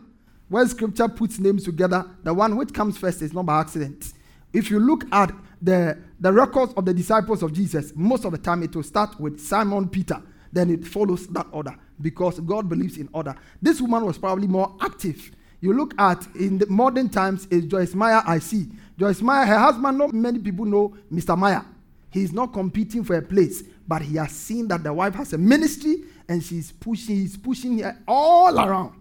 When 0.48 0.68
scripture 0.68 1.08
puts 1.08 1.38
names 1.40 1.64
together, 1.64 2.08
the 2.22 2.32
one 2.32 2.56
which 2.56 2.72
comes 2.72 2.96
first 2.98 3.22
is 3.22 3.32
not 3.32 3.46
by 3.46 3.60
accident. 3.60 4.12
If 4.52 4.70
you 4.70 4.78
look 4.78 5.04
at 5.12 5.32
the, 5.60 5.98
the 6.20 6.32
records 6.32 6.72
of 6.74 6.84
the 6.84 6.94
disciples 6.94 7.42
of 7.42 7.52
Jesus, 7.52 7.92
most 7.96 8.24
of 8.24 8.32
the 8.32 8.38
time 8.38 8.62
it 8.62 8.74
will 8.74 8.84
start 8.84 9.18
with 9.18 9.40
Simon 9.40 9.88
Peter, 9.88 10.22
then 10.52 10.70
it 10.70 10.86
follows 10.86 11.26
that 11.28 11.46
order 11.50 11.76
because 12.00 12.40
God 12.40 12.68
believes 12.68 12.96
in 12.96 13.08
order. 13.12 13.34
This 13.60 13.80
woman 13.80 14.04
was 14.04 14.18
probably 14.18 14.46
more 14.46 14.74
active. 14.80 15.30
You 15.60 15.72
look 15.72 15.94
at 15.98 16.26
in 16.36 16.58
the 16.58 16.66
modern 16.66 17.08
times 17.08 17.46
is 17.50 17.64
Joyce 17.64 17.94
Meyer 17.94 18.22
I 18.26 18.38
see. 18.38 18.68
Joyce 18.98 19.20
Meyer, 19.20 19.44
her 19.46 19.58
husband, 19.58 19.98
not 19.98 20.12
many 20.12 20.38
people 20.38 20.64
know 20.64 20.96
Mr. 21.12 21.36
Meyer. 21.36 21.64
He's 22.10 22.32
not 22.32 22.52
competing 22.52 23.04
for 23.04 23.16
a 23.16 23.22
place, 23.22 23.62
but 23.86 24.02
he 24.02 24.16
has 24.16 24.32
seen 24.32 24.68
that 24.68 24.82
the 24.82 24.92
wife 24.92 25.14
has 25.14 25.32
a 25.32 25.38
ministry 25.38 26.04
and 26.28 26.42
she's 26.42 26.72
pushing, 26.72 27.16
he's 27.16 27.36
pushing 27.36 27.78
her 27.78 27.96
all 28.06 28.58
around. 28.58 29.00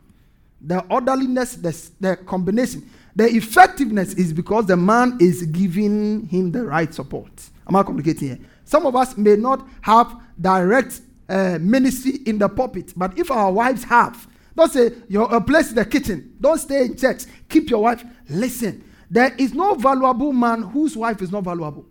The 0.62 0.80
orderliness, 0.90 1.56
the, 1.56 1.90
the 2.00 2.18
combination, 2.18 2.90
the 3.16 3.26
effectiveness 3.28 4.14
is 4.16 4.34
because 4.34 4.66
the 4.66 4.76
man 4.76 5.18
is 5.22 5.44
giving 5.44 6.28
him 6.28 6.52
the 6.52 6.66
right 6.66 6.94
support. 6.94 7.32
Am 7.68 7.76
I 7.76 7.84
complicating 7.84 8.28
here? 8.30 8.40
Some 8.66 8.86
of 8.86 8.96
us 8.96 9.16
may 9.16 9.36
not 9.36 9.66
have 9.82 10.20
direct 10.42 11.02
uh, 11.30 11.58
ministry 11.60 12.20
in 12.26 12.38
the 12.38 12.50
pulpit. 12.50 12.94
But 12.96 13.18
if 13.18 13.32
our 13.32 13.52
wives 13.52 13.84
have, 13.86 14.28
don't 14.56 14.72
say 14.72 14.92
you're 15.08 15.34
a 15.34 15.42
place 15.42 15.70
in 15.70 15.76
the 15.76 15.86
kitchen. 15.86 16.36
Don't 16.40 16.58
stay 16.60 16.86
in 16.86 16.98
church. 16.98 17.24
Keep 17.50 17.70
your 17.70 17.84
wife. 17.84 18.04
Listen, 18.30 18.84
there 19.10 19.34
is 19.38 19.54
no 19.54 19.76
valuable 19.76 20.32
man 20.32 20.62
whose 20.62 20.96
wife 20.96 21.22
is 21.22 21.32
not 21.32 21.44
valuable. 21.44 21.86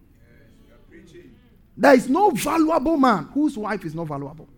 There 1.76 1.94
is 1.94 2.08
no 2.08 2.30
valuable 2.30 2.96
man 2.96 3.24
whose 3.32 3.58
wife 3.58 3.84
is 3.84 3.94
not 3.94 4.06
valuable. 4.06 4.48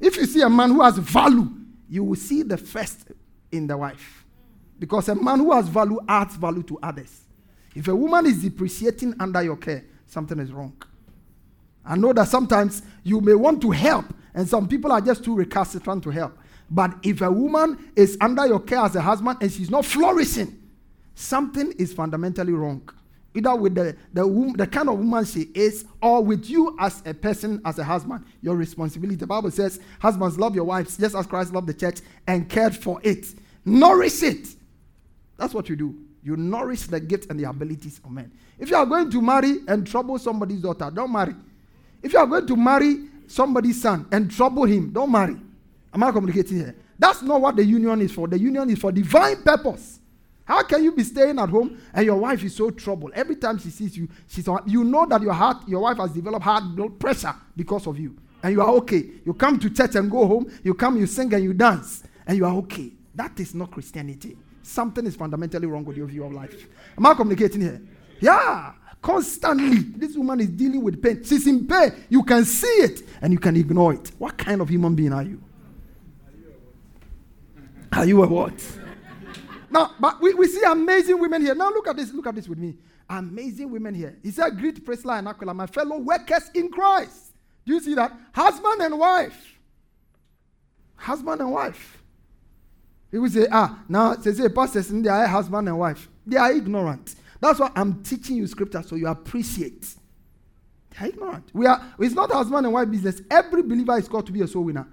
If 0.00 0.16
you 0.16 0.26
see 0.26 0.40
a 0.40 0.48
man 0.48 0.70
who 0.70 0.82
has 0.82 0.96
value, 0.96 1.48
you 1.88 2.04
will 2.04 2.16
see 2.16 2.42
the 2.42 2.56
first 2.56 3.08
in 3.52 3.66
the 3.66 3.76
wife. 3.76 4.24
Because 4.78 5.08
a 5.08 5.14
man 5.14 5.40
who 5.40 5.52
has 5.52 5.68
value 5.68 5.98
adds 6.08 6.36
value 6.36 6.62
to 6.64 6.78
others. 6.82 7.24
If 7.74 7.88
a 7.88 7.94
woman 7.94 8.26
is 8.26 8.42
depreciating 8.42 9.14
under 9.20 9.42
your 9.42 9.56
care, 9.56 9.84
something 10.06 10.38
is 10.38 10.52
wrong. 10.52 10.80
I 11.88 11.96
know 11.96 12.12
that 12.12 12.28
sometimes 12.28 12.82
you 13.02 13.20
may 13.22 13.34
want 13.34 13.62
to 13.62 13.70
help, 13.70 14.04
and 14.34 14.46
some 14.46 14.68
people 14.68 14.92
are 14.92 15.00
just 15.00 15.24
too 15.24 15.34
recalcitrant 15.34 16.04
to 16.04 16.10
help. 16.10 16.38
But 16.70 16.94
if 17.02 17.22
a 17.22 17.32
woman 17.32 17.90
is 17.96 18.18
under 18.20 18.46
your 18.46 18.60
care 18.60 18.80
as 18.80 18.94
a 18.94 19.00
husband 19.00 19.38
and 19.40 19.50
she's 19.50 19.70
not 19.70 19.86
flourishing, 19.86 20.54
something 21.14 21.72
is 21.78 21.94
fundamentally 21.94 22.52
wrong. 22.52 22.86
Either 23.34 23.54
with 23.56 23.74
the, 23.74 23.96
the, 24.12 24.54
the 24.56 24.66
kind 24.66 24.90
of 24.90 24.98
woman 24.98 25.24
she 25.24 25.48
is, 25.54 25.86
or 26.02 26.22
with 26.22 26.48
you 26.50 26.76
as 26.78 27.02
a 27.06 27.14
person, 27.14 27.60
as 27.64 27.78
a 27.78 27.84
husband, 27.84 28.22
your 28.42 28.54
responsibility. 28.54 29.16
The 29.16 29.26
Bible 29.26 29.50
says, 29.50 29.80
Husbands, 29.98 30.38
love 30.38 30.54
your 30.54 30.64
wives 30.64 30.98
just 30.98 31.14
as 31.14 31.26
Christ 31.26 31.54
loved 31.54 31.68
the 31.68 31.74
church 31.74 32.00
and 32.26 32.48
cared 32.48 32.76
for 32.76 33.00
it. 33.02 33.26
Nourish 33.64 34.22
it. 34.22 34.48
That's 35.38 35.54
what 35.54 35.68
you 35.70 35.76
do. 35.76 35.98
You 36.22 36.36
nourish 36.36 36.82
the 36.82 37.00
gifts 37.00 37.28
and 37.30 37.40
the 37.40 37.44
abilities 37.44 38.00
of 38.04 38.10
men. 38.10 38.30
If 38.58 38.70
you 38.70 38.76
are 38.76 38.84
going 38.84 39.10
to 39.10 39.22
marry 39.22 39.58
and 39.68 39.86
trouble 39.86 40.18
somebody's 40.18 40.60
daughter, 40.60 40.90
don't 40.92 41.12
marry. 41.12 41.34
If 42.02 42.12
you 42.12 42.18
are 42.18 42.26
going 42.26 42.46
to 42.46 42.56
marry 42.56 43.08
somebody's 43.26 43.80
son 43.80 44.06
and 44.12 44.30
trouble 44.30 44.64
him, 44.64 44.90
don't 44.90 45.10
marry. 45.10 45.36
Am 45.92 46.02
I 46.02 46.12
communicating 46.12 46.58
here? 46.58 46.74
That's 46.98 47.22
not 47.22 47.40
what 47.40 47.56
the 47.56 47.64
union 47.64 48.00
is 48.00 48.12
for. 48.12 48.26
The 48.28 48.38
union 48.38 48.68
is 48.70 48.78
for 48.78 48.92
divine 48.92 49.42
purpose. 49.42 50.00
How 50.44 50.62
can 50.62 50.82
you 50.82 50.92
be 50.92 51.04
staying 51.04 51.38
at 51.38 51.48
home 51.48 51.78
and 51.92 52.06
your 52.06 52.16
wife 52.16 52.42
is 52.42 52.56
so 52.56 52.70
troubled? 52.70 53.12
Every 53.14 53.36
time 53.36 53.58
she 53.58 53.68
sees 53.68 53.96
you, 53.96 54.08
she's 54.26 54.48
you 54.66 54.82
know 54.82 55.04
that 55.06 55.20
your 55.20 55.34
heart, 55.34 55.68
your 55.68 55.82
wife 55.82 55.98
has 55.98 56.10
developed 56.10 56.44
heart 56.44 56.64
pressure 56.98 57.34
because 57.54 57.86
of 57.86 57.98
you. 57.98 58.16
And 58.42 58.54
you 58.54 58.62
are 58.62 58.70
okay. 58.76 59.04
You 59.26 59.34
come 59.34 59.58
to 59.58 59.68
church 59.68 59.94
and 59.96 60.10
go 60.10 60.26
home, 60.26 60.50
you 60.62 60.72
come, 60.74 60.96
you 60.96 61.06
sing 61.06 61.32
and 61.34 61.44
you 61.44 61.52
dance, 61.52 62.02
and 62.26 62.36
you 62.36 62.46
are 62.46 62.54
okay. 62.54 62.92
That 63.14 63.38
is 63.40 63.54
not 63.54 63.72
Christianity. 63.72 64.36
Something 64.62 65.06
is 65.06 65.16
fundamentally 65.16 65.66
wrong 65.66 65.84
with 65.84 65.96
your 65.96 66.06
view 66.06 66.24
of 66.24 66.32
life. 66.32 66.66
Am 66.96 67.04
I 67.04 67.14
communicating 67.14 67.60
here? 67.60 67.82
Yeah. 68.20 68.72
Constantly, 69.00 69.78
this 69.96 70.16
woman 70.16 70.40
is 70.40 70.48
dealing 70.48 70.82
with 70.82 71.00
pain. 71.02 71.22
She's 71.24 71.46
in 71.46 71.66
pain. 71.66 71.92
You 72.08 72.22
can 72.24 72.44
see 72.44 72.66
it 72.66 73.02
and 73.22 73.32
you 73.32 73.38
can 73.38 73.56
ignore 73.56 73.94
it. 73.94 74.10
What 74.18 74.36
kind 74.36 74.60
of 74.60 74.68
human 74.68 74.94
being 74.94 75.12
are 75.12 75.22
you? 75.22 75.40
Are 77.92 78.04
you 78.04 78.22
a 78.22 78.26
what? 78.26 78.78
now, 79.70 79.94
but 79.98 80.20
we, 80.20 80.34
we 80.34 80.46
see 80.46 80.62
amazing 80.66 81.18
women 81.20 81.42
here. 81.42 81.54
Now 81.54 81.70
look 81.70 81.88
at 81.88 81.96
this. 81.96 82.12
Look 82.12 82.26
at 82.26 82.34
this 82.34 82.48
with 82.48 82.58
me. 82.58 82.76
amazing 83.08 83.70
women 83.70 83.94
here. 83.94 84.18
He 84.22 84.30
said, 84.30 84.58
Greet 84.58 84.84
Priscilla 84.84 85.14
and 85.14 85.28
Aquila, 85.28 85.54
my 85.54 85.66
fellow 85.66 85.98
workers 85.98 86.50
in 86.54 86.70
Christ. 86.70 87.32
Do 87.64 87.74
you 87.74 87.80
see 87.80 87.94
that? 87.94 88.12
Husband 88.32 88.80
and 88.82 88.98
wife. 88.98 89.58
Husband 90.96 91.40
and 91.40 91.52
wife. 91.52 92.02
He 93.10 93.18
will 93.18 93.30
say, 93.30 93.46
ah, 93.50 93.78
now, 93.88 94.14
say, 94.16 94.32
say, 94.32 94.48
pastors, 94.48 94.88
they 94.88 95.08
are 95.08 95.26
husband 95.26 95.68
and 95.68 95.78
wife. 95.78 96.08
They 96.26 96.36
are 96.36 96.52
ignorant. 96.52 97.14
That's 97.40 97.60
why 97.60 97.70
I'm 97.76 98.02
teaching 98.02 98.36
you 98.36 98.46
scripture 98.46 98.82
so 98.82 98.96
you 98.96 99.06
appreciate. 99.06 99.94
They 100.90 101.06
are 101.06 101.08
ignorant. 101.08 101.50
We 101.52 101.66
are, 101.66 101.82
it's 101.98 102.14
not 102.14 102.30
husband 102.30 102.66
and 102.66 102.74
wife 102.74 102.90
business. 102.90 103.22
Every 103.30 103.62
believer 103.62 103.96
is 103.98 104.08
called 104.08 104.26
to 104.26 104.32
be 104.32 104.42
a 104.42 104.48
soul 104.48 104.64
winner. 104.64 104.86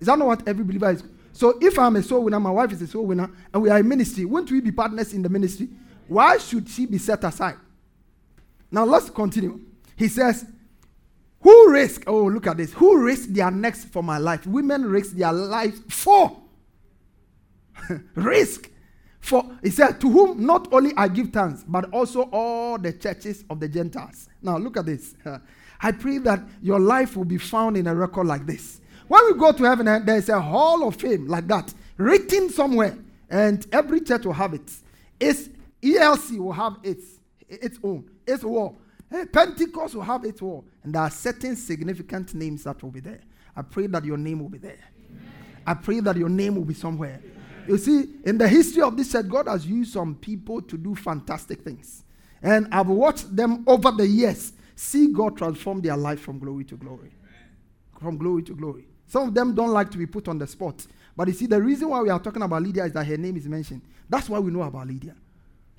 Is 0.00 0.06
that 0.06 0.18
not 0.18 0.26
what 0.26 0.48
every 0.48 0.64
believer 0.64 0.90
is? 0.90 1.04
So 1.32 1.58
if 1.60 1.78
I'm 1.78 1.96
a 1.96 2.02
soul 2.02 2.24
winner, 2.24 2.40
my 2.40 2.50
wife 2.50 2.72
is 2.72 2.82
a 2.82 2.86
soul 2.86 3.06
winner, 3.06 3.30
and 3.52 3.62
we 3.62 3.70
are 3.70 3.78
in 3.78 3.88
ministry, 3.88 4.24
won't 4.24 4.50
we 4.50 4.60
be 4.60 4.72
partners 4.72 5.12
in 5.12 5.22
the 5.22 5.28
ministry? 5.28 5.68
Why 6.08 6.38
should 6.38 6.68
she 6.68 6.86
be 6.86 6.98
set 6.98 7.22
aside? 7.24 7.56
Now 8.70 8.84
let's 8.84 9.10
continue. 9.10 9.60
He 9.96 10.08
says, 10.08 10.44
Who 11.42 11.70
risk, 11.70 12.04
oh, 12.06 12.24
look 12.24 12.46
at 12.46 12.56
this, 12.56 12.72
who 12.72 13.02
risk 13.02 13.28
their 13.28 13.50
necks 13.50 13.84
for 13.84 14.02
my 14.02 14.18
life? 14.18 14.46
Women 14.46 14.84
risk 14.84 15.12
their 15.12 15.32
lives 15.32 15.80
for. 15.88 16.40
risk. 18.14 18.69
For, 19.20 19.44
he 19.62 19.70
said, 19.70 20.00
To 20.00 20.10
whom 20.10 20.44
not 20.44 20.72
only 20.72 20.92
I 20.96 21.08
give 21.08 21.28
thanks, 21.28 21.64
but 21.66 21.90
also 21.92 22.22
all 22.32 22.78
the 22.78 22.92
churches 22.92 23.44
of 23.50 23.60
the 23.60 23.68
Gentiles. 23.68 24.28
Now 24.42 24.56
look 24.56 24.76
at 24.76 24.86
this. 24.86 25.14
I 25.82 25.92
pray 25.92 26.18
that 26.18 26.42
your 26.62 26.78
life 26.78 27.16
will 27.16 27.24
be 27.24 27.38
found 27.38 27.76
in 27.76 27.86
a 27.86 27.94
record 27.94 28.26
like 28.26 28.46
this. 28.46 28.80
When 29.08 29.24
we 29.26 29.38
go 29.38 29.50
to 29.52 29.64
heaven, 29.64 29.88
eh, 29.88 30.00
there's 30.04 30.28
a 30.28 30.40
hall 30.40 30.86
of 30.86 30.96
fame 30.96 31.26
like 31.26 31.48
that, 31.48 31.72
written 31.96 32.48
somewhere, 32.50 32.96
and 33.28 33.66
every 33.72 34.00
church 34.02 34.24
will 34.24 34.32
have 34.34 34.54
it. 34.54 34.70
It's 35.18 35.48
ELC 35.82 36.38
will 36.38 36.52
have 36.52 36.76
its, 36.82 37.04
its 37.48 37.78
own, 37.82 38.08
its 38.26 38.44
wall. 38.44 38.78
Eh, 39.10 39.24
Pentecost 39.32 39.94
will 39.94 40.02
have 40.02 40.24
its 40.24 40.40
wall. 40.40 40.64
And 40.84 40.94
there 40.94 41.02
are 41.02 41.10
certain 41.10 41.56
significant 41.56 42.34
names 42.34 42.64
that 42.64 42.82
will 42.82 42.90
be 42.90 43.00
there. 43.00 43.20
I 43.56 43.62
pray 43.62 43.86
that 43.88 44.04
your 44.04 44.16
name 44.16 44.38
will 44.40 44.48
be 44.48 44.58
there. 44.58 44.78
Amen. 45.10 45.62
I 45.66 45.74
pray 45.74 46.00
that 46.00 46.16
your 46.16 46.28
name 46.28 46.54
will 46.54 46.64
be 46.64 46.74
somewhere. 46.74 47.20
You 47.68 47.78
see, 47.78 48.08
in 48.24 48.38
the 48.38 48.48
history 48.48 48.82
of 48.82 48.96
this 48.96 49.12
church, 49.12 49.28
God 49.28 49.48
has 49.48 49.66
used 49.66 49.92
some 49.92 50.14
people 50.14 50.62
to 50.62 50.76
do 50.76 50.94
fantastic 50.94 51.62
things. 51.62 52.04
And 52.42 52.68
I've 52.72 52.88
watched 52.88 53.34
them 53.34 53.64
over 53.66 53.90
the 53.90 54.06
years 54.06 54.52
see 54.80 55.08
God 55.08 55.36
transform 55.36 55.82
their 55.82 55.96
life 55.96 56.20
from 56.20 56.38
glory 56.38 56.64
to 56.64 56.76
glory. 56.76 57.10
From 58.00 58.16
glory 58.16 58.42
to 58.44 58.54
glory. 58.54 58.86
Some 59.06 59.28
of 59.28 59.34
them 59.34 59.54
don't 59.54 59.72
like 59.72 59.90
to 59.90 59.98
be 59.98 60.06
put 60.06 60.26
on 60.26 60.38
the 60.38 60.46
spot. 60.46 60.86
But 61.16 61.28
you 61.28 61.34
see, 61.34 61.46
the 61.46 61.60
reason 61.60 61.90
why 61.90 62.00
we 62.00 62.08
are 62.08 62.18
talking 62.18 62.42
about 62.42 62.62
Lydia 62.62 62.84
is 62.84 62.92
that 62.92 63.06
her 63.06 63.18
name 63.18 63.36
is 63.36 63.46
mentioned. 63.46 63.82
That's 64.08 64.30
why 64.30 64.38
we 64.38 64.50
know 64.50 64.62
about 64.62 64.86
Lydia. 64.86 65.14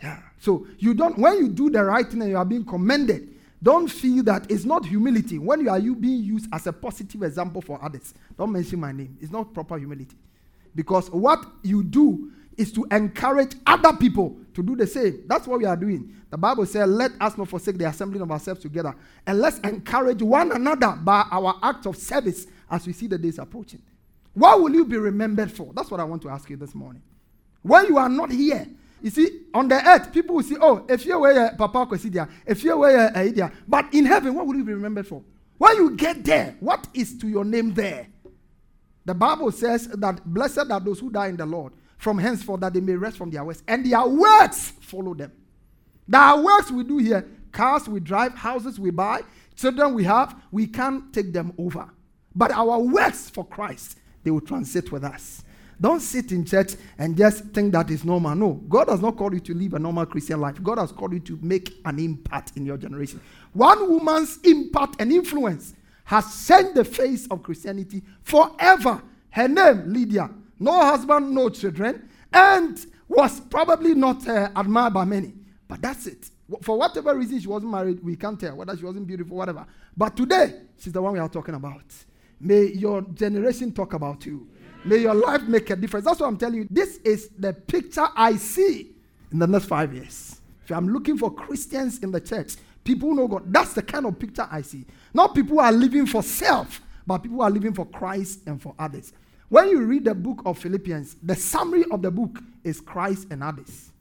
Yeah. 0.01 0.19
So 0.39 0.67
you 0.77 0.93
don't 0.93 1.17
when 1.17 1.37
you 1.37 1.49
do 1.49 1.69
the 1.69 1.83
right 1.83 2.07
thing 2.07 2.21
and 2.21 2.29
you 2.29 2.37
are 2.37 2.45
being 2.45 2.65
commended, 2.65 3.29
don't 3.61 3.87
feel 3.87 4.23
that 4.23 4.49
it's 4.51 4.65
not 4.65 4.85
humility. 4.85 5.39
When 5.39 5.61
you 5.61 5.69
are 5.69 5.79
you 5.79 5.95
being 5.95 6.23
used 6.23 6.47
as 6.53 6.67
a 6.67 6.73
positive 6.73 7.23
example 7.23 7.61
for 7.61 7.83
others, 7.83 8.13
don't 8.37 8.51
mention 8.51 8.79
my 8.79 8.91
name. 8.91 9.17
It's 9.21 9.31
not 9.31 9.53
proper 9.53 9.77
humility. 9.77 10.17
Because 10.75 11.09
what 11.11 11.45
you 11.63 11.83
do 11.83 12.31
is 12.57 12.71
to 12.73 12.85
encourage 12.91 13.55
other 13.65 13.93
people 13.93 14.37
to 14.53 14.63
do 14.63 14.75
the 14.75 14.87
same. 14.87 15.23
That's 15.27 15.47
what 15.47 15.59
we 15.59 15.65
are 15.65 15.75
doing. 15.75 16.15
The 16.29 16.37
Bible 16.37 16.65
says, 16.65 16.87
Let 16.87 17.11
us 17.19 17.37
not 17.37 17.47
forsake 17.49 17.77
the 17.77 17.87
assembling 17.87 18.21
of 18.21 18.31
ourselves 18.31 18.61
together. 18.61 18.95
And 19.27 19.39
let's 19.39 19.59
encourage 19.59 20.21
one 20.21 20.51
another 20.51 20.97
by 21.01 21.25
our 21.31 21.57
act 21.61 21.85
of 21.85 21.97
service 21.97 22.47
as 22.69 22.85
we 22.87 22.93
see 22.93 23.07
the 23.07 23.17
days 23.17 23.39
approaching. 23.39 23.81
What 24.33 24.61
will 24.61 24.73
you 24.73 24.85
be 24.85 24.97
remembered 24.97 25.51
for? 25.51 25.71
That's 25.73 25.91
what 25.91 25.99
I 25.99 26.03
want 26.03 26.21
to 26.23 26.29
ask 26.29 26.49
you 26.49 26.55
this 26.57 26.73
morning. 26.73 27.01
When 27.61 27.85
you 27.87 27.97
are 27.97 28.09
not 28.09 28.31
here, 28.31 28.65
you 29.01 29.09
see, 29.09 29.41
on 29.53 29.67
the 29.67 29.75
earth, 29.87 30.13
people 30.13 30.35
will 30.35 30.43
say, 30.43 30.55
oh, 30.61 30.85
if 30.87 31.05
you 31.05 31.19
were 31.19 31.47
uh, 31.47 31.55
Papa 31.57 31.85
Kwesidia, 31.87 32.29
if 32.45 32.63
you 32.63 32.77
were 32.77 32.95
uh, 33.07 33.11
Idia. 33.19 33.51
But 33.67 33.93
in 33.93 34.05
heaven, 34.05 34.33
what 34.35 34.45
will 34.45 34.55
you 34.55 34.63
be 34.63 34.73
remembered 34.73 35.07
for? 35.07 35.23
When 35.57 35.75
you 35.75 35.91
get 35.95 36.23
there, 36.23 36.55
what 36.59 36.87
is 36.93 37.17
to 37.19 37.27
your 37.27 37.43
name 37.43 37.73
there? 37.73 38.07
The 39.05 39.13
Bible 39.13 39.51
says 39.51 39.87
that 39.87 40.23
blessed 40.25 40.69
are 40.69 40.79
those 40.79 40.99
who 40.99 41.09
die 41.09 41.27
in 41.27 41.37
the 41.37 41.45
Lord 41.45 41.73
from 41.97 42.17
henceforth 42.17 42.61
that 42.61 42.73
they 42.73 42.81
may 42.81 42.95
rest 42.95 43.17
from 43.17 43.29
their 43.29 43.43
works, 43.43 43.63
and 43.67 43.85
their 43.85 44.07
works 44.07 44.73
follow 44.81 45.13
them. 45.13 45.31
There 46.07 46.19
are 46.19 46.41
works 46.41 46.71
we 46.71 46.83
do 46.83 46.97
here 46.97 47.27
cars 47.51 47.87
we 47.87 47.99
drive, 47.99 48.33
houses 48.33 48.79
we 48.79 48.91
buy, 48.91 49.21
children 49.55 49.93
we 49.93 50.03
have, 50.03 50.35
we 50.51 50.67
can't 50.67 51.13
take 51.13 51.33
them 51.33 51.53
over. 51.57 51.89
But 52.35 52.51
our 52.51 52.79
works 52.79 53.29
for 53.29 53.45
Christ, 53.45 53.99
they 54.23 54.31
will 54.31 54.41
transit 54.41 54.91
with 54.91 55.03
us. 55.03 55.43
Don't 55.79 55.99
sit 55.99 56.31
in 56.31 56.45
church 56.45 56.75
and 56.99 57.17
just 57.17 57.45
think 57.45 57.73
that 57.73 57.89
is 57.89 58.05
normal. 58.05 58.35
No, 58.35 58.53
God 58.69 58.87
has 58.89 59.01
not 59.01 59.17
called 59.17 59.33
you 59.33 59.39
to 59.39 59.53
live 59.53 59.73
a 59.73 59.79
normal 59.79 60.05
Christian 60.05 60.39
life. 60.39 60.61
God 60.61 60.77
has 60.77 60.91
called 60.91 61.13
you 61.13 61.19
to 61.21 61.39
make 61.41 61.73
an 61.85 61.97
impact 61.97 62.55
in 62.55 62.65
your 62.65 62.77
generation. 62.77 63.19
One 63.53 63.89
woman's 63.89 64.37
impact 64.43 64.97
and 64.99 65.11
influence 65.11 65.73
has 66.11 66.45
changed 66.45 66.75
the 66.75 66.83
face 66.83 67.25
of 67.27 67.41
Christianity 67.41 68.03
forever. 68.21 69.01
Her 69.29 69.47
name, 69.47 69.93
Lydia, 69.93 70.29
no 70.59 70.81
husband, 70.81 71.33
no 71.33 71.47
children, 71.47 72.09
and 72.33 72.85
was 73.07 73.39
probably 73.39 73.95
not 73.95 74.27
uh, 74.27 74.49
admired 74.53 74.93
by 74.93 75.05
many. 75.05 75.33
But 75.69 75.81
that's 75.81 76.07
it. 76.07 76.29
For 76.63 76.77
whatever 76.77 77.15
reason 77.15 77.39
she 77.39 77.47
wasn't 77.47 77.71
married, 77.71 78.03
we 78.03 78.17
can't 78.17 78.37
tell 78.37 78.57
whether 78.57 78.75
she 78.75 78.83
wasn't 78.83 79.07
beautiful, 79.07 79.37
whatever. 79.37 79.65
But 79.95 80.17
today, 80.17 80.63
she's 80.77 80.91
the 80.91 81.01
one 81.01 81.13
we 81.13 81.19
are 81.19 81.29
talking 81.29 81.55
about. 81.55 81.85
May 82.41 82.65
your 82.73 83.03
generation 83.03 83.71
talk 83.71 83.93
about 83.93 84.25
you. 84.25 84.49
May 84.83 84.97
your 84.97 85.13
life 85.13 85.43
make 85.43 85.69
a 85.69 85.77
difference. 85.77 86.05
That's 86.05 86.19
what 86.19 86.27
I'm 86.27 86.37
telling 86.37 86.55
you. 86.55 86.67
This 86.69 86.97
is 87.05 87.29
the 87.39 87.53
picture 87.53 88.07
I 88.17 88.35
see 88.35 88.91
in 89.31 89.39
the 89.39 89.47
next 89.47 89.67
five 89.67 89.93
years. 89.93 90.41
If 90.65 90.71
I'm 90.71 90.89
looking 90.89 91.17
for 91.17 91.33
Christians 91.33 91.99
in 91.99 92.11
the 92.11 92.19
church, 92.19 92.55
people 92.83 93.09
who 93.09 93.15
know 93.15 93.29
God, 93.29 93.43
that's 93.53 93.71
the 93.71 93.81
kind 93.81 94.05
of 94.05 94.19
picture 94.19 94.45
I 94.51 94.61
see. 94.61 94.85
Not 95.13 95.35
people 95.35 95.59
are 95.59 95.71
living 95.71 96.05
for 96.05 96.23
self, 96.23 96.81
but 97.05 97.19
people 97.19 97.41
are 97.41 97.49
living 97.49 97.73
for 97.73 97.85
Christ 97.85 98.41
and 98.45 98.61
for 98.61 98.73
others. 98.79 99.13
When 99.49 99.67
you 99.67 99.81
read 99.81 100.05
the 100.05 100.15
book 100.15 100.41
of 100.45 100.57
Philippians, 100.57 101.17
the 101.21 101.35
summary 101.35 101.83
of 101.91 102.01
the 102.01 102.09
book 102.09 102.39
is 102.63 102.79
Christ 102.79 103.27
and 103.31 103.43
others. 103.43 103.91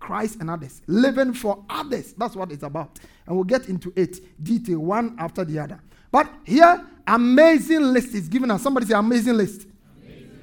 Christ 0.00 0.40
and 0.40 0.50
others. 0.50 0.82
Living 0.86 1.32
for 1.32 1.64
others. 1.70 2.12
That's 2.14 2.34
what 2.34 2.50
it's 2.50 2.64
about. 2.64 2.98
And 3.26 3.36
we'll 3.36 3.44
get 3.44 3.68
into 3.68 3.92
it 3.94 4.18
detail 4.42 4.80
one 4.80 5.14
after 5.18 5.44
the 5.44 5.58
other. 5.60 5.80
But 6.10 6.28
here, 6.44 6.84
amazing 7.06 7.82
list 7.82 8.14
is 8.14 8.28
given 8.28 8.50
us. 8.50 8.62
Somebody 8.62 8.86
say 8.86 8.94
amazing 8.94 9.36
list. 9.36 9.68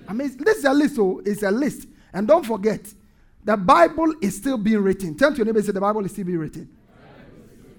Amazing. 0.07 0.37
This 0.37 0.59
is 0.59 0.65
a 0.65 0.73
list, 0.73 0.95
so 0.95 1.21
it's 1.25 1.43
a 1.43 1.51
list. 1.51 1.87
And 2.13 2.25
don't 2.27 2.45
forget, 2.45 2.87
the 3.43 3.57
Bible 3.57 4.13
is 4.21 4.37
still 4.37 4.57
being 4.57 4.79
written. 4.79 5.15
Tell 5.17 5.31
to 5.31 5.37
your 5.37 5.45
neighbor, 5.45 5.61
say 5.61 5.73
the 5.73 5.81
Bible 5.81 6.05
is 6.05 6.11
still 6.11 6.25
being 6.25 6.39
written. 6.39 6.69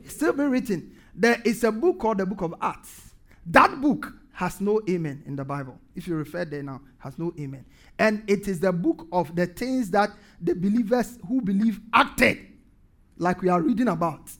It's 0.04 0.14
still 0.14 0.32
being 0.34 0.50
written. 0.50 0.96
There 1.18 1.42
is 1.44 1.64
a 1.64 1.72
book 1.72 1.98
called 1.98 2.18
the 2.18 2.26
Book 2.26 2.42
of 2.42 2.54
Acts. 2.62 3.12
That 3.46 3.80
book 3.80 4.12
has 4.34 4.60
no 4.60 4.80
amen 4.88 5.24
in 5.26 5.34
the 5.34 5.44
Bible. 5.44 5.76
If 5.96 6.06
you 6.06 6.14
refer 6.14 6.44
there 6.44 6.62
now, 6.62 6.80
has 6.98 7.18
no 7.18 7.34
amen. 7.40 7.64
And 7.98 8.22
it 8.30 8.46
is 8.46 8.60
the 8.60 8.72
book 8.72 9.08
of 9.10 9.34
the 9.34 9.46
things 9.46 9.90
that 9.90 10.10
the 10.40 10.54
believers 10.54 11.18
who 11.26 11.40
believe 11.40 11.80
acted, 11.92 12.38
like 13.16 13.42
we 13.42 13.48
are 13.48 13.60
reading 13.60 13.88
about. 13.88 14.30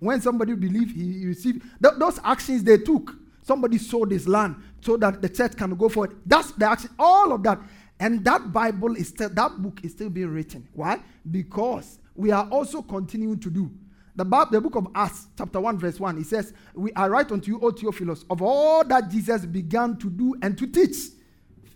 When 0.00 0.20
somebody 0.20 0.56
believed, 0.56 0.96
he 0.96 1.24
received 1.24 1.62
th- 1.80 1.94
those 1.98 2.18
actions 2.24 2.64
they 2.64 2.78
took. 2.78 3.14
Somebody 3.42 3.78
sold 3.78 4.10
his 4.10 4.26
land 4.26 4.56
so 4.80 4.96
that 4.96 5.22
the 5.22 5.28
church 5.28 5.56
can 5.56 5.76
go 5.76 5.88
forward. 5.88 6.16
That's 6.26 6.50
the 6.50 6.68
action, 6.68 6.90
all 6.98 7.32
of 7.32 7.44
that. 7.44 7.60
And 8.00 8.24
that 8.24 8.52
Bible 8.52 8.96
is 8.96 9.08
still, 9.08 9.28
that 9.28 9.62
book 9.62 9.78
is 9.84 9.92
still 9.92 10.10
being 10.10 10.30
written. 10.30 10.66
Why? 10.72 11.00
Because 11.30 12.00
we 12.16 12.32
are 12.32 12.48
also 12.50 12.82
continuing 12.82 13.38
to 13.38 13.50
do. 13.50 13.70
The, 14.16 14.24
Bible, 14.24 14.50
the 14.52 14.60
book 14.60 14.76
of 14.76 14.86
Acts, 14.94 15.26
chapter 15.36 15.60
1, 15.60 15.78
verse 15.78 15.98
1, 15.98 16.18
it 16.18 16.26
says, 16.26 16.52
We 16.74 16.92
are 16.92 17.10
write 17.10 17.32
unto 17.32 17.50
you, 17.50 17.60
O 17.60 17.70
Theophilus, 17.70 18.24
of 18.30 18.42
all 18.42 18.84
that 18.84 19.10
Jesus 19.10 19.44
began 19.44 19.96
to 19.96 20.08
do 20.08 20.36
and 20.40 20.56
to 20.56 20.66
teach. 20.66 20.96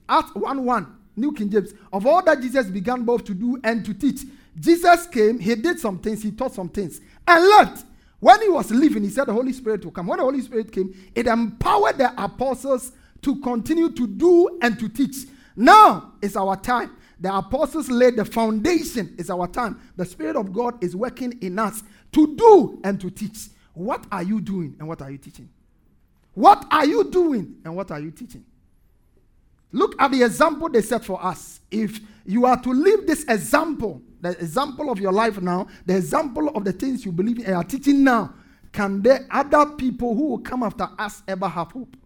Acts 0.08 0.34
1 0.34 0.64
1, 0.64 0.96
New 1.16 1.32
King 1.32 1.50
James, 1.50 1.74
of 1.92 2.06
all 2.06 2.22
that 2.22 2.40
Jesus 2.40 2.66
began 2.66 3.04
both 3.04 3.24
to 3.24 3.34
do 3.34 3.60
and 3.64 3.84
to 3.84 3.92
teach. 3.92 4.22
Jesus 4.58 5.06
came, 5.08 5.38
he 5.38 5.54
did 5.56 5.80
some 5.80 5.98
things, 5.98 6.22
he 6.22 6.30
taught 6.30 6.54
some 6.54 6.68
things, 6.68 7.00
and 7.26 7.44
left. 7.44 7.84
When 8.20 8.40
he 8.42 8.48
was 8.48 8.70
leaving, 8.70 9.04
he 9.04 9.10
said 9.10 9.26
the 9.26 9.32
Holy 9.32 9.52
Spirit 9.52 9.84
will 9.84 9.92
come. 9.92 10.06
When 10.06 10.18
the 10.18 10.24
Holy 10.24 10.40
Spirit 10.40 10.72
came, 10.72 10.94
it 11.14 11.26
empowered 11.26 11.98
the 11.98 12.12
apostles 12.22 12.92
to 13.22 13.36
continue 13.40 13.90
to 13.90 14.06
do 14.06 14.58
and 14.62 14.78
to 14.78 14.88
teach. 14.88 15.26
Now 15.56 16.14
is 16.20 16.36
our 16.36 16.56
time. 16.56 16.96
The 17.20 17.34
apostles 17.34 17.90
laid 17.90 18.16
the 18.16 18.24
foundation. 18.24 19.14
It's 19.18 19.30
our 19.30 19.48
time. 19.48 19.80
The 19.96 20.04
Spirit 20.04 20.36
of 20.36 20.52
God 20.52 20.82
is 20.82 20.94
working 20.94 21.36
in 21.40 21.58
us 21.58 21.82
to 22.12 22.36
do 22.36 22.80
and 22.84 23.00
to 23.00 23.10
teach. 23.10 23.48
What 23.74 24.04
are 24.10 24.22
you 24.22 24.40
doing 24.40 24.76
and 24.78 24.88
what 24.88 25.02
are 25.02 25.10
you 25.10 25.18
teaching? 25.18 25.48
What 26.34 26.66
are 26.70 26.86
you 26.86 27.10
doing 27.10 27.56
and 27.64 27.74
what 27.74 27.90
are 27.90 28.00
you 28.00 28.10
teaching? 28.10 28.44
Look 29.72 30.00
at 30.00 30.10
the 30.10 30.22
example 30.22 30.68
they 30.68 30.82
set 30.82 31.04
for 31.04 31.22
us. 31.24 31.60
If 31.70 32.00
you 32.24 32.46
are 32.46 32.60
to 32.62 32.70
live 32.70 33.06
this 33.06 33.24
example, 33.24 34.02
the 34.20 34.30
example 34.30 34.90
of 34.90 34.98
your 34.98 35.12
life 35.12 35.40
now, 35.40 35.66
the 35.84 35.96
example 35.96 36.48
of 36.50 36.64
the 36.64 36.72
things 36.72 37.04
you 37.04 37.12
believe 37.12 37.38
in 37.38 37.46
and 37.46 37.54
are 37.54 37.64
teaching 37.64 38.02
now, 38.02 38.34
can 38.72 39.02
there 39.02 39.26
other 39.30 39.66
people 39.72 40.14
who 40.14 40.28
will 40.28 40.38
come 40.38 40.62
after 40.62 40.88
us 40.98 41.22
ever 41.28 41.48
have 41.48 41.72
hope? 41.72 41.96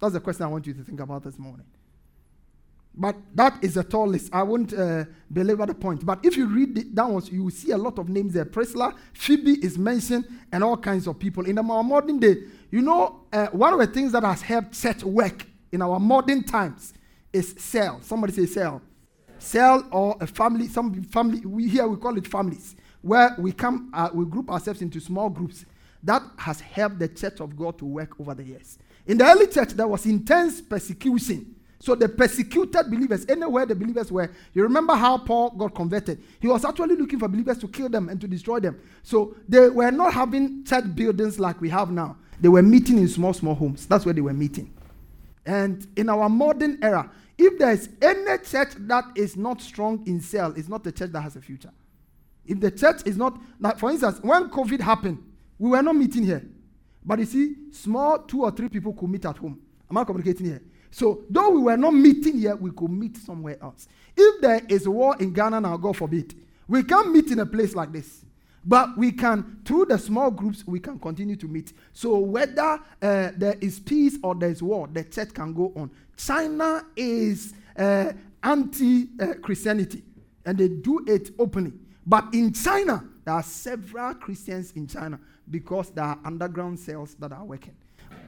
That's 0.00 0.12
the 0.12 0.20
question 0.20 0.44
I 0.44 0.48
want 0.48 0.66
you 0.66 0.74
to 0.74 0.84
think 0.84 1.00
about 1.00 1.24
this 1.24 1.38
morning. 1.38 1.66
But 3.00 3.14
that 3.36 3.62
is 3.62 3.76
a 3.76 3.84
tall 3.84 4.08
list. 4.08 4.28
I 4.32 4.42
won't 4.42 4.74
uh, 4.74 5.04
belabor 5.30 5.66
the 5.66 5.74
point. 5.74 6.04
But 6.04 6.18
if 6.24 6.36
you 6.36 6.46
read 6.46 6.96
that 6.96 7.08
one, 7.08 7.22
you 7.30 7.44
will 7.44 7.52
see 7.52 7.70
a 7.70 7.78
lot 7.78 7.96
of 7.96 8.08
names 8.08 8.34
there. 8.34 8.44
Priscilla, 8.44 8.92
Phoebe 9.12 9.64
is 9.64 9.78
mentioned, 9.78 10.24
and 10.50 10.64
all 10.64 10.76
kinds 10.76 11.06
of 11.06 11.16
people. 11.16 11.46
In 11.46 11.58
our 11.58 11.84
modern 11.84 12.18
day, 12.18 12.38
you 12.72 12.82
know, 12.82 13.20
uh, 13.32 13.46
one 13.48 13.72
of 13.72 13.78
the 13.78 13.86
things 13.86 14.10
that 14.12 14.24
has 14.24 14.42
helped 14.42 14.74
church 14.74 15.04
work 15.04 15.46
in 15.70 15.80
our 15.80 16.00
modern 16.00 16.42
times 16.42 16.92
is 17.32 17.54
cell. 17.56 18.00
Somebody 18.02 18.32
say 18.32 18.46
cell. 18.46 18.82
Cell 19.38 19.86
or 19.92 20.16
a 20.20 20.26
family. 20.26 20.66
Some 20.66 21.04
family. 21.04 21.38
We 21.46 21.68
here 21.68 21.86
we 21.86 21.98
call 21.98 22.18
it 22.18 22.26
families, 22.26 22.74
where 23.00 23.36
we 23.38 23.52
come, 23.52 23.92
uh, 23.94 24.10
we 24.12 24.24
group 24.24 24.50
ourselves 24.50 24.82
into 24.82 24.98
small 24.98 25.30
groups. 25.30 25.64
That 26.02 26.22
has 26.36 26.60
helped 26.60 26.98
the 26.98 27.08
church 27.08 27.38
of 27.40 27.56
God 27.56 27.78
to 27.78 27.84
work 27.84 28.18
over 28.18 28.34
the 28.34 28.42
years. 28.42 28.76
In 29.06 29.18
the 29.18 29.24
early 29.24 29.46
church, 29.46 29.70
there 29.70 29.86
was 29.86 30.04
intense 30.04 30.60
persecution 30.60 31.54
so 31.80 31.94
the 31.94 32.08
persecuted 32.08 32.90
believers, 32.90 33.24
anywhere 33.28 33.64
the 33.64 33.74
believers 33.74 34.10
were, 34.10 34.30
you 34.52 34.62
remember 34.62 34.94
how 34.94 35.18
Paul 35.18 35.50
got 35.50 35.74
converted. 35.74 36.20
He 36.40 36.48
was 36.48 36.64
actually 36.64 36.96
looking 36.96 37.18
for 37.18 37.28
believers 37.28 37.58
to 37.58 37.68
kill 37.68 37.88
them 37.88 38.08
and 38.08 38.20
to 38.20 38.26
destroy 38.26 38.58
them. 38.58 38.80
So 39.02 39.36
they 39.48 39.68
were 39.68 39.92
not 39.92 40.12
having 40.12 40.64
church 40.64 40.92
buildings 40.94 41.38
like 41.38 41.60
we 41.60 41.68
have 41.68 41.90
now. 41.90 42.16
They 42.40 42.48
were 42.48 42.62
meeting 42.62 42.98
in 42.98 43.08
small, 43.08 43.32
small 43.32 43.54
homes. 43.54 43.86
That's 43.86 44.04
where 44.04 44.14
they 44.14 44.20
were 44.20 44.32
meeting. 44.32 44.74
And 45.46 45.86
in 45.96 46.08
our 46.08 46.28
modern 46.28 46.78
era, 46.82 47.10
if 47.36 47.58
there 47.58 47.70
is 47.70 47.88
any 48.02 48.38
church 48.38 48.70
that 48.78 49.04
is 49.14 49.36
not 49.36 49.62
strong 49.62 50.04
in 50.06 50.20
cell, 50.20 50.52
it's 50.56 50.68
not 50.68 50.84
a 50.86 50.92
church 50.92 51.12
that 51.12 51.20
has 51.20 51.36
a 51.36 51.40
future. 51.40 51.70
If 52.44 52.58
the 52.58 52.72
church 52.72 53.02
is 53.06 53.16
not, 53.16 53.40
like 53.60 53.78
for 53.78 53.90
instance, 53.90 54.18
when 54.22 54.50
COVID 54.50 54.80
happened, 54.80 55.22
we 55.58 55.70
were 55.70 55.82
not 55.82 55.94
meeting 55.94 56.24
here. 56.24 56.44
But 57.04 57.20
you 57.20 57.24
see, 57.24 57.54
small 57.70 58.18
two 58.18 58.42
or 58.42 58.50
three 58.50 58.68
people 58.68 58.92
could 58.92 59.08
meet 59.08 59.24
at 59.24 59.36
home. 59.36 59.60
Am 59.88 59.96
I 59.96 60.04
communicating 60.04 60.46
here? 60.46 60.62
So, 60.90 61.24
though 61.28 61.50
we 61.50 61.60
were 61.60 61.76
not 61.76 61.94
meeting 61.94 62.38
here, 62.38 62.56
we 62.56 62.70
could 62.70 62.90
meet 62.90 63.16
somewhere 63.16 63.58
else. 63.62 63.88
If 64.16 64.40
there 64.40 64.62
is 64.68 64.88
war 64.88 65.16
in 65.20 65.32
Ghana 65.32 65.60
now, 65.60 65.76
God 65.76 65.96
forbid, 65.96 66.34
we 66.66 66.82
can't 66.82 67.12
meet 67.12 67.30
in 67.30 67.40
a 67.40 67.46
place 67.46 67.74
like 67.74 67.92
this. 67.92 68.24
But 68.64 68.98
we 68.98 69.12
can, 69.12 69.60
through 69.64 69.86
the 69.86 69.98
small 69.98 70.30
groups, 70.30 70.66
we 70.66 70.80
can 70.80 70.98
continue 70.98 71.36
to 71.36 71.46
meet. 71.46 71.72
So, 71.92 72.18
whether 72.18 72.80
uh, 73.00 73.30
there 73.36 73.56
is 73.60 73.80
peace 73.80 74.18
or 74.22 74.34
there 74.34 74.50
is 74.50 74.62
war, 74.62 74.88
the 74.92 75.04
church 75.04 75.32
can 75.32 75.54
go 75.54 75.72
on. 75.76 75.90
China 76.16 76.84
is 76.96 77.54
uh, 77.76 78.12
anti 78.42 79.08
uh, 79.20 79.34
Christianity, 79.42 80.02
and 80.44 80.58
they 80.58 80.68
do 80.68 81.04
it 81.06 81.30
openly. 81.38 81.72
But 82.06 82.32
in 82.32 82.52
China, 82.52 83.04
there 83.24 83.34
are 83.34 83.42
several 83.42 84.14
Christians 84.14 84.72
in 84.72 84.86
China 84.86 85.20
because 85.50 85.90
there 85.90 86.04
are 86.04 86.18
underground 86.24 86.78
cells 86.78 87.14
that 87.20 87.32
are 87.32 87.44
working. 87.44 87.74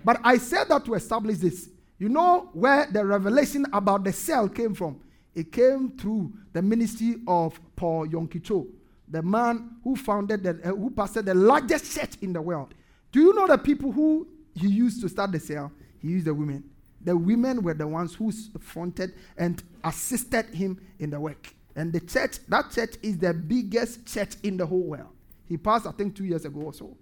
But 0.04 0.20
I 0.22 0.38
said 0.38 0.64
that 0.68 0.84
to 0.84 0.94
establish 0.94 1.38
this 1.38 1.68
you 2.00 2.08
know 2.08 2.48
where 2.54 2.86
the 2.90 3.04
revelation 3.04 3.66
about 3.72 4.04
the 4.04 4.12
cell 4.12 4.48
came 4.48 4.74
from? 4.74 5.00
It 5.34 5.52
came 5.52 5.90
through 5.96 6.32
the 6.52 6.62
ministry 6.62 7.16
of 7.28 7.60
Paul 7.76 8.06
Yonggi 8.08 8.42
Cho, 8.42 8.66
the 9.06 9.22
man 9.22 9.76
who 9.84 9.94
founded, 9.94 10.42
the, 10.42 10.50
uh, 10.64 10.74
who 10.74 10.90
pastored 10.90 11.26
the 11.26 11.34
largest 11.34 11.94
church 11.94 12.16
in 12.22 12.32
the 12.32 12.42
world. 12.42 12.74
Do 13.12 13.20
you 13.20 13.34
know 13.34 13.46
the 13.46 13.58
people 13.58 13.92
who 13.92 14.26
he 14.54 14.68
used 14.68 15.00
to 15.02 15.08
start 15.08 15.32
the 15.32 15.40
cell? 15.40 15.70
He 16.00 16.08
used 16.08 16.26
the 16.26 16.34
women. 16.34 16.64
The 17.02 17.16
women 17.16 17.62
were 17.62 17.74
the 17.74 17.86
ones 17.86 18.14
who 18.14 18.32
fronted 18.58 19.14
and 19.36 19.62
assisted 19.84 20.46
him 20.46 20.80
in 20.98 21.10
the 21.10 21.20
work. 21.20 21.54
And 21.76 21.92
the 21.92 22.00
church, 22.00 22.38
that 22.48 22.70
church 22.70 22.96
is 23.02 23.18
the 23.18 23.32
biggest 23.32 24.06
church 24.06 24.34
in 24.42 24.56
the 24.56 24.66
whole 24.66 24.82
world. 24.82 25.08
He 25.48 25.56
passed, 25.56 25.86
I 25.86 25.92
think, 25.92 26.16
two 26.16 26.24
years 26.24 26.44
ago 26.44 26.60
or 26.60 26.74
so. 26.74 26.96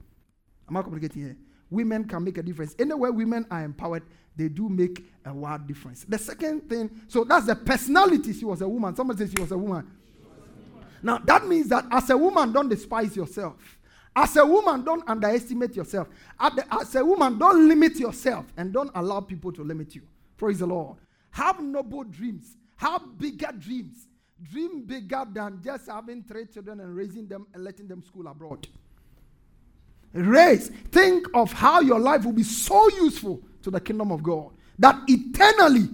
Am 0.68 0.76
I 0.76 0.82
communicating 0.82 1.22
here? 1.22 1.36
Women 1.70 2.04
can 2.04 2.24
make 2.24 2.38
a 2.38 2.42
difference. 2.42 2.74
Anywhere 2.78 3.12
women 3.12 3.46
are 3.50 3.62
empowered, 3.64 4.04
they 4.36 4.48
do 4.48 4.68
make 4.68 5.04
a 5.24 5.34
wild 5.34 5.66
difference. 5.66 6.04
The 6.08 6.18
second 6.18 6.68
thing, 6.68 6.90
so 7.08 7.24
that's 7.24 7.46
the 7.46 7.56
personality. 7.56 8.32
She 8.32 8.44
was 8.44 8.62
a 8.62 8.68
woman. 8.68 8.94
Somebody 8.94 9.18
says 9.18 9.32
she 9.36 9.40
was 9.42 9.50
a 9.52 9.58
woman. 9.58 9.90
Now, 11.02 11.18
that 11.18 11.46
means 11.46 11.68
that 11.68 11.86
as 11.90 12.10
a 12.10 12.16
woman, 12.16 12.52
don't 12.52 12.68
despise 12.68 13.16
yourself. 13.16 13.56
As 14.16 14.36
a 14.36 14.44
woman, 14.44 14.84
don't 14.84 15.08
underestimate 15.08 15.76
yourself. 15.76 16.08
As 16.40 16.94
a 16.96 17.04
woman, 17.04 17.38
don't 17.38 17.68
limit 17.68 17.96
yourself 18.00 18.46
and 18.56 18.72
don't 18.72 18.90
allow 18.94 19.20
people 19.20 19.52
to 19.52 19.62
limit 19.62 19.94
you. 19.94 20.02
Praise 20.36 20.58
the 20.58 20.66
Lord. 20.66 20.96
Have 21.30 21.62
noble 21.62 22.04
dreams. 22.04 22.56
Have 22.76 23.18
bigger 23.18 23.50
dreams. 23.56 24.08
Dream 24.42 24.84
bigger 24.84 25.24
than 25.32 25.60
just 25.62 25.88
having 25.88 26.22
three 26.22 26.46
children 26.46 26.80
and 26.80 26.96
raising 26.96 27.26
them 27.26 27.46
and 27.54 27.62
letting 27.62 27.86
them 27.86 28.02
school 28.02 28.26
abroad. 28.28 28.66
Raise. 30.12 30.68
Think 30.90 31.26
of 31.34 31.52
how 31.52 31.80
your 31.80 31.98
life 31.98 32.24
will 32.24 32.32
be 32.32 32.42
so 32.42 32.88
useful 32.90 33.42
to 33.62 33.70
the 33.70 33.80
kingdom 33.80 34.10
of 34.10 34.22
God 34.22 34.52
that 34.78 35.00
eternally 35.06 35.88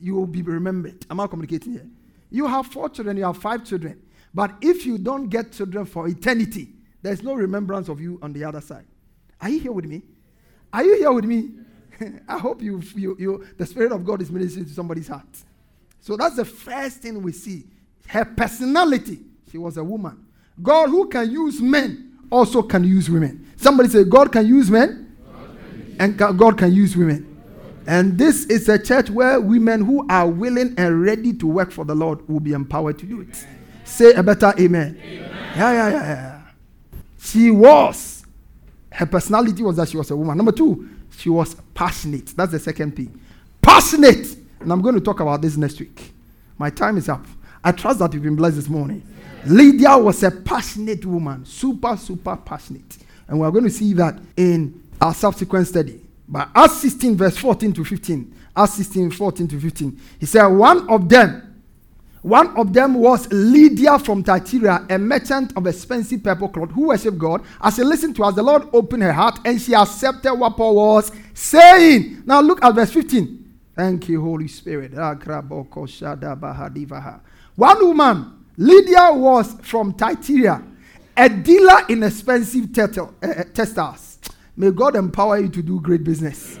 you 0.00 0.14
will 0.14 0.26
be 0.26 0.42
remembered. 0.42 1.06
I'm 1.08 1.20
I 1.20 1.26
communicating 1.26 1.72
here? 1.72 1.86
You 2.30 2.46
have 2.46 2.66
four 2.66 2.88
children, 2.88 3.16
you 3.16 3.24
have 3.24 3.38
five 3.38 3.64
children. 3.64 4.02
But 4.34 4.52
if 4.60 4.84
you 4.84 4.98
don't 4.98 5.28
get 5.28 5.52
children 5.52 5.86
for 5.86 6.08
eternity, 6.08 6.68
there's 7.00 7.22
no 7.22 7.34
remembrance 7.34 7.88
of 7.88 8.00
you 8.00 8.18
on 8.20 8.32
the 8.32 8.44
other 8.44 8.60
side. 8.60 8.84
Are 9.40 9.48
you 9.48 9.60
here 9.60 9.72
with 9.72 9.86
me? 9.86 10.02
Are 10.72 10.84
you 10.84 10.96
here 10.96 11.12
with 11.12 11.24
me? 11.24 11.50
I 12.28 12.38
hope 12.38 12.60
you, 12.60 12.82
you, 12.94 13.16
you, 13.18 13.46
the 13.56 13.64
Spirit 13.64 13.92
of 13.92 14.04
God 14.04 14.20
is 14.20 14.30
ministering 14.30 14.66
to 14.66 14.72
somebody's 14.72 15.08
heart. 15.08 15.24
So 16.00 16.16
that's 16.16 16.36
the 16.36 16.44
first 16.44 16.98
thing 16.98 17.22
we 17.22 17.32
see. 17.32 17.64
Her 18.08 18.24
personality. 18.24 19.20
She 19.50 19.58
was 19.58 19.76
a 19.76 19.84
woman. 19.84 20.26
God, 20.62 20.88
who 20.88 21.08
can 21.08 21.30
use 21.30 21.60
men, 21.60 22.18
also 22.30 22.62
can 22.62 22.84
use 22.84 23.08
women. 23.08 23.45
Somebody 23.56 23.88
say, 23.88 24.04
God 24.04 24.32
can 24.32 24.46
use 24.46 24.70
men, 24.70 25.16
and 25.98 26.16
God 26.16 26.58
can 26.58 26.72
use 26.72 26.96
women. 26.96 27.32
And 27.86 28.18
this 28.18 28.46
is 28.46 28.68
a 28.68 28.78
church 28.78 29.10
where 29.10 29.40
women 29.40 29.84
who 29.84 30.06
are 30.08 30.26
willing 30.28 30.74
and 30.76 31.02
ready 31.02 31.32
to 31.34 31.46
work 31.46 31.70
for 31.70 31.84
the 31.84 31.94
Lord 31.94 32.28
will 32.28 32.40
be 32.40 32.52
empowered 32.52 32.98
to 32.98 33.06
do 33.06 33.20
it. 33.20 33.46
Say 33.84 34.12
a 34.12 34.22
better 34.22 34.52
amen. 34.58 35.00
amen. 35.00 35.30
Yeah, 35.56 35.72
yeah, 35.72 35.88
yeah, 35.88 35.90
yeah. 35.90 36.42
She 37.20 37.50
was, 37.50 38.26
her 38.90 39.06
personality 39.06 39.62
was 39.62 39.76
that 39.76 39.88
she 39.88 39.96
was 39.96 40.10
a 40.10 40.16
woman. 40.16 40.36
Number 40.36 40.52
two, 40.52 40.88
she 41.16 41.30
was 41.30 41.54
passionate. 41.74 42.26
That's 42.36 42.52
the 42.52 42.58
second 42.58 42.96
P. 42.96 43.08
Passionate. 43.62 44.36
And 44.60 44.72
I'm 44.72 44.82
going 44.82 44.96
to 44.96 45.00
talk 45.00 45.20
about 45.20 45.40
this 45.40 45.56
next 45.56 45.78
week. 45.78 46.12
My 46.58 46.70
time 46.70 46.96
is 46.96 47.08
up. 47.08 47.24
I 47.62 47.72
trust 47.72 48.00
that 48.00 48.12
you've 48.12 48.22
been 48.22 48.36
blessed 48.36 48.56
this 48.56 48.68
morning. 48.68 49.02
Lydia 49.46 49.96
was 49.96 50.22
a 50.24 50.30
passionate 50.30 51.04
woman, 51.06 51.44
super, 51.44 51.96
super 51.96 52.36
passionate. 52.36 52.98
And 53.28 53.40
we're 53.40 53.50
going 53.50 53.64
to 53.64 53.70
see 53.70 53.92
that 53.94 54.18
in 54.36 54.82
our 55.00 55.14
subsequent 55.14 55.66
study. 55.66 56.00
But 56.28 56.48
Acts 56.54 56.76
16, 56.76 57.16
verse 57.16 57.36
14 57.36 57.72
to 57.74 57.84
15. 57.84 58.34
Acts 58.56 58.74
16, 58.74 59.10
14 59.10 59.48
to 59.48 59.60
15. 59.60 60.00
He 60.20 60.26
said, 60.26 60.46
One 60.46 60.88
of 60.88 61.08
them, 61.08 61.46
one 62.22 62.56
of 62.56 62.72
them 62.72 62.94
was 62.94 63.30
Lydia 63.30 63.98
from 64.00 64.24
Thyatira, 64.24 64.86
a 64.90 64.98
merchant 64.98 65.56
of 65.56 65.66
expensive 65.66 66.24
purple 66.24 66.48
cloth, 66.48 66.70
who 66.70 66.88
worshipped 66.88 67.18
God. 67.18 67.44
As 67.60 67.76
she 67.76 67.84
listened 67.84 68.16
to 68.16 68.24
us, 68.24 68.34
the 68.34 68.42
Lord 68.42 68.68
opened 68.72 69.04
her 69.04 69.12
heart 69.12 69.38
and 69.44 69.60
she 69.60 69.74
accepted 69.74 70.34
what 70.34 70.56
Paul 70.56 70.74
was 70.74 71.12
saying. 71.34 72.24
Now 72.26 72.40
look 72.40 72.64
at 72.64 72.74
verse 72.74 72.90
15. 72.90 73.44
Thank 73.76 74.08
you, 74.08 74.22
Holy 74.22 74.48
Spirit. 74.48 74.92
One 77.54 77.86
woman, 77.86 78.44
Lydia 78.56 79.12
was 79.12 79.54
from 79.62 79.92
Thyatira, 79.92 80.64
a 81.16 81.28
dealer 81.28 81.80
in 81.88 82.02
expensive 82.02 82.72
textiles. 82.72 83.14
Uh, 83.22 84.32
May 84.56 84.70
God 84.70 84.96
empower 84.96 85.38
you 85.38 85.48
to 85.50 85.62
do 85.62 85.80
great 85.80 86.02
business. 86.04 86.58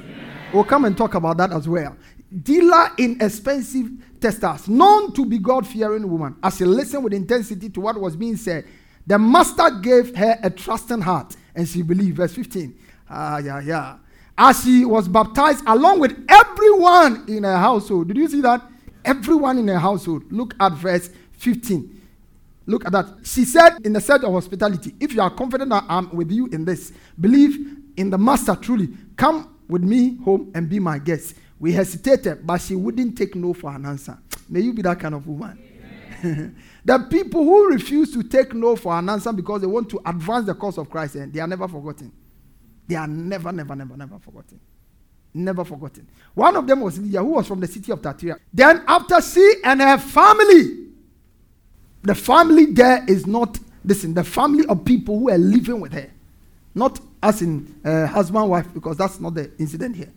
We'll 0.52 0.64
come 0.64 0.84
and 0.84 0.96
talk 0.96 1.14
about 1.14 1.38
that 1.38 1.52
as 1.52 1.68
well. 1.68 1.96
Dealer 2.42 2.90
in 2.98 3.20
expensive 3.20 3.88
textiles, 4.20 4.68
known 4.68 5.12
to 5.14 5.24
be 5.24 5.38
God 5.38 5.66
fearing 5.66 6.08
woman. 6.10 6.36
As 6.42 6.56
she 6.56 6.64
listened 6.64 7.04
with 7.04 7.14
intensity 7.14 7.68
to 7.70 7.80
what 7.80 7.98
was 7.98 8.16
being 8.16 8.36
said, 8.36 8.64
the 9.06 9.18
master 9.18 9.70
gave 9.82 10.14
her 10.16 10.38
a 10.42 10.50
trusting 10.50 11.00
heart 11.00 11.36
and 11.54 11.66
she 11.68 11.82
believed. 11.82 12.16
Verse 12.16 12.34
15. 12.34 12.76
Ah, 13.08 13.38
yeah, 13.38 13.60
yeah. 13.60 13.96
As 14.36 14.62
she 14.64 14.84
was 14.84 15.08
baptized 15.08 15.64
along 15.66 16.00
with 16.00 16.26
everyone 16.28 17.24
in 17.28 17.44
her 17.44 17.56
household. 17.56 18.08
Did 18.08 18.16
you 18.16 18.28
see 18.28 18.40
that? 18.42 18.62
Everyone 19.04 19.58
in 19.58 19.68
her 19.68 19.78
household. 19.78 20.30
Look 20.32 20.54
at 20.60 20.72
verse 20.72 21.10
15. 21.32 21.95
Look 22.66 22.84
at 22.84 22.92
that. 22.92 23.06
She 23.22 23.44
said, 23.44 23.78
in 23.84 23.92
the 23.92 24.00
set 24.00 24.24
of 24.24 24.32
hospitality, 24.32 24.94
if 24.98 25.14
you 25.14 25.22
are 25.22 25.30
confident 25.30 25.70
that 25.70 25.84
I'm 25.88 26.14
with 26.14 26.32
you 26.32 26.46
in 26.48 26.64
this, 26.64 26.92
believe 27.18 27.76
in 27.96 28.10
the 28.10 28.18
master 28.18 28.56
truly. 28.56 28.88
Come 29.16 29.56
with 29.68 29.82
me 29.82 30.16
home 30.24 30.50
and 30.54 30.68
be 30.68 30.80
my 30.80 30.98
guest. 30.98 31.36
We 31.58 31.72
hesitated, 31.72 32.46
but 32.46 32.60
she 32.60 32.74
wouldn't 32.74 33.16
take 33.16 33.34
no 33.34 33.54
for 33.54 33.74
an 33.74 33.86
answer. 33.86 34.18
May 34.48 34.60
you 34.60 34.72
be 34.72 34.82
that 34.82 34.98
kind 35.00 35.14
of 35.14 35.26
woman. 35.26 35.62
the 36.84 36.98
people 37.10 37.44
who 37.44 37.70
refuse 37.70 38.12
to 38.12 38.22
take 38.22 38.52
no 38.52 38.74
for 38.76 38.98
an 38.98 39.08
answer 39.08 39.32
because 39.32 39.60
they 39.60 39.66
want 39.66 39.88
to 39.90 40.00
advance 40.04 40.46
the 40.46 40.54
cause 40.54 40.76
of 40.78 40.90
Christ, 40.90 41.14
and 41.14 41.30
eh, 41.30 41.34
they 41.34 41.40
are 41.40 41.46
never 41.46 41.68
forgotten. 41.68 42.12
They 42.88 42.96
are 42.96 43.06
never, 43.06 43.52
never, 43.52 43.74
never, 43.74 43.96
never 43.96 44.18
forgotten. 44.18 44.60
Never 45.34 45.64
forgotten. 45.64 46.08
One 46.34 46.56
of 46.56 46.66
them 46.66 46.80
was 46.80 46.98
Lydia, 46.98 47.20
who 47.20 47.32
was 47.32 47.46
from 47.46 47.60
the 47.60 47.66
city 47.66 47.92
of 47.92 48.02
Thyatira. 48.02 48.38
Then, 48.52 48.82
after 48.86 49.20
she 49.20 49.54
and 49.64 49.80
her 49.80 49.98
family, 49.98 50.85
the 52.06 52.14
family 52.14 52.66
there 52.66 53.04
is 53.08 53.26
not, 53.26 53.58
listen, 53.84 54.14
the 54.14 54.24
family 54.24 54.66
of 54.66 54.84
people 54.84 55.18
who 55.18 55.30
are 55.30 55.38
living 55.38 55.80
with 55.80 55.92
her, 55.92 56.10
not 56.74 57.00
as 57.22 57.42
in 57.42 57.74
uh, 57.84 58.06
husband 58.06 58.48
wife 58.50 58.66
because 58.74 58.96
that's 58.96 59.20
not 59.20 59.34
the 59.34 59.50
incident 59.58 59.96
here 59.96 60.12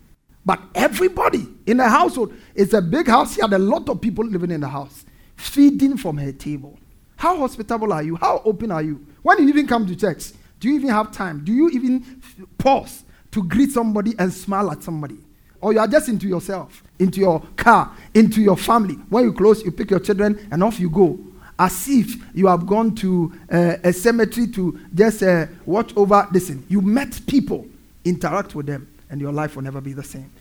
But 0.46 0.62
everybody 0.76 1.48
in 1.68 1.78
the 1.78 1.88
household, 1.90 2.34
it's 2.56 2.74
a 2.74 2.82
big 2.82 3.08
house. 3.08 3.36
He 3.36 3.42
had 3.42 3.54
a 3.54 3.60
lot 3.60 3.90
of 3.90 4.02
people 4.02 4.26
living 4.26 4.52
in 4.52 4.62
the 4.62 4.68
house, 4.68 5.06
feeding 5.36 5.98
from 5.98 6.18
her 6.18 6.32
table. 6.32 6.80
How 7.18 7.38
hospitable 7.38 7.94
are 7.94 8.04
you? 8.04 8.16
How 8.16 8.42
open 8.46 8.72
are 8.72 8.82
you? 8.82 9.06
When 9.22 9.40
you 9.40 9.50
even 9.50 9.68
come 9.68 9.86
to 9.88 9.96
church, 9.96 10.32
do 10.60 10.70
you 10.70 10.76
even 10.76 10.90
have 10.90 11.12
time? 11.12 11.44
Do 11.44 11.54
you 11.54 11.70
even 11.70 12.22
pause 12.58 13.04
to 13.32 13.44
greet 13.44 13.72
somebody 13.72 14.16
and 14.18 14.34
smile 14.34 14.72
at 14.72 14.84
somebody? 14.84 15.20
Or 15.62 15.74
you 15.74 15.80
are 15.80 15.88
just 15.88 16.10
into 16.10 16.28
yourself, 16.28 16.84
into 17.00 17.20
your 17.20 17.42
car, 17.58 17.94
into 18.14 18.42
your 18.42 18.58
family. 18.58 18.96
When 19.10 19.26
you 19.26 19.34
close, 19.34 19.64
you 19.64 19.72
pick 19.72 19.92
your 19.92 20.00
children 20.00 20.48
and 20.52 20.64
off 20.64 20.80
you 20.80 20.90
go. 20.90 21.20
As 21.60 21.89
if 21.89 22.16
you 22.34 22.47
have 22.47 22.66
gone 22.66 22.95
to 22.95 23.34
uh, 23.51 23.76
a 23.84 23.91
cemetery 23.91 24.47
to 24.47 24.80
just 24.95 25.22
uh, 25.22 25.45
watch 25.66 25.91
over. 25.97 26.26
Listen, 26.32 26.66
you 26.70 26.80
met 26.80 27.20
people, 27.28 27.68
interact 28.05 28.55
with 28.55 28.66
them, 28.66 28.88
and 29.10 29.20
your 29.20 29.34
life 29.34 29.57
will 29.57 29.64
never 29.64 29.82
be 29.82 29.91
the 29.91 30.03
same. 30.03 30.32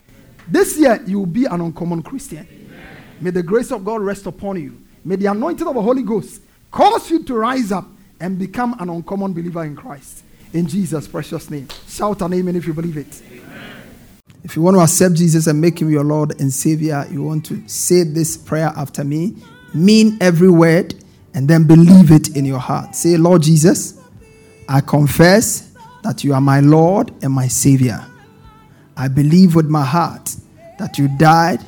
This 0.47 0.79
year, 0.79 1.03
you 1.07 1.19
will 1.19 1.27
be 1.27 1.45
an 1.45 1.61
uncommon 1.61 2.03
Christian. 2.03 2.47
Amen. 2.49 2.87
May 3.21 3.31
the 3.31 3.43
grace 3.43 3.73
of 3.73 3.85
God 3.85 4.01
rest 4.01 4.27
upon 4.27 4.61
you. 4.61 4.81
May 5.05 5.17
the 5.17 5.27
anointing 5.27 5.67
of 5.67 5.75
the 5.75 5.83
Holy 5.83 6.03
Ghost 6.03 6.41
cause 6.71 7.11
you 7.11 7.25
to 7.25 7.35
rise 7.35 7.73
up 7.73 7.87
and 8.21 8.39
become 8.39 8.77
an 8.79 8.89
uncommon 8.89 9.33
believer 9.33 9.65
in 9.65 9.75
Christ. 9.75 10.23
In 10.53 10.67
Jesus' 10.67 11.09
precious 11.09 11.51
name. 11.51 11.69
Shout 11.89 12.23
an 12.23 12.33
amen 12.33 12.57
if 12.57 12.67
you 12.67 12.73
believe 12.73 12.97
it. 12.97 13.23
Amen. 13.31 13.83
If 14.45 14.57
you 14.57 14.63
want 14.63 14.77
to 14.77 14.81
accept 14.81 15.17
Jesus 15.17 15.47
and 15.47 15.61
make 15.61 15.81
him 15.81 15.91
your 15.91 16.05
Lord 16.05 16.41
and 16.41 16.53
Savior, 16.53 17.07
you 17.11 17.23
want 17.23 17.45
to 17.47 17.67
say 17.69 18.05
this 18.05 18.37
prayer 18.37 18.73
after 18.77 19.05
me, 19.05 19.37
mean 19.75 20.17
every 20.21 20.49
word, 20.49 20.95
and 21.35 21.49
then 21.49 21.65
believe 21.65 22.11
it 22.11 22.37
in 22.37 22.45
your 22.45 22.59
heart. 22.59 22.95
Say, 22.95 23.17
Lord 23.17 23.43
Jesus, 23.43 24.01
I 24.69 24.81
confess 24.81 25.73
that 26.03 26.25
you 26.25 26.35
are 26.35 26.41
my 26.41 26.61
Lord 26.61 27.13
and 27.23 27.33
my 27.33 27.49
Savior. 27.49 28.05
I 28.97 29.09
believe 29.09 29.55
with 29.55 29.69
my 29.69 29.85
heart 29.85 30.35
that 30.79 30.99
you 30.99 31.09
died 31.09 31.61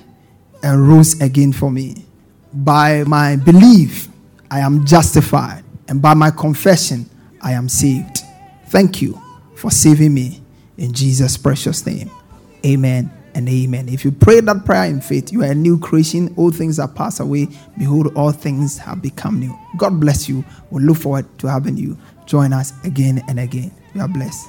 and 0.62 0.88
rose 0.88 1.20
again 1.20 1.52
for 1.52 1.70
me. 1.70 2.04
By 2.52 3.04
my 3.04 3.36
belief, 3.36 4.08
I 4.50 4.60
am 4.60 4.84
justified, 4.84 5.62
and 5.88 6.02
by 6.02 6.14
my 6.14 6.30
confession, 6.30 7.08
I 7.40 7.52
am 7.52 7.68
saved. 7.68 8.22
Thank 8.66 9.00
you 9.00 9.20
for 9.54 9.70
saving 9.70 10.12
me 10.12 10.40
in 10.76 10.92
Jesus' 10.92 11.36
precious 11.36 11.86
name. 11.86 12.10
Amen 12.66 13.19
and 13.34 13.48
amen. 13.48 13.88
If 13.88 14.04
you 14.04 14.12
pray 14.12 14.40
that 14.40 14.64
prayer 14.64 14.84
in 14.84 15.00
faith, 15.00 15.32
you 15.32 15.42
are 15.42 15.50
a 15.50 15.54
new 15.54 15.78
creation. 15.78 16.32
All 16.36 16.50
things 16.50 16.78
are 16.78 16.88
passed 16.88 17.20
away. 17.20 17.48
Behold, 17.78 18.12
all 18.14 18.32
things 18.32 18.78
have 18.78 19.02
become 19.02 19.40
new. 19.40 19.56
God 19.76 20.00
bless 20.00 20.28
you. 20.28 20.44
We 20.70 20.82
look 20.82 20.98
forward 20.98 21.26
to 21.38 21.46
having 21.46 21.76
you 21.76 21.96
join 22.26 22.52
us 22.52 22.72
again 22.84 23.22
and 23.28 23.40
again. 23.40 23.72
You 23.94 24.02
are 24.02 24.08
blessed. 24.08 24.48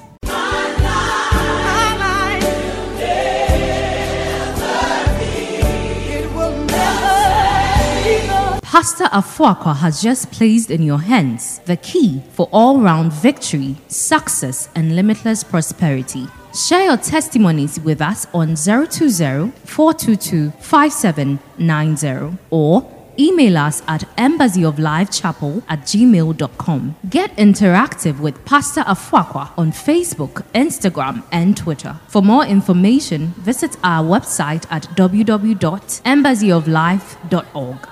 Pastor 8.72 9.04
Afoakwa 9.04 9.76
has 9.76 10.00
just 10.00 10.32
placed 10.32 10.70
in 10.70 10.82
your 10.82 10.98
hands 10.98 11.60
the 11.66 11.76
key 11.76 12.22
for 12.32 12.48
all 12.52 12.80
round 12.80 13.12
victory, 13.12 13.76
success, 13.88 14.70
and 14.74 14.96
limitless 14.96 15.44
prosperity. 15.44 16.26
Share 16.54 16.84
your 16.84 16.98
testimonies 16.98 17.80
with 17.80 18.02
us 18.02 18.26
on 18.34 18.56
020 18.56 19.52
422 19.64 20.50
5790 20.60 22.36
or 22.50 22.86
email 23.18 23.56
us 23.58 23.82
at 23.88 24.02
embassyoflifechapel 24.16 25.62
at 25.68 25.80
gmail.com. 25.80 26.94
Get 27.08 27.34
interactive 27.36 28.20
with 28.20 28.44
Pastor 28.44 28.82
Afoakwa 28.82 29.50
on 29.56 29.72
Facebook, 29.72 30.44
Instagram, 30.54 31.24
and 31.32 31.56
Twitter. 31.56 31.98
For 32.08 32.20
more 32.22 32.44
information, 32.44 33.28
visit 33.38 33.76
our 33.82 34.04
website 34.04 34.66
at 34.70 34.82
www.embassyoflife.org. 34.96 37.91